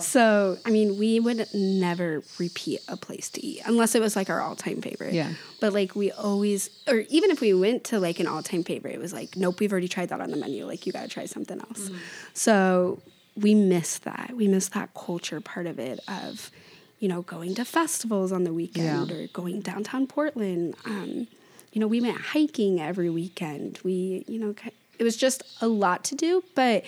So, 0.00 0.58
I 0.66 0.70
mean, 0.70 0.98
we 0.98 1.20
would 1.20 1.46
never 1.54 2.22
repeat 2.38 2.80
a 2.88 2.96
place 2.96 3.30
to 3.30 3.46
eat 3.46 3.62
unless 3.64 3.94
it 3.94 4.00
was 4.02 4.16
like 4.16 4.28
our 4.28 4.40
all 4.40 4.56
time 4.56 4.80
favorite. 4.82 5.14
Yeah. 5.14 5.34
But 5.60 5.72
like, 5.72 5.94
we 5.94 6.10
always, 6.10 6.68
or 6.88 7.04
even 7.10 7.30
if 7.30 7.40
we 7.40 7.54
went 7.54 7.84
to 7.84 8.00
like 8.00 8.18
an 8.18 8.26
all 8.26 8.42
time 8.42 8.64
favorite, 8.64 8.94
it 8.94 9.00
was 9.00 9.12
like, 9.12 9.36
nope, 9.36 9.60
we've 9.60 9.70
already 9.70 9.86
tried 9.88 10.08
that 10.08 10.20
on 10.20 10.30
the 10.30 10.36
menu. 10.36 10.66
Like, 10.66 10.84
you 10.84 10.92
got 10.92 11.02
to 11.02 11.08
try 11.08 11.26
something 11.26 11.60
else. 11.60 11.90
So, 12.32 13.00
we 13.36 13.54
miss 13.54 13.98
that. 13.98 14.32
We 14.34 14.48
miss 14.48 14.68
that 14.70 14.94
culture 14.94 15.40
part 15.40 15.66
of 15.66 15.78
it 15.78 16.00
of, 16.08 16.50
you 16.98 17.08
know, 17.08 17.22
going 17.22 17.54
to 17.56 17.64
festivals 17.64 18.32
on 18.32 18.44
the 18.44 18.52
weekend 18.52 19.10
Yeah. 19.10 19.16
or 19.16 19.26
going 19.28 19.60
downtown 19.60 20.06
Portland. 20.06 20.74
Um, 20.84 21.28
you 21.72 21.80
know, 21.80 21.86
we 21.86 22.00
went 22.00 22.18
hiking 22.18 22.80
every 22.80 23.10
weekend. 23.10 23.78
We, 23.84 24.24
you 24.28 24.38
know, 24.40 24.54
it 24.98 25.04
was 25.04 25.16
just 25.16 25.42
a 25.60 25.68
lot 25.68 26.04
to 26.04 26.14
do, 26.14 26.44
but 26.54 26.84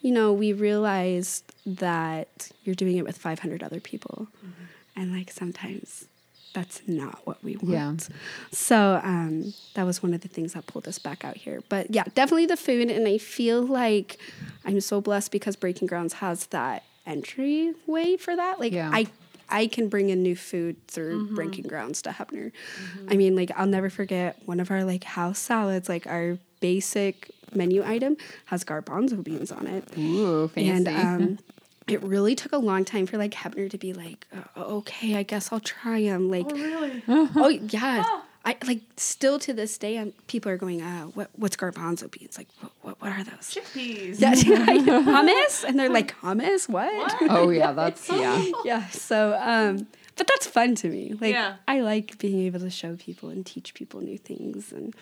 you 0.00 0.12
know, 0.12 0.32
we 0.32 0.52
realized 0.52 1.50
that 1.64 2.50
you're 2.62 2.74
doing 2.74 2.98
it 2.98 3.04
with 3.04 3.16
500 3.16 3.62
other 3.62 3.80
people. 3.80 4.28
Mm-hmm. 4.38 4.64
And 4.96 5.16
like 5.16 5.30
sometimes 5.30 6.06
that's 6.52 6.82
not 6.86 7.26
what 7.26 7.42
we 7.42 7.56
want. 7.56 8.08
Yeah. 8.10 8.16
So 8.52 9.00
um, 9.02 9.54
that 9.74 9.84
was 9.84 10.02
one 10.02 10.14
of 10.14 10.20
the 10.20 10.28
things 10.28 10.52
that 10.52 10.66
pulled 10.66 10.86
us 10.86 10.98
back 10.98 11.24
out 11.24 11.36
here. 11.36 11.62
But 11.68 11.90
yeah, 11.90 12.04
definitely 12.14 12.46
the 12.46 12.56
food. 12.56 12.90
And 12.90 13.08
I 13.08 13.18
feel 13.18 13.62
like 13.62 14.18
I'm 14.64 14.80
so 14.80 15.00
blessed 15.00 15.32
because 15.32 15.56
Breaking 15.56 15.88
Grounds 15.88 16.14
has 16.14 16.46
that 16.46 16.84
entryway 17.06 18.16
for 18.18 18.36
that. 18.36 18.60
Like 18.60 18.72
Yeah. 18.72 18.90
I 18.92 19.06
I 19.48 19.66
can 19.66 19.88
bring 19.88 20.08
in 20.08 20.22
new 20.22 20.36
food 20.36 20.76
through 20.88 21.26
mm-hmm. 21.26 21.34
Breaking 21.34 21.64
Grounds 21.66 22.02
to 22.02 22.10
Heppner. 22.10 22.50
Mm-hmm. 22.52 23.08
I 23.10 23.16
mean, 23.16 23.36
like 23.36 23.50
I'll 23.56 23.66
never 23.66 23.90
forget 23.90 24.38
one 24.46 24.60
of 24.60 24.70
our 24.70 24.84
like 24.84 25.04
house 25.04 25.38
salads, 25.38 25.88
like 25.88 26.06
our 26.06 26.38
basic 26.64 27.30
menu 27.54 27.84
item 27.84 28.16
has 28.46 28.64
garbanzo 28.64 29.22
beans 29.22 29.52
on 29.52 29.66
it. 29.66 29.84
Ooh, 29.98 30.48
fancy. 30.48 30.70
And 30.70 30.88
um, 30.88 31.38
it 31.86 32.02
really 32.02 32.34
took 32.34 32.52
a 32.52 32.56
long 32.70 32.86
time 32.86 33.04
for 33.06 33.18
like 33.18 33.32
Heppner 33.32 33.68
to 33.70 33.76
be 33.76 33.92
like, 33.92 34.26
"Oh, 34.56 34.78
okay, 34.78 35.16
I 35.16 35.24
guess 35.24 35.52
I'll 35.52 35.60
try 35.60 36.00
them. 36.04 36.30
Like, 36.30 36.46
oh, 36.48 37.28
really? 37.34 37.58
yeah. 37.68 38.02
I 38.46 38.56
like 38.66 38.80
still 38.96 39.38
to 39.40 39.52
this 39.52 39.76
day, 39.76 39.98
I'm, 39.98 40.12
people 40.26 40.52
are 40.52 40.58
going, 40.58 40.80
uh, 40.80 41.04
what, 41.16 41.30
what's 41.34 41.56
garbanzo 41.56 42.10
beans? 42.10 42.36
Like, 42.38 42.48
what, 42.60 42.72
what, 42.82 43.02
what 43.02 43.12
are 43.12 43.24
those? 43.24 43.54
Chickpeas. 43.54 44.20
Yeah, 44.20 44.34
hummus, 44.34 45.64
and 45.64 45.78
they're 45.78 45.90
like 45.90 46.14
hummus. 46.20 46.68
What? 46.68 47.14
oh 47.30 47.50
yeah, 47.50 47.72
that's 47.72 48.08
yeah. 48.08 48.42
Yeah. 48.64 48.86
So, 48.88 49.38
um, 49.38 49.86
but 50.16 50.26
that's 50.28 50.46
fun 50.46 50.74
to 50.76 50.88
me. 50.88 51.14
Like, 51.20 51.32
Yeah. 51.32 51.56
I 51.66 51.80
like 51.80 52.18
being 52.18 52.40
able 52.46 52.60
to 52.60 52.70
show 52.70 52.96
people 52.96 53.28
and 53.30 53.44
teach 53.44 53.74
people 53.74 54.00
new 54.00 54.18
things, 54.18 54.72
and 54.72 54.94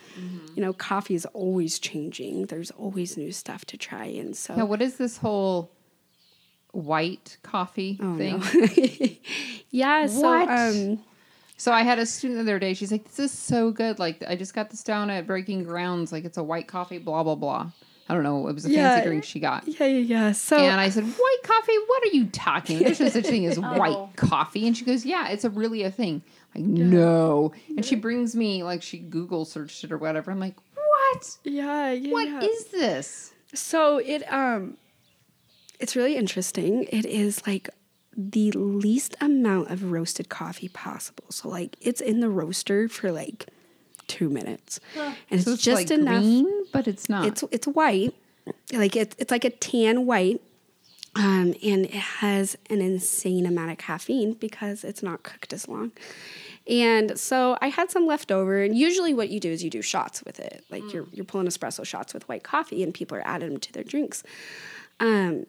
you 0.54 0.62
know, 0.62 0.72
coffee 0.72 1.14
is 1.14 1.26
always 1.26 1.78
changing. 1.78 2.46
There's 2.46 2.70
always 2.72 3.16
new 3.16 3.32
stuff 3.32 3.64
to 3.66 3.76
try, 3.76 4.06
and 4.06 4.36
so 4.36 4.54
Now, 4.56 4.66
what 4.66 4.80
is 4.82 4.96
this 4.96 5.18
whole 5.18 5.70
white 6.72 7.36
coffee 7.42 7.98
Oh, 8.02 8.16
thing? 8.16 8.38
no. 8.38 9.08
yeah. 9.70 10.06
So, 10.06 10.20
What? 10.22 10.48
um, 10.48 10.98
So 11.56 11.70
I 11.72 11.82
had 11.82 11.98
a 12.00 12.06
student 12.06 12.38
the 12.38 12.42
other 12.42 12.58
day. 12.58 12.74
She's 12.74 12.90
like, 12.90 13.04
"This 13.04 13.18
is 13.20 13.30
so 13.30 13.70
good. 13.70 13.98
Like, 14.00 14.22
I 14.26 14.34
just 14.34 14.52
got 14.54 14.70
this 14.70 14.82
down 14.82 15.10
at 15.10 15.26
Breaking 15.28 15.62
Grounds. 15.62 16.10
Like, 16.10 16.24
it's 16.24 16.38
a 16.38 16.42
white 16.42 16.66
coffee. 16.66 16.98
Blah 16.98 17.22
blah 17.22 17.36
blah. 17.36 17.70
I 18.12 18.14
don't 18.14 18.24
know. 18.24 18.46
It 18.48 18.52
was 18.54 18.66
a 18.66 18.70
Yeah. 18.70 18.90
fancy 18.90 19.06
drink 19.08 19.24
she 19.24 19.40
got." 19.40 19.66
yeah, 19.66 19.86
yeah, 19.86 19.98
yeah. 19.98 20.32
So, 20.32 20.58
And 20.58 20.78
I 20.78 20.90
said, 20.90 21.04
"White 21.04 21.38
coffee? 21.44 21.72
What 21.86 22.02
are 22.04 22.14
you 22.14 22.26
talking? 22.26 22.78
There's 22.80 23.00
no 23.00 23.08
such 23.08 23.24
thing 23.24 23.46
as 23.46 23.58
white 23.80 24.08
coffee." 24.16 24.66
And 24.66 24.76
she 24.76 24.84
goes, 24.84 25.06
"Yeah, 25.06 25.28
it's 25.28 25.44
a 25.44 25.50
really 25.50 25.82
a 25.82 25.90
thing." 25.90 26.22
Like, 26.54 26.64
no. 26.64 27.52
And 27.74 27.84
she 27.84 27.96
brings 27.96 28.36
me 28.36 28.62
like 28.62 28.82
she 28.82 28.98
Google 28.98 29.46
searched 29.46 29.82
it 29.84 29.92
or 29.92 29.96
whatever. 29.96 30.30
I'm 30.30 30.38
like, 30.40 30.56
"What? 30.74 31.38
yeah, 31.44 31.90
yeah. 31.92 32.12
What 32.12 32.28
yeah. 32.28 32.40
is 32.42 32.66
this?" 32.66 33.32
So 33.54 33.96
it 33.98 34.22
um 34.30 34.76
it's 35.80 35.96
really 35.96 36.16
interesting. 36.16 36.84
It 36.92 37.06
is 37.06 37.46
like 37.46 37.70
the 38.14 38.52
least 38.52 39.16
amount 39.22 39.70
of 39.70 39.90
roasted 39.90 40.28
coffee 40.28 40.68
possible. 40.68 41.24
So 41.30 41.48
like 41.48 41.76
it's 41.80 42.02
in 42.02 42.20
the 42.20 42.28
roaster 42.28 42.86
for 42.88 43.10
like 43.10 43.46
2 44.08 44.28
minutes. 44.28 44.80
And 44.96 45.14
it's, 45.30 45.44
So 45.44 45.52
it's 45.52 45.62
just 45.62 45.90
like 45.90 45.90
enough 45.90 46.22
green, 46.22 46.64
but 46.72 46.86
it's 46.88 47.08
not. 47.08 47.26
it's 47.26 47.44
it's 47.50 47.66
white. 47.66 48.14
Like 48.72 48.96
it's 48.96 49.14
it's 49.18 49.30
like 49.30 49.44
a 49.44 49.50
tan 49.50 50.06
white. 50.06 50.40
Um, 51.14 51.54
and 51.62 51.84
it 51.84 51.90
has 51.92 52.56
an 52.70 52.80
insane 52.80 53.44
amount 53.44 53.70
of 53.70 53.76
caffeine 53.76 54.32
because 54.32 54.82
it's 54.82 55.02
not 55.02 55.22
cooked 55.22 55.52
as 55.52 55.68
long. 55.68 55.92
And 56.66 57.18
so 57.20 57.58
I 57.60 57.68
had 57.68 57.90
some 57.90 58.06
left 58.06 58.32
over, 58.32 58.62
and 58.62 58.74
usually 58.78 59.12
what 59.12 59.28
you 59.28 59.38
do 59.38 59.50
is 59.50 59.62
you 59.62 59.68
do 59.68 59.82
shots 59.82 60.22
with 60.22 60.40
it. 60.40 60.64
Like 60.70 60.90
you're 60.92 61.06
you're 61.12 61.26
pulling 61.26 61.46
espresso 61.48 61.84
shots 61.84 62.14
with 62.14 62.26
white 62.30 62.44
coffee, 62.44 62.82
and 62.82 62.94
people 62.94 63.18
are 63.18 63.26
adding 63.26 63.50
them 63.50 63.60
to 63.60 63.72
their 63.72 63.84
drinks. 63.84 64.22
Um, 65.00 65.44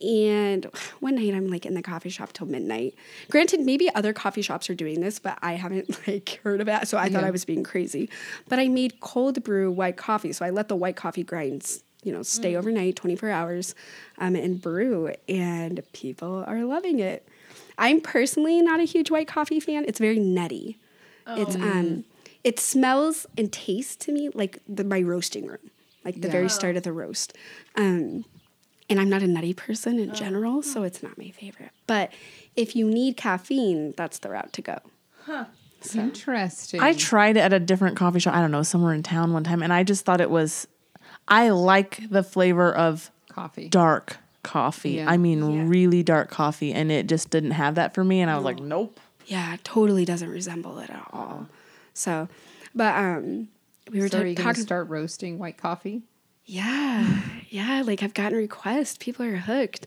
and 0.00 0.64
one 1.00 1.16
night 1.16 1.34
I'm 1.34 1.48
like 1.48 1.66
in 1.66 1.74
the 1.74 1.82
coffee 1.82 2.08
shop 2.10 2.32
till 2.32 2.46
midnight. 2.46 2.94
Granted, 3.30 3.60
maybe 3.60 3.92
other 3.94 4.12
coffee 4.12 4.42
shops 4.42 4.68
are 4.70 4.74
doing 4.74 5.00
this, 5.00 5.18
but 5.18 5.38
I 5.42 5.54
haven't 5.54 5.88
like 6.06 6.40
heard 6.44 6.60
of 6.60 6.68
it. 6.68 6.88
So 6.88 6.98
I 6.98 7.08
thought 7.08 7.24
I 7.24 7.30
was 7.30 7.44
being 7.44 7.62
crazy. 7.64 8.08
But 8.48 8.58
I 8.58 8.68
made 8.68 9.00
cold 9.00 9.42
brew 9.44 9.70
white 9.70 9.96
coffee. 9.96 10.32
So 10.32 10.44
I 10.44 10.50
let 10.50 10.68
the 10.68 10.76
white 10.76 10.96
coffee 10.96 11.22
grinds, 11.24 11.82
you 12.02 12.12
know, 12.12 12.22
stay 12.22 12.56
overnight, 12.56 12.96
24 12.96 13.30
hours, 13.30 13.74
um, 14.18 14.34
and 14.36 14.60
brew. 14.60 15.12
And 15.28 15.80
people 15.92 16.44
are 16.46 16.64
loving 16.64 16.98
it. 16.98 17.26
I'm 17.78 18.00
personally 18.00 18.60
not 18.60 18.80
a 18.80 18.84
huge 18.84 19.10
white 19.10 19.28
coffee 19.28 19.60
fan. 19.60 19.84
It's 19.86 19.98
very 19.98 20.18
nutty. 20.18 20.78
It's 21.36 21.56
um 21.56 22.04
it 22.42 22.58
smells 22.58 23.26
and 23.36 23.52
tastes 23.52 23.96
to 24.06 24.12
me 24.12 24.30
like 24.34 24.58
the, 24.68 24.82
my 24.82 25.00
roasting 25.02 25.46
room, 25.46 25.70
like 26.04 26.20
the 26.20 26.28
Yeah. 26.28 26.32
very 26.32 26.48
start 26.48 26.76
of 26.76 26.82
the 26.82 26.92
roast. 26.92 27.36
Um, 27.76 28.24
and 28.90 29.00
I'm 29.00 29.08
not 29.08 29.22
a 29.22 29.26
nutty 29.26 29.54
person 29.54 29.98
in 29.98 30.12
general, 30.14 30.62
so 30.62 30.82
it's 30.82 31.02
not 31.02 31.16
my 31.16 31.30
favorite. 31.30 31.70
But 31.86 32.12
if 32.56 32.76
you 32.76 32.86
need 32.90 33.16
caffeine, 33.16 33.94
that's 33.96 34.18
the 34.18 34.28
route 34.30 34.52
to 34.54 34.62
go. 34.62 34.78
Huh. 35.24 35.44
Interesting. 35.94 36.80
I 36.80 36.92
tried 36.92 37.36
it 37.36 37.40
at 37.40 37.52
a 37.52 37.58
different 37.60 37.96
coffee 37.96 38.18
shop. 38.18 38.34
I 38.34 38.40
don't 38.40 38.50
know, 38.50 38.62
somewhere 38.62 38.92
in 38.92 39.02
town 39.02 39.32
one 39.32 39.44
time, 39.44 39.62
and 39.62 39.72
I 39.72 39.82
just 39.82 40.04
thought 40.04 40.20
it 40.20 40.30
was. 40.30 40.66
I 41.28 41.50
like 41.50 42.00
the 42.10 42.22
flavor 42.22 42.74
of 42.74 43.10
coffee. 43.28 43.68
dark 43.68 44.18
coffee. 44.42 44.92
Yeah. 44.92 45.10
I 45.10 45.16
mean, 45.16 45.38
Yeah. 45.50 45.64
really 45.66 46.02
dark 46.02 46.28
coffee, 46.30 46.72
and 46.72 46.90
it 46.90 47.06
just 47.06 47.30
didn't 47.30 47.52
have 47.52 47.76
that 47.76 47.94
for 47.94 48.02
me. 48.04 48.20
And 48.20 48.30
I 48.30 48.36
was 48.36 48.44
like, 48.44 48.58
nope. 48.58 48.98
Yeah, 49.26 49.54
it 49.54 49.62
totally 49.64 50.04
doesn't 50.04 50.28
resemble 50.28 50.78
it 50.80 50.90
at 50.90 51.06
all. 51.12 51.46
So, 51.94 52.28
but 52.74 52.94
um, 52.96 53.48
we 53.90 54.00
were 54.00 54.08
So 54.08 54.18
are 54.18 54.20
ta- 54.22 54.26
you 54.26 54.34
going 54.34 54.36
to 54.36 54.42
talking. 54.42 54.62
start 54.62 54.88
roasting 54.88 55.38
white 55.38 55.56
coffee? 55.56 56.02
Yeah, 56.46 57.06
yeah. 57.48 57.82
Like 57.86 58.02
I've 58.02 58.14
gotten 58.14 58.36
requests. 58.36 58.96
People 58.98 59.24
are 59.24 59.36
hooked. 59.36 59.86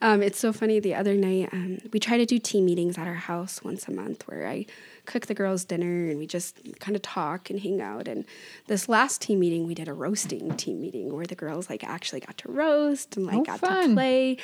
Um, 0.00 0.22
it's 0.22 0.38
so 0.38 0.52
funny. 0.52 0.78
The 0.78 0.94
other 0.94 1.14
night, 1.14 1.48
um, 1.52 1.78
we 1.92 1.98
try 1.98 2.18
to 2.18 2.26
do 2.26 2.38
team 2.38 2.66
meetings 2.66 2.96
at 2.98 3.08
our 3.08 3.14
house 3.14 3.64
once 3.64 3.88
a 3.88 3.90
month, 3.90 4.22
where 4.28 4.46
I 4.46 4.66
cook 5.06 5.26
the 5.26 5.34
girls 5.34 5.64
dinner 5.64 6.08
and 6.10 6.18
we 6.18 6.26
just 6.28 6.56
kind 6.78 6.94
of 6.94 7.02
talk 7.02 7.50
and 7.50 7.58
hang 7.58 7.80
out. 7.80 8.06
And 8.06 8.24
this 8.68 8.88
last 8.88 9.22
team 9.22 9.40
meeting, 9.40 9.66
we 9.66 9.74
did 9.74 9.88
a 9.88 9.92
roasting 9.92 10.56
team 10.56 10.80
meeting 10.80 11.12
where 11.12 11.26
the 11.26 11.34
girls 11.34 11.68
like 11.68 11.82
actually 11.82 12.20
got 12.20 12.38
to 12.38 12.48
roast 12.52 13.16
and 13.16 13.26
like 13.26 13.36
Oh, 13.38 13.42
got 13.44 13.60
to 13.60 13.66
fun. 13.66 13.94
play. 13.94 14.36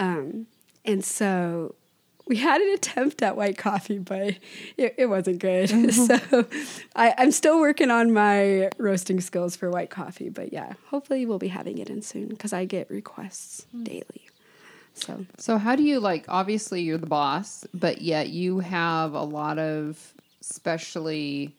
Um, 0.00 0.46
and 0.84 1.04
so 1.04 1.76
we 2.26 2.36
had 2.36 2.60
an 2.60 2.72
attempt 2.74 3.22
at 3.22 3.36
white 3.36 3.58
coffee, 3.58 3.98
but 3.98 4.34
it, 4.76 4.94
it 4.96 5.06
wasn't 5.06 5.38
good. 5.40 5.68
so 5.94 6.46
I, 6.94 7.14
I'm 7.18 7.32
still 7.32 7.60
working 7.60 7.90
on 7.90 8.12
my 8.12 8.70
roasting 8.78 9.20
skills 9.20 9.56
for 9.56 9.70
white 9.70 9.90
coffee. 9.90 10.28
But 10.28 10.52
yeah, 10.52 10.74
hopefully 10.86 11.26
we'll 11.26 11.38
be 11.38 11.48
having 11.48 11.78
it 11.78 11.90
in 11.90 12.02
soon 12.02 12.28
because 12.28 12.52
I 12.52 12.64
get 12.64 12.88
requests 12.90 13.66
daily. 13.82 14.28
So 14.94 15.24
So 15.38 15.58
how 15.58 15.74
do 15.74 15.82
you 15.82 16.00
like 16.00 16.26
obviously 16.28 16.82
you're 16.82 16.98
the 16.98 17.06
boss, 17.06 17.66
but 17.74 18.02
yet 18.02 18.28
you 18.28 18.60
have 18.60 19.14
a 19.14 19.22
lot 19.22 19.58
of 19.58 20.12
especially 20.40 21.54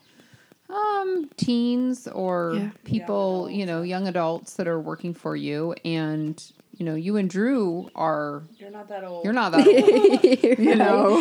um 0.69 1.29
teens 1.35 2.07
or 2.07 2.53
Yeah. 2.55 2.69
people, 2.85 3.49
you 3.49 3.65
know, 3.65 3.81
young 3.81 4.07
adults 4.07 4.53
that 4.55 4.67
are 4.67 4.79
working 4.79 5.13
for 5.13 5.35
you 5.35 5.73
and 5.83 6.41
you 6.77 6.85
know, 6.85 6.95
you 6.95 7.17
and 7.17 7.29
Drew 7.29 7.89
are 7.95 8.43
You're 8.57 8.71
not 8.71 8.87
that 8.89 9.03
old. 9.03 9.23
you're 9.23 9.33
not 9.33 9.51
that 9.51 9.67
old. 9.67 10.23
you 10.59 10.75
know. 10.75 11.17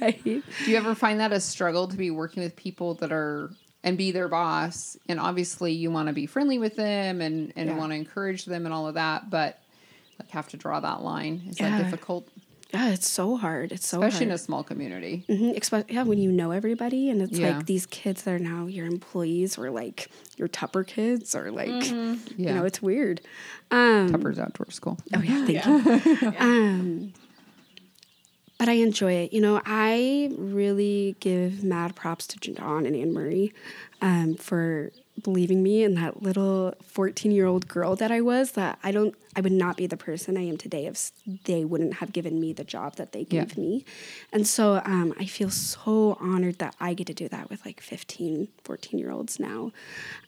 right. 0.00 0.22
Do 0.24 0.70
you 0.70 0.76
ever 0.76 0.94
find 0.94 1.20
that 1.20 1.32
a 1.32 1.40
struggle 1.40 1.88
to 1.88 1.96
be 1.96 2.10
working 2.10 2.42
with 2.42 2.54
people 2.56 2.94
that 2.94 3.12
are 3.12 3.50
and 3.84 3.98
be 3.98 4.12
their 4.12 4.28
boss? 4.28 4.96
And 5.08 5.18
obviously 5.18 5.72
you 5.72 5.90
want 5.90 6.06
to 6.08 6.12
be 6.12 6.26
friendly 6.26 6.58
with 6.58 6.76
them 6.76 7.20
and, 7.20 7.52
and 7.56 7.68
Yeah. 7.70 7.76
want 7.76 7.90
to 7.92 7.96
encourage 7.96 8.44
them 8.44 8.64
and 8.64 8.72
all 8.72 8.86
of 8.86 8.94
that, 8.94 9.30
but 9.30 9.58
like 10.20 10.30
have 10.30 10.48
to 10.50 10.56
draw 10.56 10.78
that 10.80 11.02
line. 11.02 11.42
Is 11.48 11.58
Yeah. 11.58 11.70
that 11.76 11.82
difficult? 11.84 12.28
Yeah, 12.72 12.88
it's 12.90 13.06
so 13.08 13.36
hard. 13.36 13.70
It's 13.70 13.86
so 13.86 14.02
Especially 14.02 14.26
in 14.26 14.32
a 14.32 14.38
small 14.38 14.62
community. 14.64 15.24
Mhm, 15.28 15.58
espe- 15.58 15.90
yeah, 15.90 16.04
when 16.04 16.18
you 16.18 16.32
know 16.32 16.52
everybody, 16.52 17.10
and 17.10 17.20
it's 17.20 17.38
Yeah. 17.38 17.56
like 17.56 17.66
these 17.66 17.84
kids 17.86 18.22
that 18.22 18.32
are 18.32 18.38
now 18.38 18.66
your 18.66 18.86
employees, 18.86 19.58
or 19.58 19.70
like 19.70 20.08
your 20.38 20.48
Tupper 20.48 20.82
kids, 20.82 21.34
or 21.34 21.50
like 21.50 21.68
Yeah. 21.90 22.14
you 22.36 22.46
know, 22.54 22.64
it's 22.64 22.80
weird. 22.80 23.20
Um, 23.70 24.08
Tupper's 24.10 24.38
outdoor 24.38 24.70
school. 24.70 24.98
Oh 25.14 25.20
yeah, 25.20 25.44
thank 25.46 25.66
you. 26.22 26.32
Um, 26.38 27.12
but 28.58 28.68
I 28.68 28.74
enjoy 28.74 29.12
it. 29.14 29.32
You 29.32 29.40
know, 29.40 29.60
I 29.66 30.30
really 30.38 31.16
give 31.20 31.64
mad 31.64 31.94
props 31.96 32.26
to 32.28 32.38
John 32.38 32.86
and 32.86 32.94
Anne 32.96 33.12
Marie 33.12 33.52
um, 34.00 34.34
for 34.36 34.92
believing 35.22 35.62
me 35.62 35.82
and 35.84 35.96
that 35.96 36.22
little 36.22 36.74
14 36.86 37.30
year 37.32 37.46
old 37.46 37.68
girl 37.68 37.96
that 37.96 38.10
I 38.10 38.20
was 38.20 38.52
that 38.52 38.78
I 38.82 38.90
don't 38.92 39.14
I 39.34 39.40
would 39.40 39.52
not 39.52 39.78
be 39.78 39.86
the 39.86 39.96
person 39.96 40.36
I 40.36 40.42
am 40.46 40.58
today 40.58 40.84
if 40.84 41.10
they 41.44 41.64
wouldn't 41.64 41.94
have 41.94 42.12
given 42.12 42.38
me 42.38 42.52
the 42.52 42.64
job 42.64 42.96
that 42.96 43.12
they 43.12 43.20
Yeah. 43.30 43.44
gave 43.44 43.56
me. 43.56 43.86
And 44.30 44.46
so 44.46 44.82
um, 44.84 45.14
I 45.18 45.24
feel 45.24 45.48
so 45.48 46.18
honored 46.20 46.58
that 46.58 46.74
I 46.78 46.92
get 46.92 47.06
to 47.06 47.14
do 47.14 47.28
that 47.30 47.48
with 47.48 47.64
like 47.64 47.80
15, 47.80 48.48
14 48.64 48.98
year 49.00 49.10
olds 49.10 49.40
now. 49.40 49.72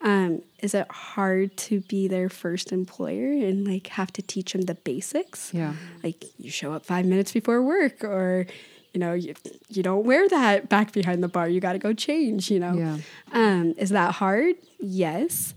Um, 0.01 0.41
is 0.61 0.73
it 0.73 0.91
hard 0.91 1.55
to 1.59 1.81
be 1.83 2.09
their 2.09 2.31
first 2.31 2.73
employer 2.73 3.31
and 3.33 3.67
like 3.69 3.89
have 3.89 4.11
to 4.15 4.23
teach 4.23 4.53
them 4.53 4.63
the 4.63 4.75
basics? 4.75 5.53
Yeah. 5.53 5.75
Like 6.03 6.25
you 6.39 6.51
show 6.51 6.73
up 6.73 6.87
five 6.87 7.05
minutes 7.05 7.33
before 7.33 7.63
work 7.63 8.03
or 8.05 8.47
you 8.95 9.01
know, 9.01 9.13
you, 9.13 9.35
you 9.69 9.83
don't 9.83 10.05
wear 10.07 10.27
that 10.29 10.69
back 10.69 10.93
behind 10.93 11.23
the 11.23 11.29
bar. 11.29 11.49
You 11.49 11.61
got 11.61 11.73
to 11.75 11.79
go 11.79 11.93
change, 11.93 12.51
you 12.51 12.61
know? 12.61 12.75
Yeah. 12.75 12.99
Um, 13.33 13.75
is 13.77 13.91
that 13.91 14.15
hard? 14.15 14.55
Yes. 14.79 15.53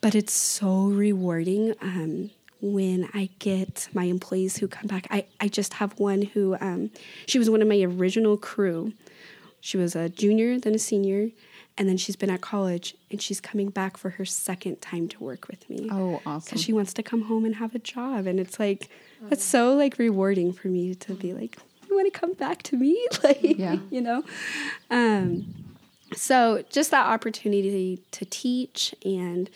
But 0.00 0.14
it's 0.14 0.32
so 0.32 0.86
rewarding 0.86 1.74
um, 1.80 2.30
when 2.60 3.08
I 3.14 3.28
get 3.38 3.88
my 3.94 4.04
employees 4.04 4.56
who 4.56 4.66
come 4.68 4.86
back. 4.88 5.06
I, 5.10 5.26
I 5.40 5.48
just 5.48 5.74
have 5.74 5.98
one 6.00 6.22
who, 6.22 6.56
um, 6.60 6.90
she 7.26 7.38
was 7.38 7.48
one 7.50 7.62
of 7.62 7.68
my 7.68 7.80
original 7.82 8.36
crew. 8.36 8.94
She 9.60 9.76
was 9.76 9.94
a 9.94 10.08
junior, 10.08 10.58
then 10.58 10.74
a 10.74 10.78
senior, 10.78 11.28
and 11.78 11.88
then 11.88 11.96
she's 11.96 12.16
been 12.16 12.30
at 12.30 12.40
college 12.40 12.96
and 13.10 13.22
she's 13.22 13.40
coming 13.40 13.68
back 13.70 13.96
for 13.96 14.10
her 14.10 14.24
second 14.24 14.80
time 14.80 15.08
to 15.08 15.22
work 15.22 15.46
with 15.48 15.68
me 15.70 15.88
Oh, 15.90 16.20
awesome. 16.26 16.40
because 16.46 16.62
she 16.62 16.72
wants 16.72 16.92
to 16.94 17.02
come 17.02 17.22
home 17.22 17.44
and 17.44 17.56
have 17.56 17.74
a 17.74 17.78
job 17.78 18.26
and 18.26 18.38
it's 18.40 18.58
like 18.58 18.90
it's 19.30 19.44
so 19.44 19.72
like 19.74 19.96
rewarding 19.98 20.52
for 20.52 20.68
me 20.68 20.94
to 20.96 21.14
be 21.14 21.32
like 21.32 21.56
you 21.92 21.96
want 21.98 22.12
to 22.12 22.18
come 22.20 22.32
back 22.34 22.62
to 22.64 22.76
me? 22.76 23.06
Like 23.22 23.42
Yeah. 23.42 23.76
you 23.90 24.00
know? 24.00 24.22
Um 24.90 25.54
so 26.14 26.62
just 26.70 26.90
that 26.90 27.06
opportunity 27.06 28.02
to 28.10 28.24
teach 28.26 28.94
and 29.04 29.48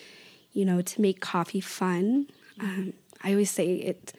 you 0.53 0.64
know 0.64 0.80
to 0.82 1.01
make 1.01 1.20
coffee 1.20 1.61
fun. 1.61 2.28
Um, 2.61 2.95
i 3.22 3.30
always 3.32 3.51
say 3.51 3.74
it 3.74 4.12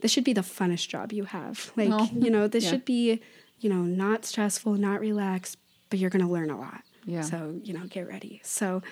this 0.00 0.10
should 0.10 0.24
be 0.24 0.32
the 0.34 0.40
funnest 0.42 0.88
job 0.88 1.12
you 1.12 1.24
have. 1.24 1.72
Like 1.76 1.90
Oh, 1.92 2.08
you 2.14 2.30
know 2.30 2.48
this 2.48 2.64
yeah. 2.64 2.70
should 2.70 2.84
be 2.84 3.20
you 3.60 3.68
know 3.70 3.82
not 3.82 4.24
stressful 4.24 4.74
not 4.74 5.00
relaxed 5.00 5.56
but 5.90 5.98
you're 5.98 6.10
going 6.10 6.24
to 6.26 6.30
learn 6.32 6.50
a 6.50 6.58
lot. 6.58 6.82
Yeah. 7.06 7.20
so 7.22 7.60
you 7.62 7.72
know 7.74 7.84
get 7.86 8.08
ready. 8.08 8.40
So 8.44 8.82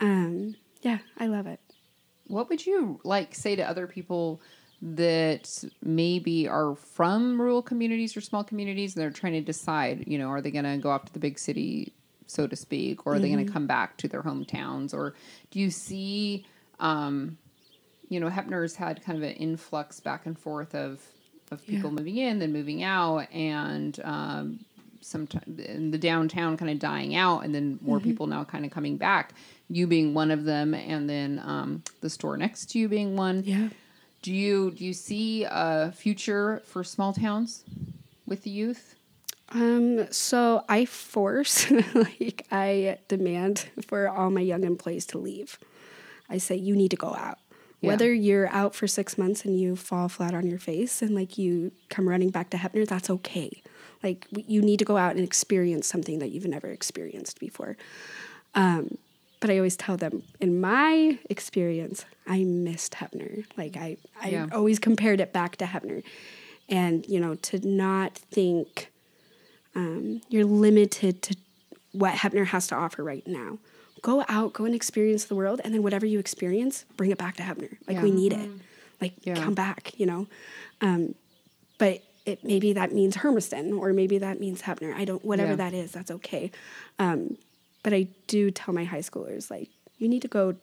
um 0.00 0.56
yeah 0.82 0.98
i 1.18 1.26
love 1.26 1.46
it. 1.46 1.60
What 2.26 2.48
would 2.48 2.64
you 2.66 2.98
like 3.04 3.34
say 3.34 3.54
to 3.56 3.62
other 3.62 3.86
people 3.86 4.40
that 4.84 5.64
maybe 5.80 6.48
are 6.48 6.74
from 6.74 7.40
rural 7.40 7.62
communities 7.62 8.16
or 8.16 8.20
small 8.20 8.42
communities 8.42 8.94
and 8.96 9.02
they're 9.02 9.10
trying 9.10 9.32
to 9.34 9.40
decide, 9.40 10.04
you 10.08 10.18
know, 10.18 10.26
are 10.28 10.40
they 10.40 10.50
going 10.50 10.64
to 10.64 10.76
go 10.76 10.90
off 10.90 11.04
to 11.04 11.12
the 11.12 11.20
big 11.20 11.38
city, 11.38 11.92
so 12.26 12.48
to 12.48 12.56
speak, 12.56 13.06
or 13.06 13.14
are 13.14 13.18
they 13.20 13.28
going 13.30 13.44
to 13.46 13.52
come 13.52 13.66
back 13.68 13.96
to 13.98 14.08
their 14.08 14.22
hometowns? 14.22 14.92
Or 14.92 15.14
do 15.52 15.60
you 15.60 15.70
see, 15.70 16.44
um, 16.80 17.38
you 18.08 18.18
know, 18.18 18.28
Heppner's 18.28 18.74
had 18.74 19.04
kind 19.04 19.16
of 19.16 19.22
an 19.22 19.36
influx 19.36 20.00
back 20.00 20.26
and 20.26 20.36
forth 20.38 20.74
of 20.74 21.00
of 21.52 21.64
people 21.66 21.90
Yeah. 21.90 21.96
moving 21.98 22.16
in, 22.16 22.38
then 22.38 22.50
moving 22.52 22.82
out, 22.82 23.30
and 23.30 24.00
um, 24.04 24.60
sometimes 25.02 25.44
the 25.46 25.98
downtown 25.98 26.56
kind 26.56 26.70
of 26.70 26.78
dying 26.78 27.14
out, 27.14 27.44
and 27.44 27.54
then 27.54 27.78
more 27.82 28.00
people 28.00 28.26
now 28.26 28.42
kind 28.42 28.64
of 28.64 28.70
coming 28.70 28.96
back. 28.96 29.34
You 29.68 29.86
being 29.86 30.14
one 30.14 30.30
of 30.30 30.44
them, 30.44 30.72
and 30.72 31.08
then 31.10 31.40
um, 31.44 31.82
the 32.00 32.08
store 32.08 32.38
next 32.38 32.70
to 32.70 32.78
you 32.78 32.88
being 32.88 33.16
one. 33.16 33.42
yeah 33.44 33.68
Do 34.22 34.32
you 34.32 34.70
do 34.70 34.84
you 34.84 34.92
see 34.92 35.44
a 35.44 35.92
future 35.92 36.62
for 36.64 36.84
small 36.84 37.12
towns 37.12 37.64
with 38.26 38.44
the 38.44 38.50
youth? 38.50 38.94
Um, 39.54 40.10
so 40.10 40.64
I 40.68 40.86
force, 40.86 41.70
like, 41.94 42.46
I 42.50 42.98
demand 43.08 43.68
for 43.86 44.08
all 44.08 44.30
my 44.30 44.40
young 44.40 44.64
employees 44.64 45.04
to 45.06 45.18
leave. 45.18 45.58
I 46.30 46.38
say, 46.38 46.56
you 46.56 46.74
need 46.74 46.90
to 46.92 46.96
go 46.96 47.14
out. 47.14 47.38
Yeah. 47.80 47.88
Whether 47.88 48.12
you're 48.12 48.48
out 48.48 48.74
for 48.74 48.86
six 48.86 49.18
months 49.18 49.44
and 49.44 49.58
you 49.58 49.76
fall 49.76 50.08
flat 50.08 50.34
on 50.34 50.46
your 50.46 50.58
face 50.58 51.02
and 51.02 51.14
like 51.14 51.36
you 51.36 51.72
come 51.90 52.08
running 52.08 52.30
back 52.30 52.48
to 52.50 52.56
Heppner, 52.56 52.86
that's 52.86 53.10
okay. 53.10 53.62
Like, 54.02 54.26
you 54.30 54.62
need 54.62 54.78
to 54.78 54.84
go 54.84 54.96
out 54.96 55.16
and 55.16 55.24
experience 55.24 55.86
something 55.86 56.18
that 56.20 56.30
you've 56.30 56.46
never 56.46 56.68
experienced 56.68 57.38
before. 57.38 57.76
Um, 58.54 58.96
but 59.42 59.50
I 59.50 59.56
always 59.58 59.76
tell 59.76 59.96
them, 59.96 60.22
in 60.40 60.60
my 60.60 61.18
experience, 61.28 62.04
I 62.28 62.44
missed 62.44 62.92
Heppner. 62.92 63.44
Like, 63.56 63.76
I, 63.76 63.96
I 64.20 64.28
Yeah. 64.28 64.46
always 64.52 64.78
compared 64.78 65.20
it 65.20 65.32
back 65.32 65.56
to 65.56 65.64
Heppner. 65.64 66.04
And, 66.68 67.04
you 67.08 67.18
know, 67.18 67.34
to 67.34 67.58
not 67.68 68.14
think, 68.16 68.92
um, 69.74 70.20
you're 70.28 70.44
limited 70.44 71.22
to 71.22 71.36
what 71.90 72.14
Heppner 72.14 72.46
has 72.46 72.68
to 72.68 72.76
offer 72.76 73.02
right 73.02 73.26
now. 73.26 73.58
Go 74.00 74.24
out, 74.28 74.52
go 74.52 74.64
and 74.64 74.76
experience 74.76 75.24
the 75.24 75.34
world, 75.34 75.60
and 75.64 75.74
then 75.74 75.82
whatever 75.82 76.06
you 76.06 76.20
experience, 76.20 76.84
bring 76.96 77.10
it 77.10 77.18
back 77.18 77.36
to 77.38 77.42
Heppner. 77.42 77.78
Like 77.88 78.00
we 78.00 78.12
need 78.12 78.32
it. 78.32 78.48
Like 79.00 79.14
Yeah. 79.24 79.34
come 79.34 79.54
back, 79.54 79.92
you 79.98 80.06
know. 80.06 80.28
Um, 80.80 81.16
but 81.78 82.00
it 82.24 82.44
maybe 82.44 82.72
that 82.74 82.92
means 82.92 83.16
Hermiston, 83.16 83.72
or 83.76 83.92
maybe 83.92 84.18
that 84.18 84.38
means 84.38 84.62
Heppner. 84.62 84.94
I 84.94 85.04
don't. 85.04 85.24
Whatever 85.24 85.50
Yeah. 85.52 85.56
that 85.56 85.74
is, 85.74 85.90
that's 85.90 86.12
okay. 86.12 86.52
Um, 87.00 87.36
but 87.82 87.92
I 87.92 88.08
do 88.26 88.50
tell 88.50 88.72
my 88.74 88.84
high 88.84 89.00
schoolers 89.00 89.50
like 89.50 89.68
you 89.98 90.08
need 90.08 90.22
to 90.22 90.28
go, 90.28 90.54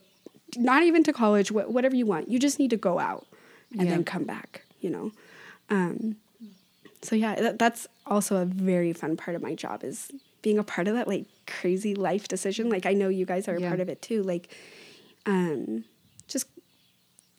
not 0.58 0.84
even 0.84 1.04
to 1.04 1.14
college, 1.14 1.50
wh- 1.50 1.70
whatever 1.70 1.96
you 1.96 2.06
want. 2.06 2.30
You 2.30 2.40
just 2.40 2.60
need 2.60 2.70
to 2.72 2.78
go 2.78 3.00
out 3.00 3.26
and 3.72 3.84
Yeah. 3.84 3.90
then 3.96 4.04
come 4.04 4.24
back. 4.24 4.64
You 4.82 4.90
know. 4.90 5.12
Um, 5.70 6.16
so 7.02 7.16
yeah, 7.16 7.36
that, 7.36 7.60
that's 7.60 7.88
also 8.06 8.38
a 8.38 8.46
very 8.46 8.92
fun 8.94 9.16
part 9.18 9.36
of 9.36 9.42
my 9.42 9.54
job 9.56 9.84
is 9.84 10.12
being 10.42 10.58
a 10.58 10.64
part 10.64 10.88
of 10.88 10.94
that 10.96 11.08
like 11.08 11.26
crazy 11.48 11.94
life 11.96 12.28
decision. 12.28 12.70
Like 12.70 12.86
I 12.86 12.94
know 12.94 13.10
you 13.10 13.26
guys 13.26 13.48
are 13.48 13.56
a 13.56 13.62
Yeah. 13.62 13.68
part 13.70 13.80
of 13.82 13.90
it 13.90 14.02
too. 14.02 14.24
Like, 14.24 14.50
um, 15.26 15.84
just 16.28 16.48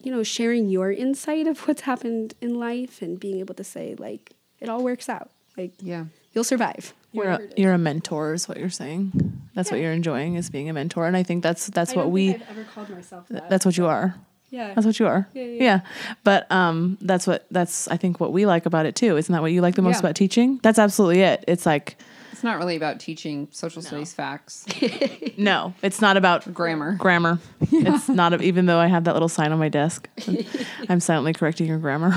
you 0.03 0.11
know, 0.11 0.23
sharing 0.23 0.69
your 0.71 0.91
insight 0.91 1.47
of 1.47 1.61
what's 1.69 1.83
happened 1.83 2.35
in 2.41 2.55
life 2.59 3.03
and 3.03 3.21
being 3.21 3.39
able 3.39 3.55
to 3.55 3.65
say 3.65 3.95
like 3.99 4.33
it 4.61 4.69
all 4.69 4.83
works 4.85 5.09
out. 5.09 5.31
Like 5.57 5.73
Yeah. 5.83 6.07
you'll 6.33 6.45
survive. 6.45 6.95
You're 7.13 7.29
a, 7.31 7.41
you're 7.57 7.73
a 7.73 7.79
mentor, 7.79 8.35
is 8.35 8.49
what 8.49 8.59
you're 8.59 8.71
saying. 8.71 9.13
That's 9.55 9.71
what 9.71 9.81
you're 9.81 9.93
enjoying 9.93 10.37
is 10.37 10.49
being 10.51 10.71
a 10.71 10.73
mentor, 10.73 11.07
and 11.07 11.17
I 11.17 11.23
think 11.25 11.43
that's 11.43 11.67
that's 11.69 11.93
I 11.93 11.97
what 11.97 12.11
we. 12.11 12.35
I've 12.35 12.51
ever 12.51 12.65
called 12.65 12.89
myself 12.91 13.27
that. 13.29 13.51
That's 13.51 13.65
what 13.67 13.77
you 13.77 13.87
are. 13.87 14.15
yeah. 14.51 14.75
That's 14.75 14.87
what 14.87 14.99
you 15.01 15.07
are. 15.07 15.29
Yeah, 15.35 15.43
yeah, 15.45 15.63
yeah. 15.63 15.81
But 16.25 16.51
um, 16.53 16.99
that's 17.01 17.27
what 17.27 17.47
that's 17.51 17.89
I 17.89 17.97
think 17.97 18.21
what 18.21 18.33
we 18.33 18.47
like 18.47 18.65
about 18.67 18.87
it 18.87 18.95
too. 18.95 19.17
Isn't 19.17 19.33
that 19.33 19.43
what 19.43 19.51
you 19.53 19.61
like 19.61 19.75
the 19.75 19.83
most 19.83 19.97
Yeah. 19.97 20.01
about 20.01 20.15
teaching? 20.17 20.61
That's 20.63 20.79
absolutely 20.79 21.21
it. 21.23 21.45
It's 21.49 21.67
like 21.67 21.97
It's 22.41 22.45
not 22.47 22.57
really 22.57 22.75
about 22.77 23.01
teaching 23.01 23.49
social 23.51 23.83
studies 23.83 24.15
facts, 24.15 24.65
no, 25.37 25.75
it's 25.83 26.01
not 26.01 26.17
about 26.17 26.55
grammar. 26.55 26.95
grammar. 26.95 27.39
It's 27.71 28.09
not 28.09 28.33
a, 28.33 28.41
even 28.43 28.65
though 28.65 28.79
I 28.79 28.87
have 28.87 29.05
that 29.05 29.13
little 29.13 29.29
sign 29.29 29.53
on 29.53 29.59
my 29.59 29.69
desk. 29.69 30.09
I'm 30.89 31.01
silently 31.01 31.35
correcting 31.35 31.67
your 31.67 31.77
grammar. 31.77 32.13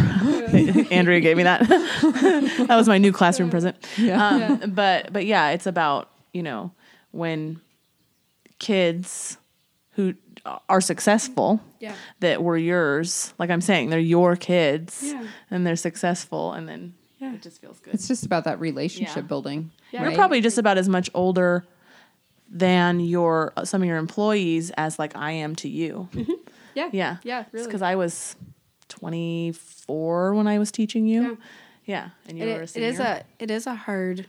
Andrea 0.92 1.20
gave 1.20 1.36
me 1.36 1.44
that. 1.44 1.68
that 1.68 2.68
was 2.70 2.88
my 2.88 2.98
new 3.00 3.12
classroom 3.12 3.50
present. 3.50 3.76
Um, 4.00 4.72
But 4.74 5.12
but 5.12 5.26
yeah, 5.26 5.50
it's 5.50 5.68
about 5.68 6.10
you 6.32 6.42
know 6.42 6.72
when 7.12 7.60
kids 8.60 9.38
who 9.96 10.14
are 10.70 10.80
successful 10.80 11.60
Yeah. 11.82 11.96
that 12.22 12.42
were 12.42 12.56
yours. 12.58 13.34
Like 13.38 13.50
I'm 13.50 13.60
saying, 13.60 13.90
they're 13.90 14.00
your 14.00 14.38
kids, 14.38 15.02
Yeah. 15.04 15.28
and 15.52 15.68
they're 15.68 15.76
successful, 15.76 16.54
and 16.54 16.70
then 16.70 16.94
Yeah. 17.24 17.34
it 17.36 17.42
just 17.42 17.60
feels 17.62 17.80
good. 17.80 17.94
It's 17.94 18.08
just 18.08 18.26
about 18.26 18.44
that 18.46 18.60
relationship 18.60 19.16
Yeah. 19.16 19.22
building. 19.22 19.72
Yeah. 19.92 20.04
You're 20.04 20.14
probably 20.16 20.42
just 20.42 20.58
about 20.58 20.78
as 20.78 20.88
much 20.90 21.10
older 21.14 21.66
than 22.50 23.00
your 23.00 23.54
some 23.64 23.82
of 23.82 23.88
your 23.88 23.98
employees 23.98 24.70
as 24.72 25.00
like 25.00 25.16
I 25.16 25.32
am 25.32 25.56
to 25.58 25.70
you. 25.70 26.10
Yeah. 26.76 26.90
Yeah, 26.92 27.18
Yeah. 27.24 27.46
Really. 27.52 27.66
Because 27.68 27.82
I 27.82 27.96
was 27.96 28.36
24 28.90 30.34
when 30.36 30.48
I 30.48 30.60
was 30.60 30.72
teaching 30.72 31.06
you. 31.08 31.38
Yeah, 31.86 32.10
and 32.28 32.38
you 32.38 32.46
It, 32.46 32.56
were 32.56 32.62
a 32.64 32.68
senior. 32.68 32.88
is 32.90 33.00
a 33.00 33.24
it 33.40 33.52
is 33.52 33.68
a 33.68 33.76
hard 33.76 34.26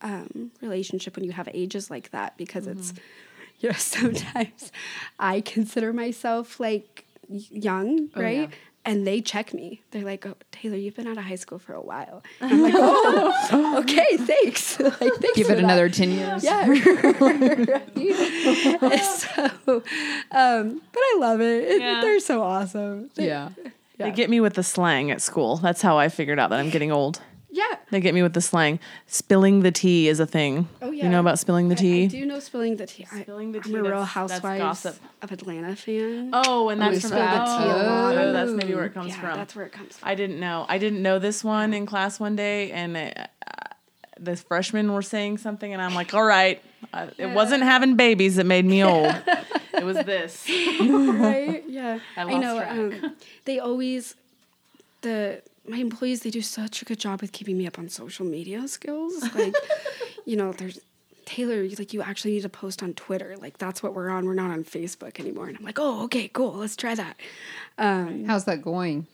um, 0.00 0.50
relationship 0.60 1.14
when 1.16 1.24
you 1.24 1.32
have 1.32 1.48
ages 1.54 1.90
like 1.90 2.10
that 2.10 2.36
because 2.36 2.66
Mm-hmm. 2.66 2.78
it's 2.78 2.92
you 3.60 3.68
know 3.68 3.74
sometimes 3.78 4.72
I 5.18 5.40
consider 5.42 5.92
myself 5.92 6.58
like 6.58 7.04
y- 7.28 7.40
young, 7.50 8.08
Oh, 8.16 8.20
right? 8.22 8.50
And 8.84 9.06
they 9.06 9.20
check 9.20 9.54
me. 9.54 9.80
They're 9.92 10.02
like, 10.04 10.26
"Oh, 10.26 10.34
Tayllor, 10.50 10.82
you've 10.82 10.96
been 10.96 11.06
out 11.06 11.16
of 11.16 11.22
high 11.24 11.36
school 11.36 11.60
for 11.60 11.72
a 11.72 11.80
while." 11.80 12.24
And 12.40 12.52
I'm 12.52 12.62
like, 12.62 12.74
"Oh, 12.76 13.78
okay, 13.80 14.16
thanks." 14.16 14.80
like, 14.80 14.98
thanks 14.98 15.32
Give 15.36 15.46
for 15.46 15.52
it 15.52 15.56
that." 15.56 15.64
another 15.64 15.88
10 15.88 16.10
years. 16.10 16.42
Yeah. 16.42 16.66
so, 19.02 19.82
um, 20.32 20.80
but 20.92 21.00
I 21.00 21.16
love 21.18 21.40
it. 21.40 21.64
It- 21.70 21.80
Yeah. 21.80 22.00
They're 22.00 22.20
so 22.20 22.42
awesome. 22.42 23.10
They- 23.14 23.26
Yeah. 23.28 23.50
They 23.98 24.10
get 24.10 24.30
me 24.30 24.40
with 24.40 24.54
the 24.54 24.64
slang 24.64 25.12
at 25.12 25.22
school. 25.22 25.58
That's 25.58 25.80
how 25.80 25.96
I 25.96 26.08
figured 26.08 26.40
out 26.40 26.50
that 26.50 26.58
I'm 26.58 26.70
getting 26.70 26.90
old. 26.90 27.20
Yeah. 27.52 27.76
They 27.90 28.00
get 28.00 28.14
me 28.14 28.22
with 28.22 28.32
the 28.32 28.40
slang. 28.40 28.80
Spilling 29.06 29.60
the 29.60 29.70
tea 29.70 30.08
is 30.08 30.18
a 30.20 30.26
thing. 30.26 30.70
Oh, 30.80 30.90
yeah. 30.90 31.04
You 31.04 31.10
know 31.10 31.20
about 31.20 31.38
spilling 31.38 31.68
the 31.68 31.74
tea? 31.74 32.04
I 32.04 32.06
do 32.06 32.24
know 32.24 32.40
spilling 32.40 32.76
the 32.76 32.86
tea. 32.86 33.06
I, 33.12 33.22
Spilling 33.22 33.52
the 33.52 33.60
I'm 33.62 33.74
a 33.74 33.82
Real 33.82 34.04
Housewives 34.04 34.86
of 34.86 34.98
Atlanta 35.30 35.76
fan. 35.76 36.30
Oh, 36.32 36.70
and 36.70 36.80
that's 36.80 37.02
from 37.02 37.10
tea 37.10 37.16
a 37.16 37.20
oh, 37.20 37.86
lot. 37.86 38.16
oh, 38.16 38.32
that's 38.32 38.52
maybe 38.52 38.74
where 38.74 38.86
it 38.86 38.94
comes 38.94 39.08
yeah, 39.08 39.20
from. 39.20 39.36
that's 39.36 39.54
where 39.54 39.66
it 39.66 39.72
comes 39.72 39.98
from. 39.98 40.08
I 40.08 40.14
didn't 40.14 40.40
know. 40.40 40.64
I 40.66 40.78
didn't 40.78 41.02
know 41.02 41.18
this 41.18 41.44
one 41.44 41.74
in 41.74 41.84
class 41.84 42.18
one 42.18 42.36
day, 42.36 42.70
and 42.70 42.96
it, 42.96 43.18
uh, 43.18 43.74
the 44.18 44.34
freshmen 44.34 44.90
were 44.90 45.02
saying 45.02 45.36
something, 45.36 45.70
and 45.70 45.82
I'm 45.82 45.94
like, 45.94 46.14
"All 46.14 46.24
right, 46.24 46.62
uh, 46.94 47.08
it 47.18 47.26
wasn't 47.26 47.64
having 47.64 47.96
babies 47.96 48.36
that 48.36 48.46
made 48.46 48.64
me 48.64 48.82
old. 48.84 49.14
it 49.74 49.84
was 49.84 49.98
this." 49.98 50.48
right? 50.80 51.62
Yeah. 51.68 51.98
I 52.16 52.22
I, 52.22 52.38
know. 52.38 52.58
Um, 52.66 53.16
they 53.44 53.58
always 53.58 54.14
the 55.02 55.42
my 55.68 55.76
employees 55.78 56.20
they 56.22 56.30
do 56.30 56.42
such 56.42 56.82
a 56.82 56.84
good 56.84 56.98
job 56.98 57.20
with 57.20 57.32
keeping 57.32 57.56
me 57.58 57.66
up 57.66 57.78
on 57.78 57.88
social 57.88 58.26
media 58.26 58.66
skills. 58.68 59.22
Like, 59.34 59.54
you 60.26 60.36
know, 60.36 60.52
there's 60.52 60.80
Tayllor, 61.26 61.68
you- 61.70 61.76
like 61.78 61.92
you 61.92 62.02
actually 62.02 62.32
need 62.32 62.42
to 62.42 62.48
post 62.48 62.82
on 62.82 62.94
Twitter. 62.94 63.36
Like 63.40 63.58
that's 63.58 63.82
what 63.82 63.94
we're 63.94 64.10
on. 64.10 64.26
We're 64.26 64.34
not 64.34 64.50
on 64.50 64.64
Facebook 64.64 65.20
anymore. 65.20 65.46
And 65.48 65.56
I'm 65.56 65.64
like, 65.64 65.78
oh, 65.78 66.04
okay, 66.04 66.28
cool. 66.28 66.52
Let's 66.54 66.74
try 66.76 66.94
that. 66.94 67.16
Um, 67.78 68.24
How's 68.24 68.44
that 68.46 68.62
going? 68.62 69.06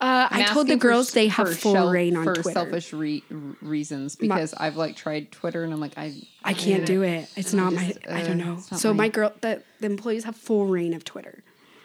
uh, 0.00 0.26
I'm 0.32 0.44
told 0.46 0.66
the 0.66 0.72
asking 0.72 0.78
for 0.80 0.82
girls 0.88 1.12
they 1.12 1.28
have 1.28 1.56
full 1.56 1.74
shel- 1.74 1.90
reign 1.92 2.16
on 2.16 2.24
Twitter. 2.24 2.42
for 2.42 2.50
Twitter. 2.50 2.58
selfish 2.60 2.92
re- 2.92 3.22
reasons 3.62 4.16
because 4.16 4.52
I've 4.54 4.76
like 4.76 4.96
tried 4.96 5.30
Twitter 5.30 5.62
and 5.62 5.72
I'm 5.72 5.78
like 5.78 5.96
I 5.96 6.14
I 6.42 6.54
can't 6.54 6.84
do 6.84 7.02
it. 7.02 7.28
It's 7.36 7.52
not 7.54 7.72
my. 7.72 7.86
just, 7.92 8.00
I 8.08 8.22
uh, 8.22 8.26
don't 8.26 8.38
know. 8.38 8.58
So 8.58 8.92
my- 8.92 9.04
my 9.04 9.08
girl, 9.08 9.32
the, 9.40 9.62
the 9.78 9.86
employees 9.86 10.24
have 10.24 10.34
full 10.34 10.66
reign 10.66 10.92
of 10.94 11.04
Twitter. 11.04 11.44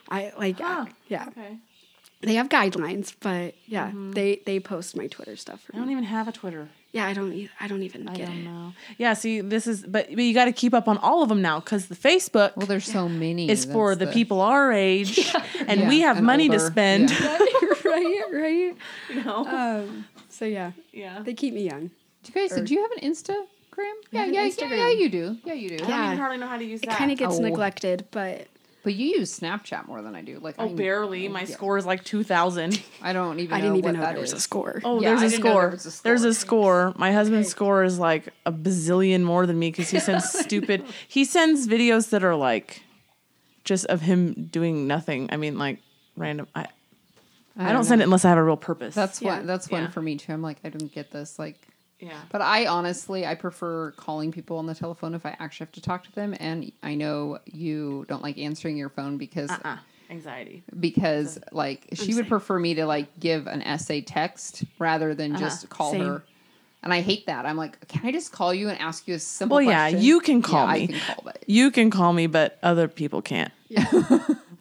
I 0.09 0.33
like. 0.39 0.59
Huh. 0.59 0.87
yeah. 1.07 1.27
Okay. 1.27 1.59
They 2.21 2.33
have 2.35 2.49
guidelines, 2.49 3.13
but 3.19 3.53
yeah, 3.67 3.91
they 3.93 4.41
they 4.45 4.59
post 4.59 4.95
my 4.97 5.07
Twitter 5.07 5.35
stuff 5.35 5.61
for 5.61 5.75
I 5.75 5.77
don't 5.77 5.87
me. 5.87 5.93
even 5.93 6.03
have 6.05 6.27
a 6.27 6.31
Twitter. 6.31 6.67
Yeah, 6.91 7.05
I 7.05 7.13
don't. 7.13 7.47
I 7.59 7.67
don't 7.67 7.83
even 7.83 8.07
I 8.07 8.15
get 8.15 8.27
don't 8.27 8.37
it. 8.37 8.43
know. 8.43 8.73
Yeah, 8.97 9.13
see, 9.13 9.41
this 9.41 9.67
is, 9.67 9.83
but, 9.83 10.07
but 10.09 10.23
you 10.23 10.33
got 10.33 10.45
to 10.45 10.51
keep 10.51 10.73
up 10.73 10.87
on 10.87 10.97
all 10.97 11.21
of 11.21 11.29
them 11.29 11.41
now 11.43 11.59
because 11.59 11.87
the 11.87 11.95
Facebook 11.95 12.55
well 12.57 12.65
there's 12.65 12.85
so 12.85 13.07
many 13.07 13.49
is 13.49 13.65
for 13.65 13.93
that's 13.93 14.09
the, 14.09 14.13
people 14.13 14.41
our 14.41 14.71
age, 14.73 15.19
and 15.67 15.81
Yeah, 15.81 15.89
we 15.89 15.99
have 15.99 16.17
and 16.17 16.25
money 16.25 16.49
to 16.49 16.59
spend. 16.59 17.11
yeah. 17.11 17.37
right, 17.85 18.23
right. 18.33 18.75
You 19.09 19.23
know? 19.23 19.45
Um, 19.45 20.05
so 20.29 20.45
yeah, 20.45 20.71
yeah. 20.91 21.21
they 21.21 21.33
keep 21.35 21.53
me 21.53 21.63
young. 21.67 21.91
Do 22.23 22.31
you 22.41 22.47
guys 22.49 22.59
do 22.61 22.73
you 22.73 22.81
have 22.81 22.91
an 22.93 22.99
Instagram? 23.13 23.35
Yeah, 24.11 24.25
yeah, 24.25 24.25
yeah, 24.25 24.47
Instagram. 24.49 24.77
yeah, 24.77 24.89
you 24.89 25.09
do. 25.09 25.37
Yeah, 25.45 25.53
you 25.53 25.69
do. 25.69 25.75
I 25.75 25.77
don't 25.79 25.89
Yeah. 25.89 26.05
even 26.07 26.17
hardly 26.17 26.37
know 26.37 26.47
how 26.47 26.57
to 26.57 26.65
use 26.65 26.81
It 26.81 26.87
that. 26.89 26.97
kind 26.97 27.11
of 27.11 27.17
gets 27.19 27.35
Oh. 27.35 27.41
neglected, 27.41 28.05
but 28.09 28.47
But 28.87 28.95
you 28.95 29.17
use 29.19 29.37
Snapchat 29.37 29.85
more 29.85 30.01
than 30.01 30.15
I 30.15 30.21
do. 30.21 30.39
Like 30.39 30.55
Oh, 30.57 30.69
I, 30.69 30.73
barely. 30.73 31.27
My 31.27 31.41
yeah. 31.41 31.47
score 31.47 31.77
is 31.77 31.85
like 31.85 32.05
2,000. 32.05 32.81
I 33.01 33.11
don't 33.11 33.37
even 33.41 33.53
I 33.53 33.59
didn't 33.59 33.75
even 33.75 33.97
what 33.99 34.05
know 34.07 34.13
there 34.13 34.21
was 34.21 34.31
a 34.31 34.39
score. 34.39 34.79
Oh, 34.85 35.01
Yeah, 35.01 35.09
there's 35.09 35.23
I 35.23 35.25
a 35.25 35.29
didn't 35.31 35.43
know 35.43 35.49
score. 35.51 35.61
there 35.63 35.69
was 35.71 35.99
a 35.99 36.03
There's 36.03 36.23
a 36.23 36.33
score. 36.33 36.93
My 36.95 37.11
husband's 37.11 37.49
score 37.49 37.83
is 37.83 37.99
like 37.99 38.29
a 38.45 38.51
bazillion 38.53 39.23
more 39.23 39.45
than 39.45 39.59
me 39.59 39.71
because 39.71 39.89
he 39.89 39.99
sends 39.99 40.29
stupid. 40.39 40.85
He 41.09 41.25
sends 41.25 41.67
videos 41.67 42.11
that 42.11 42.23
are 42.23 42.35
like 42.37 42.81
just 43.65 43.85
of 43.87 43.99
him 43.99 44.45
doing 44.49 44.87
nothing. 44.87 45.27
I 45.33 45.35
mean, 45.35 45.57
like 45.57 45.79
random. 46.15 46.47
I, 46.55 46.67
I 47.57 47.73
don't 47.73 47.83
send 47.83 47.99
it 47.99 48.05
unless 48.05 48.23
I 48.23 48.29
have 48.29 48.37
a 48.37 48.43
real 48.43 48.55
purpose. 48.55 48.95
That's 48.95 49.21
Yeah. 49.21 49.35
one. 49.39 49.47
That's 49.47 49.69
Yeah. 49.69 49.81
one 49.81 49.91
for 49.91 50.01
me 50.01 50.15
too. 50.15 50.31
I'm 50.31 50.41
like, 50.41 50.59
I 50.63 50.69
don't 50.69 50.93
get 50.93 51.11
this. 51.11 51.37
Like, 51.37 51.66
yeah. 51.99 52.19
but 52.31 52.41
I 52.41 52.65
honestly, 52.67 53.25
I 53.25 53.35
prefer 53.35 53.91
calling 53.91 54.31
people 54.31 54.57
on 54.57 54.65
the 54.65 54.75
telephone 54.75 55.13
if 55.13 55.25
I 55.25 55.35
actually 55.39 55.65
have 55.65 55.71
to 55.73 55.81
talk 55.81 56.03
to 56.05 56.11
them. 56.13 56.35
And 56.39 56.71
I 56.83 56.95
know 56.95 57.39
you 57.45 58.05
don't 58.07 58.21
like 58.21 58.37
answering 58.37 58.77
your 58.77 58.89
phone 58.89 59.17
because 59.17 59.49
Uh-uh. 59.51 59.77
Anxiety. 60.09 60.63
because 60.79 61.37
like 61.51 61.87
she 61.93 62.13
would 62.15 62.23
same. 62.23 62.29
prefer 62.29 62.57
me 62.59 62.75
to 62.75 62.85
like 62.85 63.19
give 63.19 63.45
an 63.47 63.61
essay 63.61 63.99
text 64.01 64.63
rather 64.79 65.13
than 65.13 65.33
uh-huh. 65.33 65.41
just 65.43 65.69
call 65.69 65.91
Same. 65.91 66.05
her. 66.05 66.23
And 66.83 66.93
I 66.93 67.01
hate 67.01 67.25
that. 67.25 67.45
I'm 67.45 67.57
like, 67.57 67.85
can 67.89 68.05
I 68.05 68.11
just 68.13 68.31
call 68.31 68.53
you 68.53 68.69
and 68.69 68.79
ask 68.79 69.05
you 69.07 69.15
a 69.15 69.19
simple 69.19 69.55
Well, 69.57 69.65
yeah, 69.65 69.87
you 69.87 70.21
can 70.21 70.41
call 70.41 70.65
Yeah, 70.67 70.73
me. 70.73 70.87
Can 70.87 70.99
call, 70.99 71.21
but 71.25 71.43
You 71.47 71.71
can 71.71 71.89
call 71.89 72.13
me, 72.13 72.27
but 72.27 72.57
other 72.63 72.87
people 72.87 73.21
can't. 73.21 73.51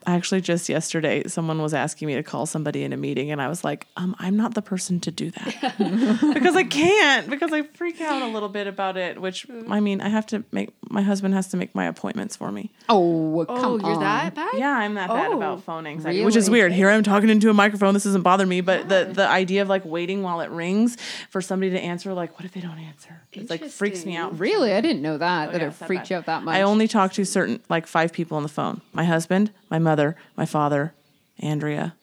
Actually, 0.06 0.40
just 0.40 0.68
yesterday, 0.68 1.24
someone 1.26 1.60
was 1.60 1.74
asking 1.74 2.06
me 2.06 2.14
to 2.14 2.22
call 2.22 2.46
somebody 2.46 2.84
in 2.84 2.92
a 2.92 2.96
meeting, 2.96 3.30
and 3.32 3.42
I 3.42 3.48
was 3.48 3.64
like, 3.64 3.86
um, 3.96 4.14
I'm 4.20 4.36
not 4.36 4.54
the 4.54 4.62
person 4.62 5.00
to 5.00 5.10
do 5.10 5.32
that 5.32 5.74
because 6.34 6.54
I 6.54 6.62
can't, 6.62 7.28
because 7.28 7.52
I 7.52 7.62
freak 7.62 8.00
out 8.00 8.22
a 8.22 8.26
little 8.26 8.48
bit 8.48 8.66
about 8.68 8.96
it. 8.96 9.20
Which, 9.20 9.46
I 9.68 9.80
mean, 9.80 10.00
I 10.00 10.08
have 10.08 10.26
to 10.26 10.44
make 10.52 10.70
my 10.88 11.02
husband 11.02 11.34
has 11.34 11.48
to 11.48 11.56
make 11.56 11.74
my 11.74 11.86
appointments 11.86 12.36
for 12.36 12.52
me. 12.52 12.70
oh, 12.88 13.40
oh, 13.40 13.44
come 13.46 13.80
you're 13.80 13.94
on. 13.94 14.00
that 14.00 14.34
bad? 14.34 14.54
Yeah, 14.56 14.70
I'm 14.78 14.94
that 14.94 15.08
bad 15.08 15.32
Oh, 15.32 15.36
about 15.36 15.62
phone 15.64 15.86
anxiety, 15.86 16.24
which 16.24 16.36
is 16.36 16.48
weird. 16.48 16.72
Here 16.72 16.88
I'm 16.88 17.02
talking 17.02 17.28
into 17.28 17.50
a 17.50 17.54
microphone. 17.54 17.94
This 17.94 18.04
doesn't 18.04 18.22
bother 18.22 18.46
me, 18.46 18.60
but 18.60 18.88
the 18.88 19.10
the 19.12 19.26
idea 19.28 19.62
of 19.62 19.68
like 19.68 19.84
waiting 19.84 20.22
while 20.22 20.40
it 20.40 20.50
rings 20.50 20.96
for 21.30 21.40
somebody 21.40 21.70
to 21.72 21.80
answer, 21.80 22.12
like, 22.14 22.38
what 22.38 22.44
if 22.44 22.52
they 22.52 22.60
don't 22.60 22.78
answer? 22.78 23.22
It's 23.32 23.50
like 23.50 23.64
freaks 23.64 24.04
me 24.06 24.16
out. 24.16 24.38
Really, 24.38 24.72
I 24.72 24.80
didn't 24.80 25.02
know 25.02 25.18
that. 25.18 25.52
that 25.52 25.60
Oh, 25.60 25.64
yeah, 25.64 25.68
it 25.68 25.74
freaked 25.74 26.10
you 26.10 26.16
out 26.16 26.26
that 26.26 26.42
much. 26.42 26.54
I 26.54 26.62
only 26.62 26.88
talk 26.88 27.12
to 27.14 27.24
certain 27.24 27.60
like 27.68 27.86
five 27.86 28.12
people 28.12 28.36
on 28.36 28.42
the 28.42 28.48
phone. 28.48 28.80
My 28.92 29.04
husband, 29.04 29.50
my 29.70 29.78
mother, 29.78 29.95
my 30.36 30.46
father, 30.46 30.94
Andrea. 31.38 31.94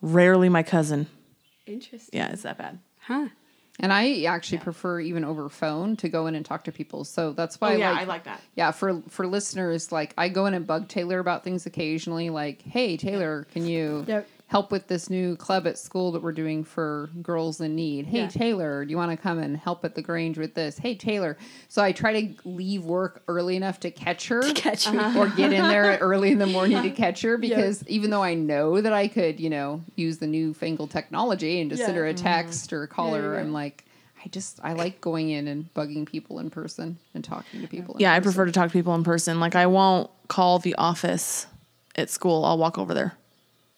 Rarely 0.00 0.48
my 0.48 0.62
cousin. 0.62 1.06
Interesting. 1.66 2.18
Yeah, 2.18 2.30
it's 2.30 2.42
that 2.42 2.58
bad. 2.58 2.78
Huh. 3.00 3.28
And 3.80 3.92
I 3.92 4.24
actually 4.24 4.58
prefer 4.58 4.98
even 5.00 5.24
over 5.24 5.48
phone 5.48 5.96
to 5.96 6.08
go 6.08 6.26
in 6.26 6.34
and 6.34 6.44
talk 6.44 6.64
to 6.64 6.72
people. 6.72 7.04
So 7.04 7.32
that's 7.32 7.60
why 7.60 7.74
Oh, 7.74 7.76
yeah, 7.76 7.92
like, 7.92 8.00
I 8.00 8.04
like 8.04 8.24
that. 8.24 8.40
Yeah, 8.56 8.70
for 8.72 9.02
for 9.08 9.26
listeners, 9.26 9.92
like 9.92 10.14
I 10.18 10.28
go 10.28 10.46
in 10.46 10.54
and 10.54 10.66
bug 10.66 10.88
Tayllor 10.88 11.20
about 11.20 11.44
things 11.44 11.64
occasionally, 11.64 12.30
like, 12.30 12.62
hey 12.62 12.96
Tayllor, 12.96 13.48
can 13.52 13.66
you 13.66 14.04
Yep. 14.08 14.28
Help 14.48 14.72
with 14.72 14.86
this 14.88 15.10
new 15.10 15.36
club 15.36 15.66
at 15.66 15.76
school 15.78 16.10
that 16.12 16.22
we're 16.22 16.32
doing 16.32 16.64
for 16.64 17.10
girls 17.20 17.60
in 17.60 17.74
need? 17.76 18.06
Hey 18.06 18.20
Yeah. 18.22 18.26
Tayllor, 18.28 18.84
do 18.86 18.90
you 18.90 18.96
want 18.96 19.10
to 19.10 19.16
come 19.18 19.38
and 19.38 19.54
help 19.58 19.84
at 19.84 19.94
the 19.94 20.00
Grange 20.00 20.38
with 20.38 20.54
this? 20.54 20.78
Hey 20.78 20.96
Tayllor. 20.96 21.36
So 21.68 21.82
I 21.82 21.92
try 21.92 22.18
to 22.22 22.48
leave 22.48 22.82
work 22.82 23.22
early 23.28 23.56
enough 23.56 23.78
to 23.80 23.90
catch 23.90 24.28
her. 24.28 24.40
catch 24.54 24.86
her. 24.86 25.18
or 25.18 25.28
get 25.28 25.52
in 25.52 25.68
there 25.68 25.98
early 26.00 26.32
in 26.32 26.38
the 26.38 26.46
morning 26.46 26.80
to 26.82 26.90
catch 26.90 27.20
her 27.22 27.36
because 27.36 27.86
even 27.88 28.08
though 28.08 28.22
I 28.22 28.32
know 28.32 28.80
that 28.80 28.92
I 28.94 29.06
could, 29.08 29.38
you 29.38 29.50
know, 29.50 29.82
use 29.96 30.16
the 30.16 30.26
newfangled 30.26 30.90
technology 30.90 31.60
and 31.60 31.68
just 31.70 31.84
send 31.84 31.98
her 31.98 32.06
a 32.06 32.14
text 32.14 32.72
or 32.72 32.86
call 32.86 33.10
Yeah, 33.16 33.20
her, 33.22 33.34
yeah. 33.34 33.40
I'm 33.40 33.52
like, 33.52 33.84
I 34.24 34.28
just 34.28 34.60
I 34.64 34.72
like 34.72 35.02
going 35.02 35.28
in 35.28 35.46
and 35.46 35.72
bugging 35.74 36.06
people 36.06 36.38
in 36.38 36.48
person 36.48 36.98
and 37.12 37.22
talking 37.22 37.60
to 37.60 37.66
people. 37.68 37.96
in 37.96 38.00
Yeah, 38.00 38.14
I 38.14 38.18
person. 38.18 38.32
prefer 38.32 38.46
to 38.46 38.52
talk 38.52 38.68
to 38.70 38.72
people 38.72 38.94
in 38.94 39.04
person. 39.04 39.40
Like 39.40 39.56
I 39.56 39.66
won't 39.66 40.10
call 40.28 40.58
the 40.58 40.74
office 40.76 41.46
at 41.96 42.08
school. 42.08 42.46
I'll 42.46 42.56
walk 42.56 42.78
over 42.78 42.94
there 42.94 43.12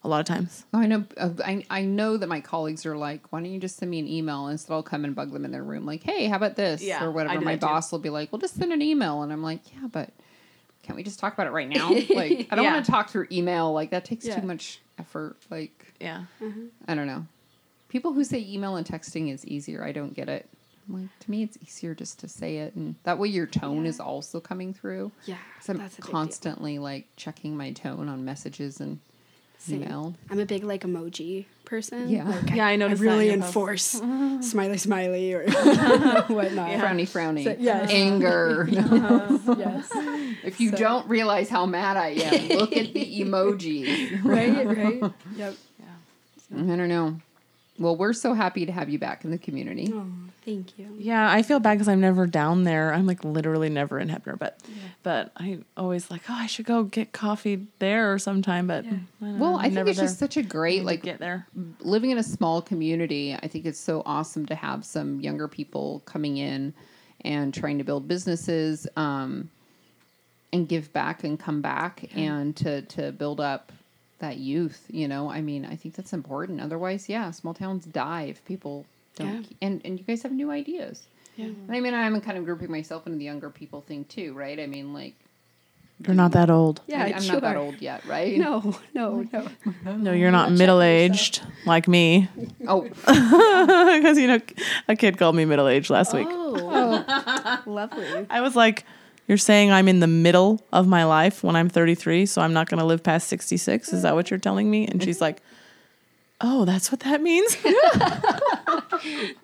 a 0.03 0.09
lot 0.09 0.21
of 0.21 0.27
times. 0.27 0.65
I 0.73 0.87
know. 0.87 1.05
Uh, 1.17 1.31
I 1.45 1.65
I 1.71 1.83
know 1.83 2.17
that 2.17 2.29
my 2.29 2.41
colleagues 2.41 2.87
are 2.87 2.97
like, 2.97 3.31
why 3.33 3.41
don't 3.41 3.51
you 3.53 3.61
just 3.61 3.77
send 3.77 3.91
me 3.91 3.99
an 3.99 4.09
email 4.09 4.49
instead? 4.49 4.73
I'll 4.73 4.83
come 4.83 5.05
and 5.05 5.15
bug 5.15 5.33
them 5.33 5.45
in 5.45 5.51
their 5.53 5.63
room. 5.65 5.85
Like, 5.87 6.03
hey, 6.03 6.27
how 6.27 6.37
about 6.37 6.57
this 6.57 6.83
Yeah, 6.83 7.05
or 7.05 7.11
whatever. 7.11 7.41
My 7.41 7.53
that 7.57 7.61
too. 7.61 7.67
boss 7.67 7.93
will 7.93 7.99
be 7.99 8.11
like, 8.11 8.33
well, 8.33 8.41
just 8.41 8.55
send 8.57 8.73
an 8.73 8.83
email, 8.83 9.23
and 9.23 9.33
I'm 9.33 9.43
like, 9.43 9.61
yeah, 9.75 9.89
but 9.91 10.11
can't 10.83 10.97
we 10.97 11.03
just 11.03 11.19
talk 11.19 11.35
about 11.35 11.47
it 11.47 11.51
right 11.51 11.69
now? 11.69 11.91
Like, 12.11 12.49
I 12.51 12.57
don't 12.57 12.65
Yeah. 12.65 12.73
want 12.73 12.85
to 12.87 12.91
talk 12.91 13.11
through 13.11 13.27
email. 13.31 13.73
Like 13.73 13.91
that 13.91 14.05
takes 14.07 14.25
Yeah. 14.25 14.41
too 14.41 14.47
much 14.47 14.81
effort. 14.99 15.37
Like, 15.51 15.93
Yeah. 16.01 16.25
I 16.89 16.95
don't 16.95 17.07
know. 17.07 17.27
People 17.89 18.13
who 18.13 18.25
say 18.25 18.39
email 18.49 18.77
and 18.77 18.87
texting 18.87 19.33
is 19.33 19.45
easier, 19.47 19.85
I 19.85 19.93
don't 19.93 20.15
get 20.15 20.29
it. 20.29 20.49
I'm 20.89 21.03
like, 21.03 21.19
to 21.21 21.31
me, 21.31 21.43
it's 21.43 21.59
easier 21.63 21.95
just 21.95 22.19
to 22.21 22.29
say 22.29 22.57
it, 22.59 22.75
and 22.75 22.95
that 23.03 23.19
way 23.19 23.29
your 23.29 23.47
tone 23.47 23.85
is 23.85 24.01
also 24.01 24.41
coming 24.41 24.73
through. 24.73 25.13
Yeah, 25.27 25.37
'Cause 25.59 25.69
I'm 25.69 25.77
that's 25.77 25.95
a 25.95 25.97
big 25.99 26.05
deal. 26.07 26.13
constantly 26.13 26.79
like 26.79 27.07
checking 27.17 27.57
my 27.57 27.73
tone 27.73 28.09
on 28.09 28.25
messages 28.25 28.81
and 28.81 28.99
Same. 29.61 29.83
email. 29.83 30.15
I'm 30.31 30.41
a 30.41 30.47
big 30.47 30.65
like 30.65 30.83
emoji 30.83 31.45
person. 31.65 32.09
Yeah. 32.09 32.29
Like, 32.29 32.51
Yeah, 32.55 32.67
I 32.67 32.77
know. 32.77 32.89
that 32.89 32.99
really 32.99 33.29
in 33.29 33.43
enforce 33.43 33.85
smiley, 34.41 34.79
smiley, 34.79 35.33
or 35.35 35.45
whatnot. 35.51 36.71
Frowny, 36.71 37.07
frowny. 37.09 37.45
So- 37.45 37.57
yes. 37.59 37.91
Anger. 37.93 38.67
yes. 38.71 39.89
if 40.45 40.61
you 40.61 40.71
don't 40.71 41.09
realize 41.09 41.49
how 41.49 41.67
mad 41.67 41.97
I 41.97 42.09
am, 42.09 42.49
look 42.59 42.77
at 42.77 42.93
the 42.95 43.21
emojis. 43.21 44.25
Right. 44.25 44.67
Right. 44.67 45.13
Yep. 45.37 45.55
Yeah. 45.79 46.57
I 46.73 46.77
don't 46.77 46.89
know. 46.89 47.17
Well, 47.81 47.97
we're 47.97 48.13
so 48.13 48.35
happy 48.35 48.67
to 48.67 48.73
have 48.73 48.89
you 48.91 48.99
back 48.99 49.25
in 49.25 49.31
the 49.31 49.39
community. 49.39 49.91
Oh, 49.93 50.05
thank 50.45 50.79
you. 50.79 50.95
Yeah, 50.99 51.29
I 51.33 51.43
feel 51.43 51.59
bad 51.61 51.75
because 51.75 51.89
I'm 51.89 52.01
never 52.01 52.27
down 52.27 52.65
there. 52.65 52.93
I'm 52.93 53.07
like 53.07 53.25
literally 53.25 53.71
never 53.71 53.99
in 53.99 54.09
Heppner, 54.09 54.39
but 54.39 54.61
but 55.03 55.33
I 55.39 55.61
always 55.79 56.11
like, 56.11 56.21
oh, 56.29 56.35
I 56.35 56.47
should 56.47 56.67
go 56.67 56.85
get 56.85 57.13
coffee 57.13 57.67
there 57.79 58.13
or 58.13 58.19
sometime. 58.19 58.67
But 58.67 58.85
I 58.85 58.89
don't 58.91 59.39
Well, 59.39 59.53
know, 59.53 59.57
I 59.57 59.61
I'm 59.61 59.63
think 59.63 59.75
never 59.77 59.91
it's 59.91 59.99
there. 59.99 60.07
just 60.09 60.19
such 60.19 60.37
a 60.37 60.43
great 60.43 60.85
like 60.85 61.03
get 61.03 61.19
there. 61.21 61.47
living 61.81 62.11
in 62.11 62.19
a 62.19 62.23
small 62.23 62.61
community, 62.61 63.35
I 63.35 63.49
think 63.49 63.65
it's 63.65 63.81
so 63.81 64.03
awesome 64.05 64.45
to 64.47 64.55
have 64.55 64.85
some 64.85 65.19
younger 65.21 65.49
people 65.49 66.03
coming 66.05 66.37
in 66.37 66.75
and 67.23 67.53
trying 67.55 67.79
to 67.79 67.85
build 67.85 68.07
businesses 68.07 68.87
um, 68.97 69.49
and 70.53 70.69
give 70.69 70.93
back 70.93 71.25
and 71.25 71.39
come 71.41 71.63
back 71.63 72.05
and 72.15 72.55
to, 72.57 72.83
to 72.83 73.13
build 73.13 73.41
up 73.41 73.73
that 74.21 74.39
youth. 74.39 74.87
You 74.89 75.09
know, 75.09 75.31
I 75.31 75.41
mean, 75.41 75.67
I 75.67 75.77
think 75.77 75.95
that's 75.95 76.13
important. 76.13 76.61
Otherwise, 76.61 77.09
yeah, 77.09 77.31
small 77.33 77.55
towns 77.55 77.85
die 77.85 78.23
if 78.25 78.45
people 78.45 78.87
don't. 79.17 79.43
Yeah. 79.43 79.57
And, 79.63 79.81
and 79.85 79.99
you 79.99 80.05
guys 80.05 80.23
have 80.23 80.33
new 80.33 80.51
ideas. 80.51 81.07
Yeah. 81.37 81.47
Mm-hmm. 81.47 81.67
And 81.69 81.77
I 81.77 81.81
mean, 81.81 81.95
I'm 81.95 82.21
kind 82.21 82.39
of 82.39 82.45
grouping 82.45 82.71
myself 82.71 83.07
into 83.07 83.19
the 83.19 83.25
younger 83.25 83.51
people 83.51 83.81
thing 83.83 84.05
too, 84.05 84.33
right? 84.35 84.59
I 84.59 84.67
mean, 84.67 84.93
like, 84.95 85.15
You're 86.07 86.15
not 86.15 86.33
that 86.33 86.51
old. 86.51 86.81
Yeah, 86.87 87.05
I, 87.05 87.09
am 87.09 87.23
sure. 87.23 87.35
not 87.35 87.43
that 87.43 87.57
old 87.57 87.81
yet, 87.81 88.05
right? 88.07 88.39
No, 88.39 88.77
no, 88.95 89.27
no. 89.33 89.49
No, 89.97 90.13
you're 90.13 90.31
not 90.31 90.53
middle 90.53 90.83
aged 90.83 91.43
like 91.67 91.89
me. 91.89 92.29
Oh, 92.67 92.83
Because 94.01 94.19
you 94.19 94.27
know, 94.27 94.41
a 94.89 94.97
kid 94.97 95.19
called 95.19 95.35
me 95.35 95.45
middle 95.45 95.69
aged 95.69 95.91
last 95.91 96.15
week. 96.15 96.27
Oh, 96.29 96.57
oh. 96.57 97.63
lovely. 97.67 98.27
I 98.31 98.41
was 98.41 98.57
like, 98.57 98.85
"You're 99.31 99.39
saying 99.39 99.71
I'm 99.71 99.87
in 99.87 100.01
the 100.01 100.09
middle 100.09 100.61
of 100.73 100.89
my 100.89 101.05
life 101.05 101.45
when 101.45 101.55
I'm 101.55 101.69
33, 101.69 102.27
so 102.27 102.43
I'm 102.43 102.53
not 102.53 102.69
going 102.69 102.81
to 102.81 102.85
live 102.85 103.05
past 103.05 103.29
66? 103.29 103.93
Is 103.93 104.03
that 104.03 104.17
what 104.17 104.29
you're 104.29 104.41
telling 104.41 104.69
me?" 104.69 104.89
And 104.89 105.01
she's 105.01 105.21
like, 105.21 105.41
"Oh, 106.41 106.65
that's 106.65 106.91
what 106.91 106.99
that 107.01 107.23
means." 107.23 107.57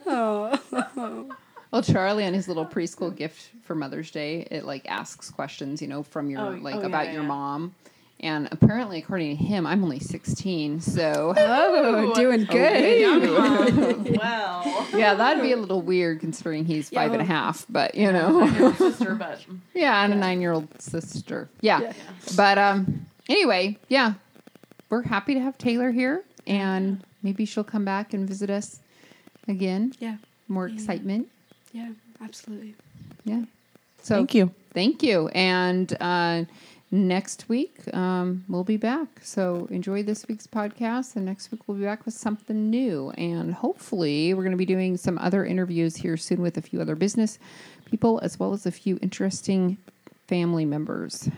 Oh, 0.07 0.59
Well, 1.71 1.83
Charlie 1.83 2.25
on 2.25 2.33
his 2.35 2.49
little 2.49 2.67
preschool 2.67 3.15
gift 3.15 3.51
for 3.63 3.75
Mother's 3.77 4.11
Day, 4.11 4.47
it 4.51 4.65
like 4.65 4.89
asks 4.89 5.31
questions, 5.31 5.81
you 5.81 5.87
know, 5.89 6.03
from 6.03 6.31
your 6.31 6.41
Oh, 6.41 6.51
like 6.51 6.75
oh, 6.77 6.81
about 6.83 7.07
yeah, 7.07 7.13
your 7.13 7.23
yeah. 7.23 7.29
mom. 7.29 7.75
And 8.21 8.49
apparently, 8.51 8.99
according 8.99 9.37
to 9.37 9.45
him, 9.45 9.67
I'm 9.67 9.83
only 9.85 9.99
16. 9.99 10.81
So, 10.81 11.35
oh, 11.37 12.15
doing 12.15 12.45
good. 12.45 14.17
well, 14.19 14.87
yeah, 14.97 15.15
that'd 15.15 15.43
be 15.43 15.53
a 15.53 15.57
little 15.57 15.83
weird 15.83 16.21
considering 16.21 16.65
he's 16.65 16.89
five 16.89 17.13
and 17.13 17.21
a 17.21 17.25
Yeah. 17.25 17.29
half. 17.31 17.67
But, 17.69 17.95
you 17.95 18.11
know, 18.11 18.73
sister, 18.79 19.15
but 19.15 19.45
yeah, 19.75 20.03
and 20.03 20.15
a 20.15 20.17
nine 20.17 20.41
year 20.41 20.53
old 20.53 20.69
sister. 20.81 21.49
Yeah. 21.61 21.81
Yeah. 21.81 21.93
But 22.37 22.57
um, 22.57 23.07
anyway, 23.29 23.77
yeah, 23.89 24.15
we're 24.89 25.03
happy 25.03 25.35
to 25.35 25.41
have 25.41 25.59
Tayllor 25.59 25.93
here. 25.93 26.23
And 26.47 27.03
maybe 27.23 27.45
she'll 27.45 27.65
come 27.65 27.85
back 27.85 28.15
and 28.15 28.27
visit 28.27 28.49
us 28.49 28.79
again. 29.47 29.93
Yeah, 29.99 30.17
More 30.49 30.69
excitement. 30.69 31.29
yeah, 31.73 31.91
absolutely. 32.23 32.77
Yeah. 33.25 33.43
So, 34.03 34.15
thank 34.15 34.35
you. 34.35 34.53
Thank 34.73 35.03
you. 35.03 35.29
And 35.29 35.95
uh, 36.01 36.45
next 36.91 37.49
week, 37.49 37.93
um, 37.95 38.45
we'll 38.49 38.65
be 38.65 38.77
back. 38.77 39.09
So 39.23 39.67
enjoy 39.71 40.03
this 40.03 40.27
week's 40.29 40.47
podcast. 40.47 41.17
And 41.17 41.25
next 41.27 41.51
week, 41.51 41.63
we'll 41.67 41.77
be 41.79 41.85
back 41.85 42.05
with 42.05 42.15
something 42.15 42.71
new. 42.71 43.11
And 43.13 43.53
hopefully, 43.55 44.33
we're 44.35 44.43
going 44.43 44.53
to 44.53 44.57
be 44.57 44.67
doing 44.67 44.97
some 44.97 45.19
other 45.19 45.45
interviews 45.45 45.97
here 45.97 46.17
soon 46.17 46.41
with 46.43 46.57
a 46.57 46.63
few 46.63 46.81
other 46.81 46.95
business 46.95 47.39
people, 47.85 48.19
as 48.23 48.39
well 48.39 48.53
as 48.53 48.67
a 48.67 48.71
few 48.73 48.99
interesting 49.03 49.77
family 50.29 50.65
members, 50.65 51.29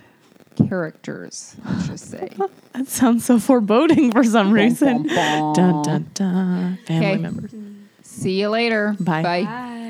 characters, 0.69 1.57
let's 1.65 1.87
just 1.89 2.11
say. 2.11 2.31
That 2.73 2.87
sounds 2.87 3.25
so 3.25 3.39
foreboding 3.41 4.13
for 4.13 4.23
some 4.23 4.53
reason. 4.53 5.03
bum, 5.03 5.15
bum. 5.15 5.53
Dun 5.55 5.83
dun 5.83 6.11
dun. 6.15 6.79
Family 6.87 7.07
Okay. 7.09 7.17
members. 7.17 7.51
See 8.03 8.39
you 8.41 8.49
later. 8.51 8.95
Bye. 9.01 9.23
Bye. 9.23 9.43
Bye. 9.45 9.88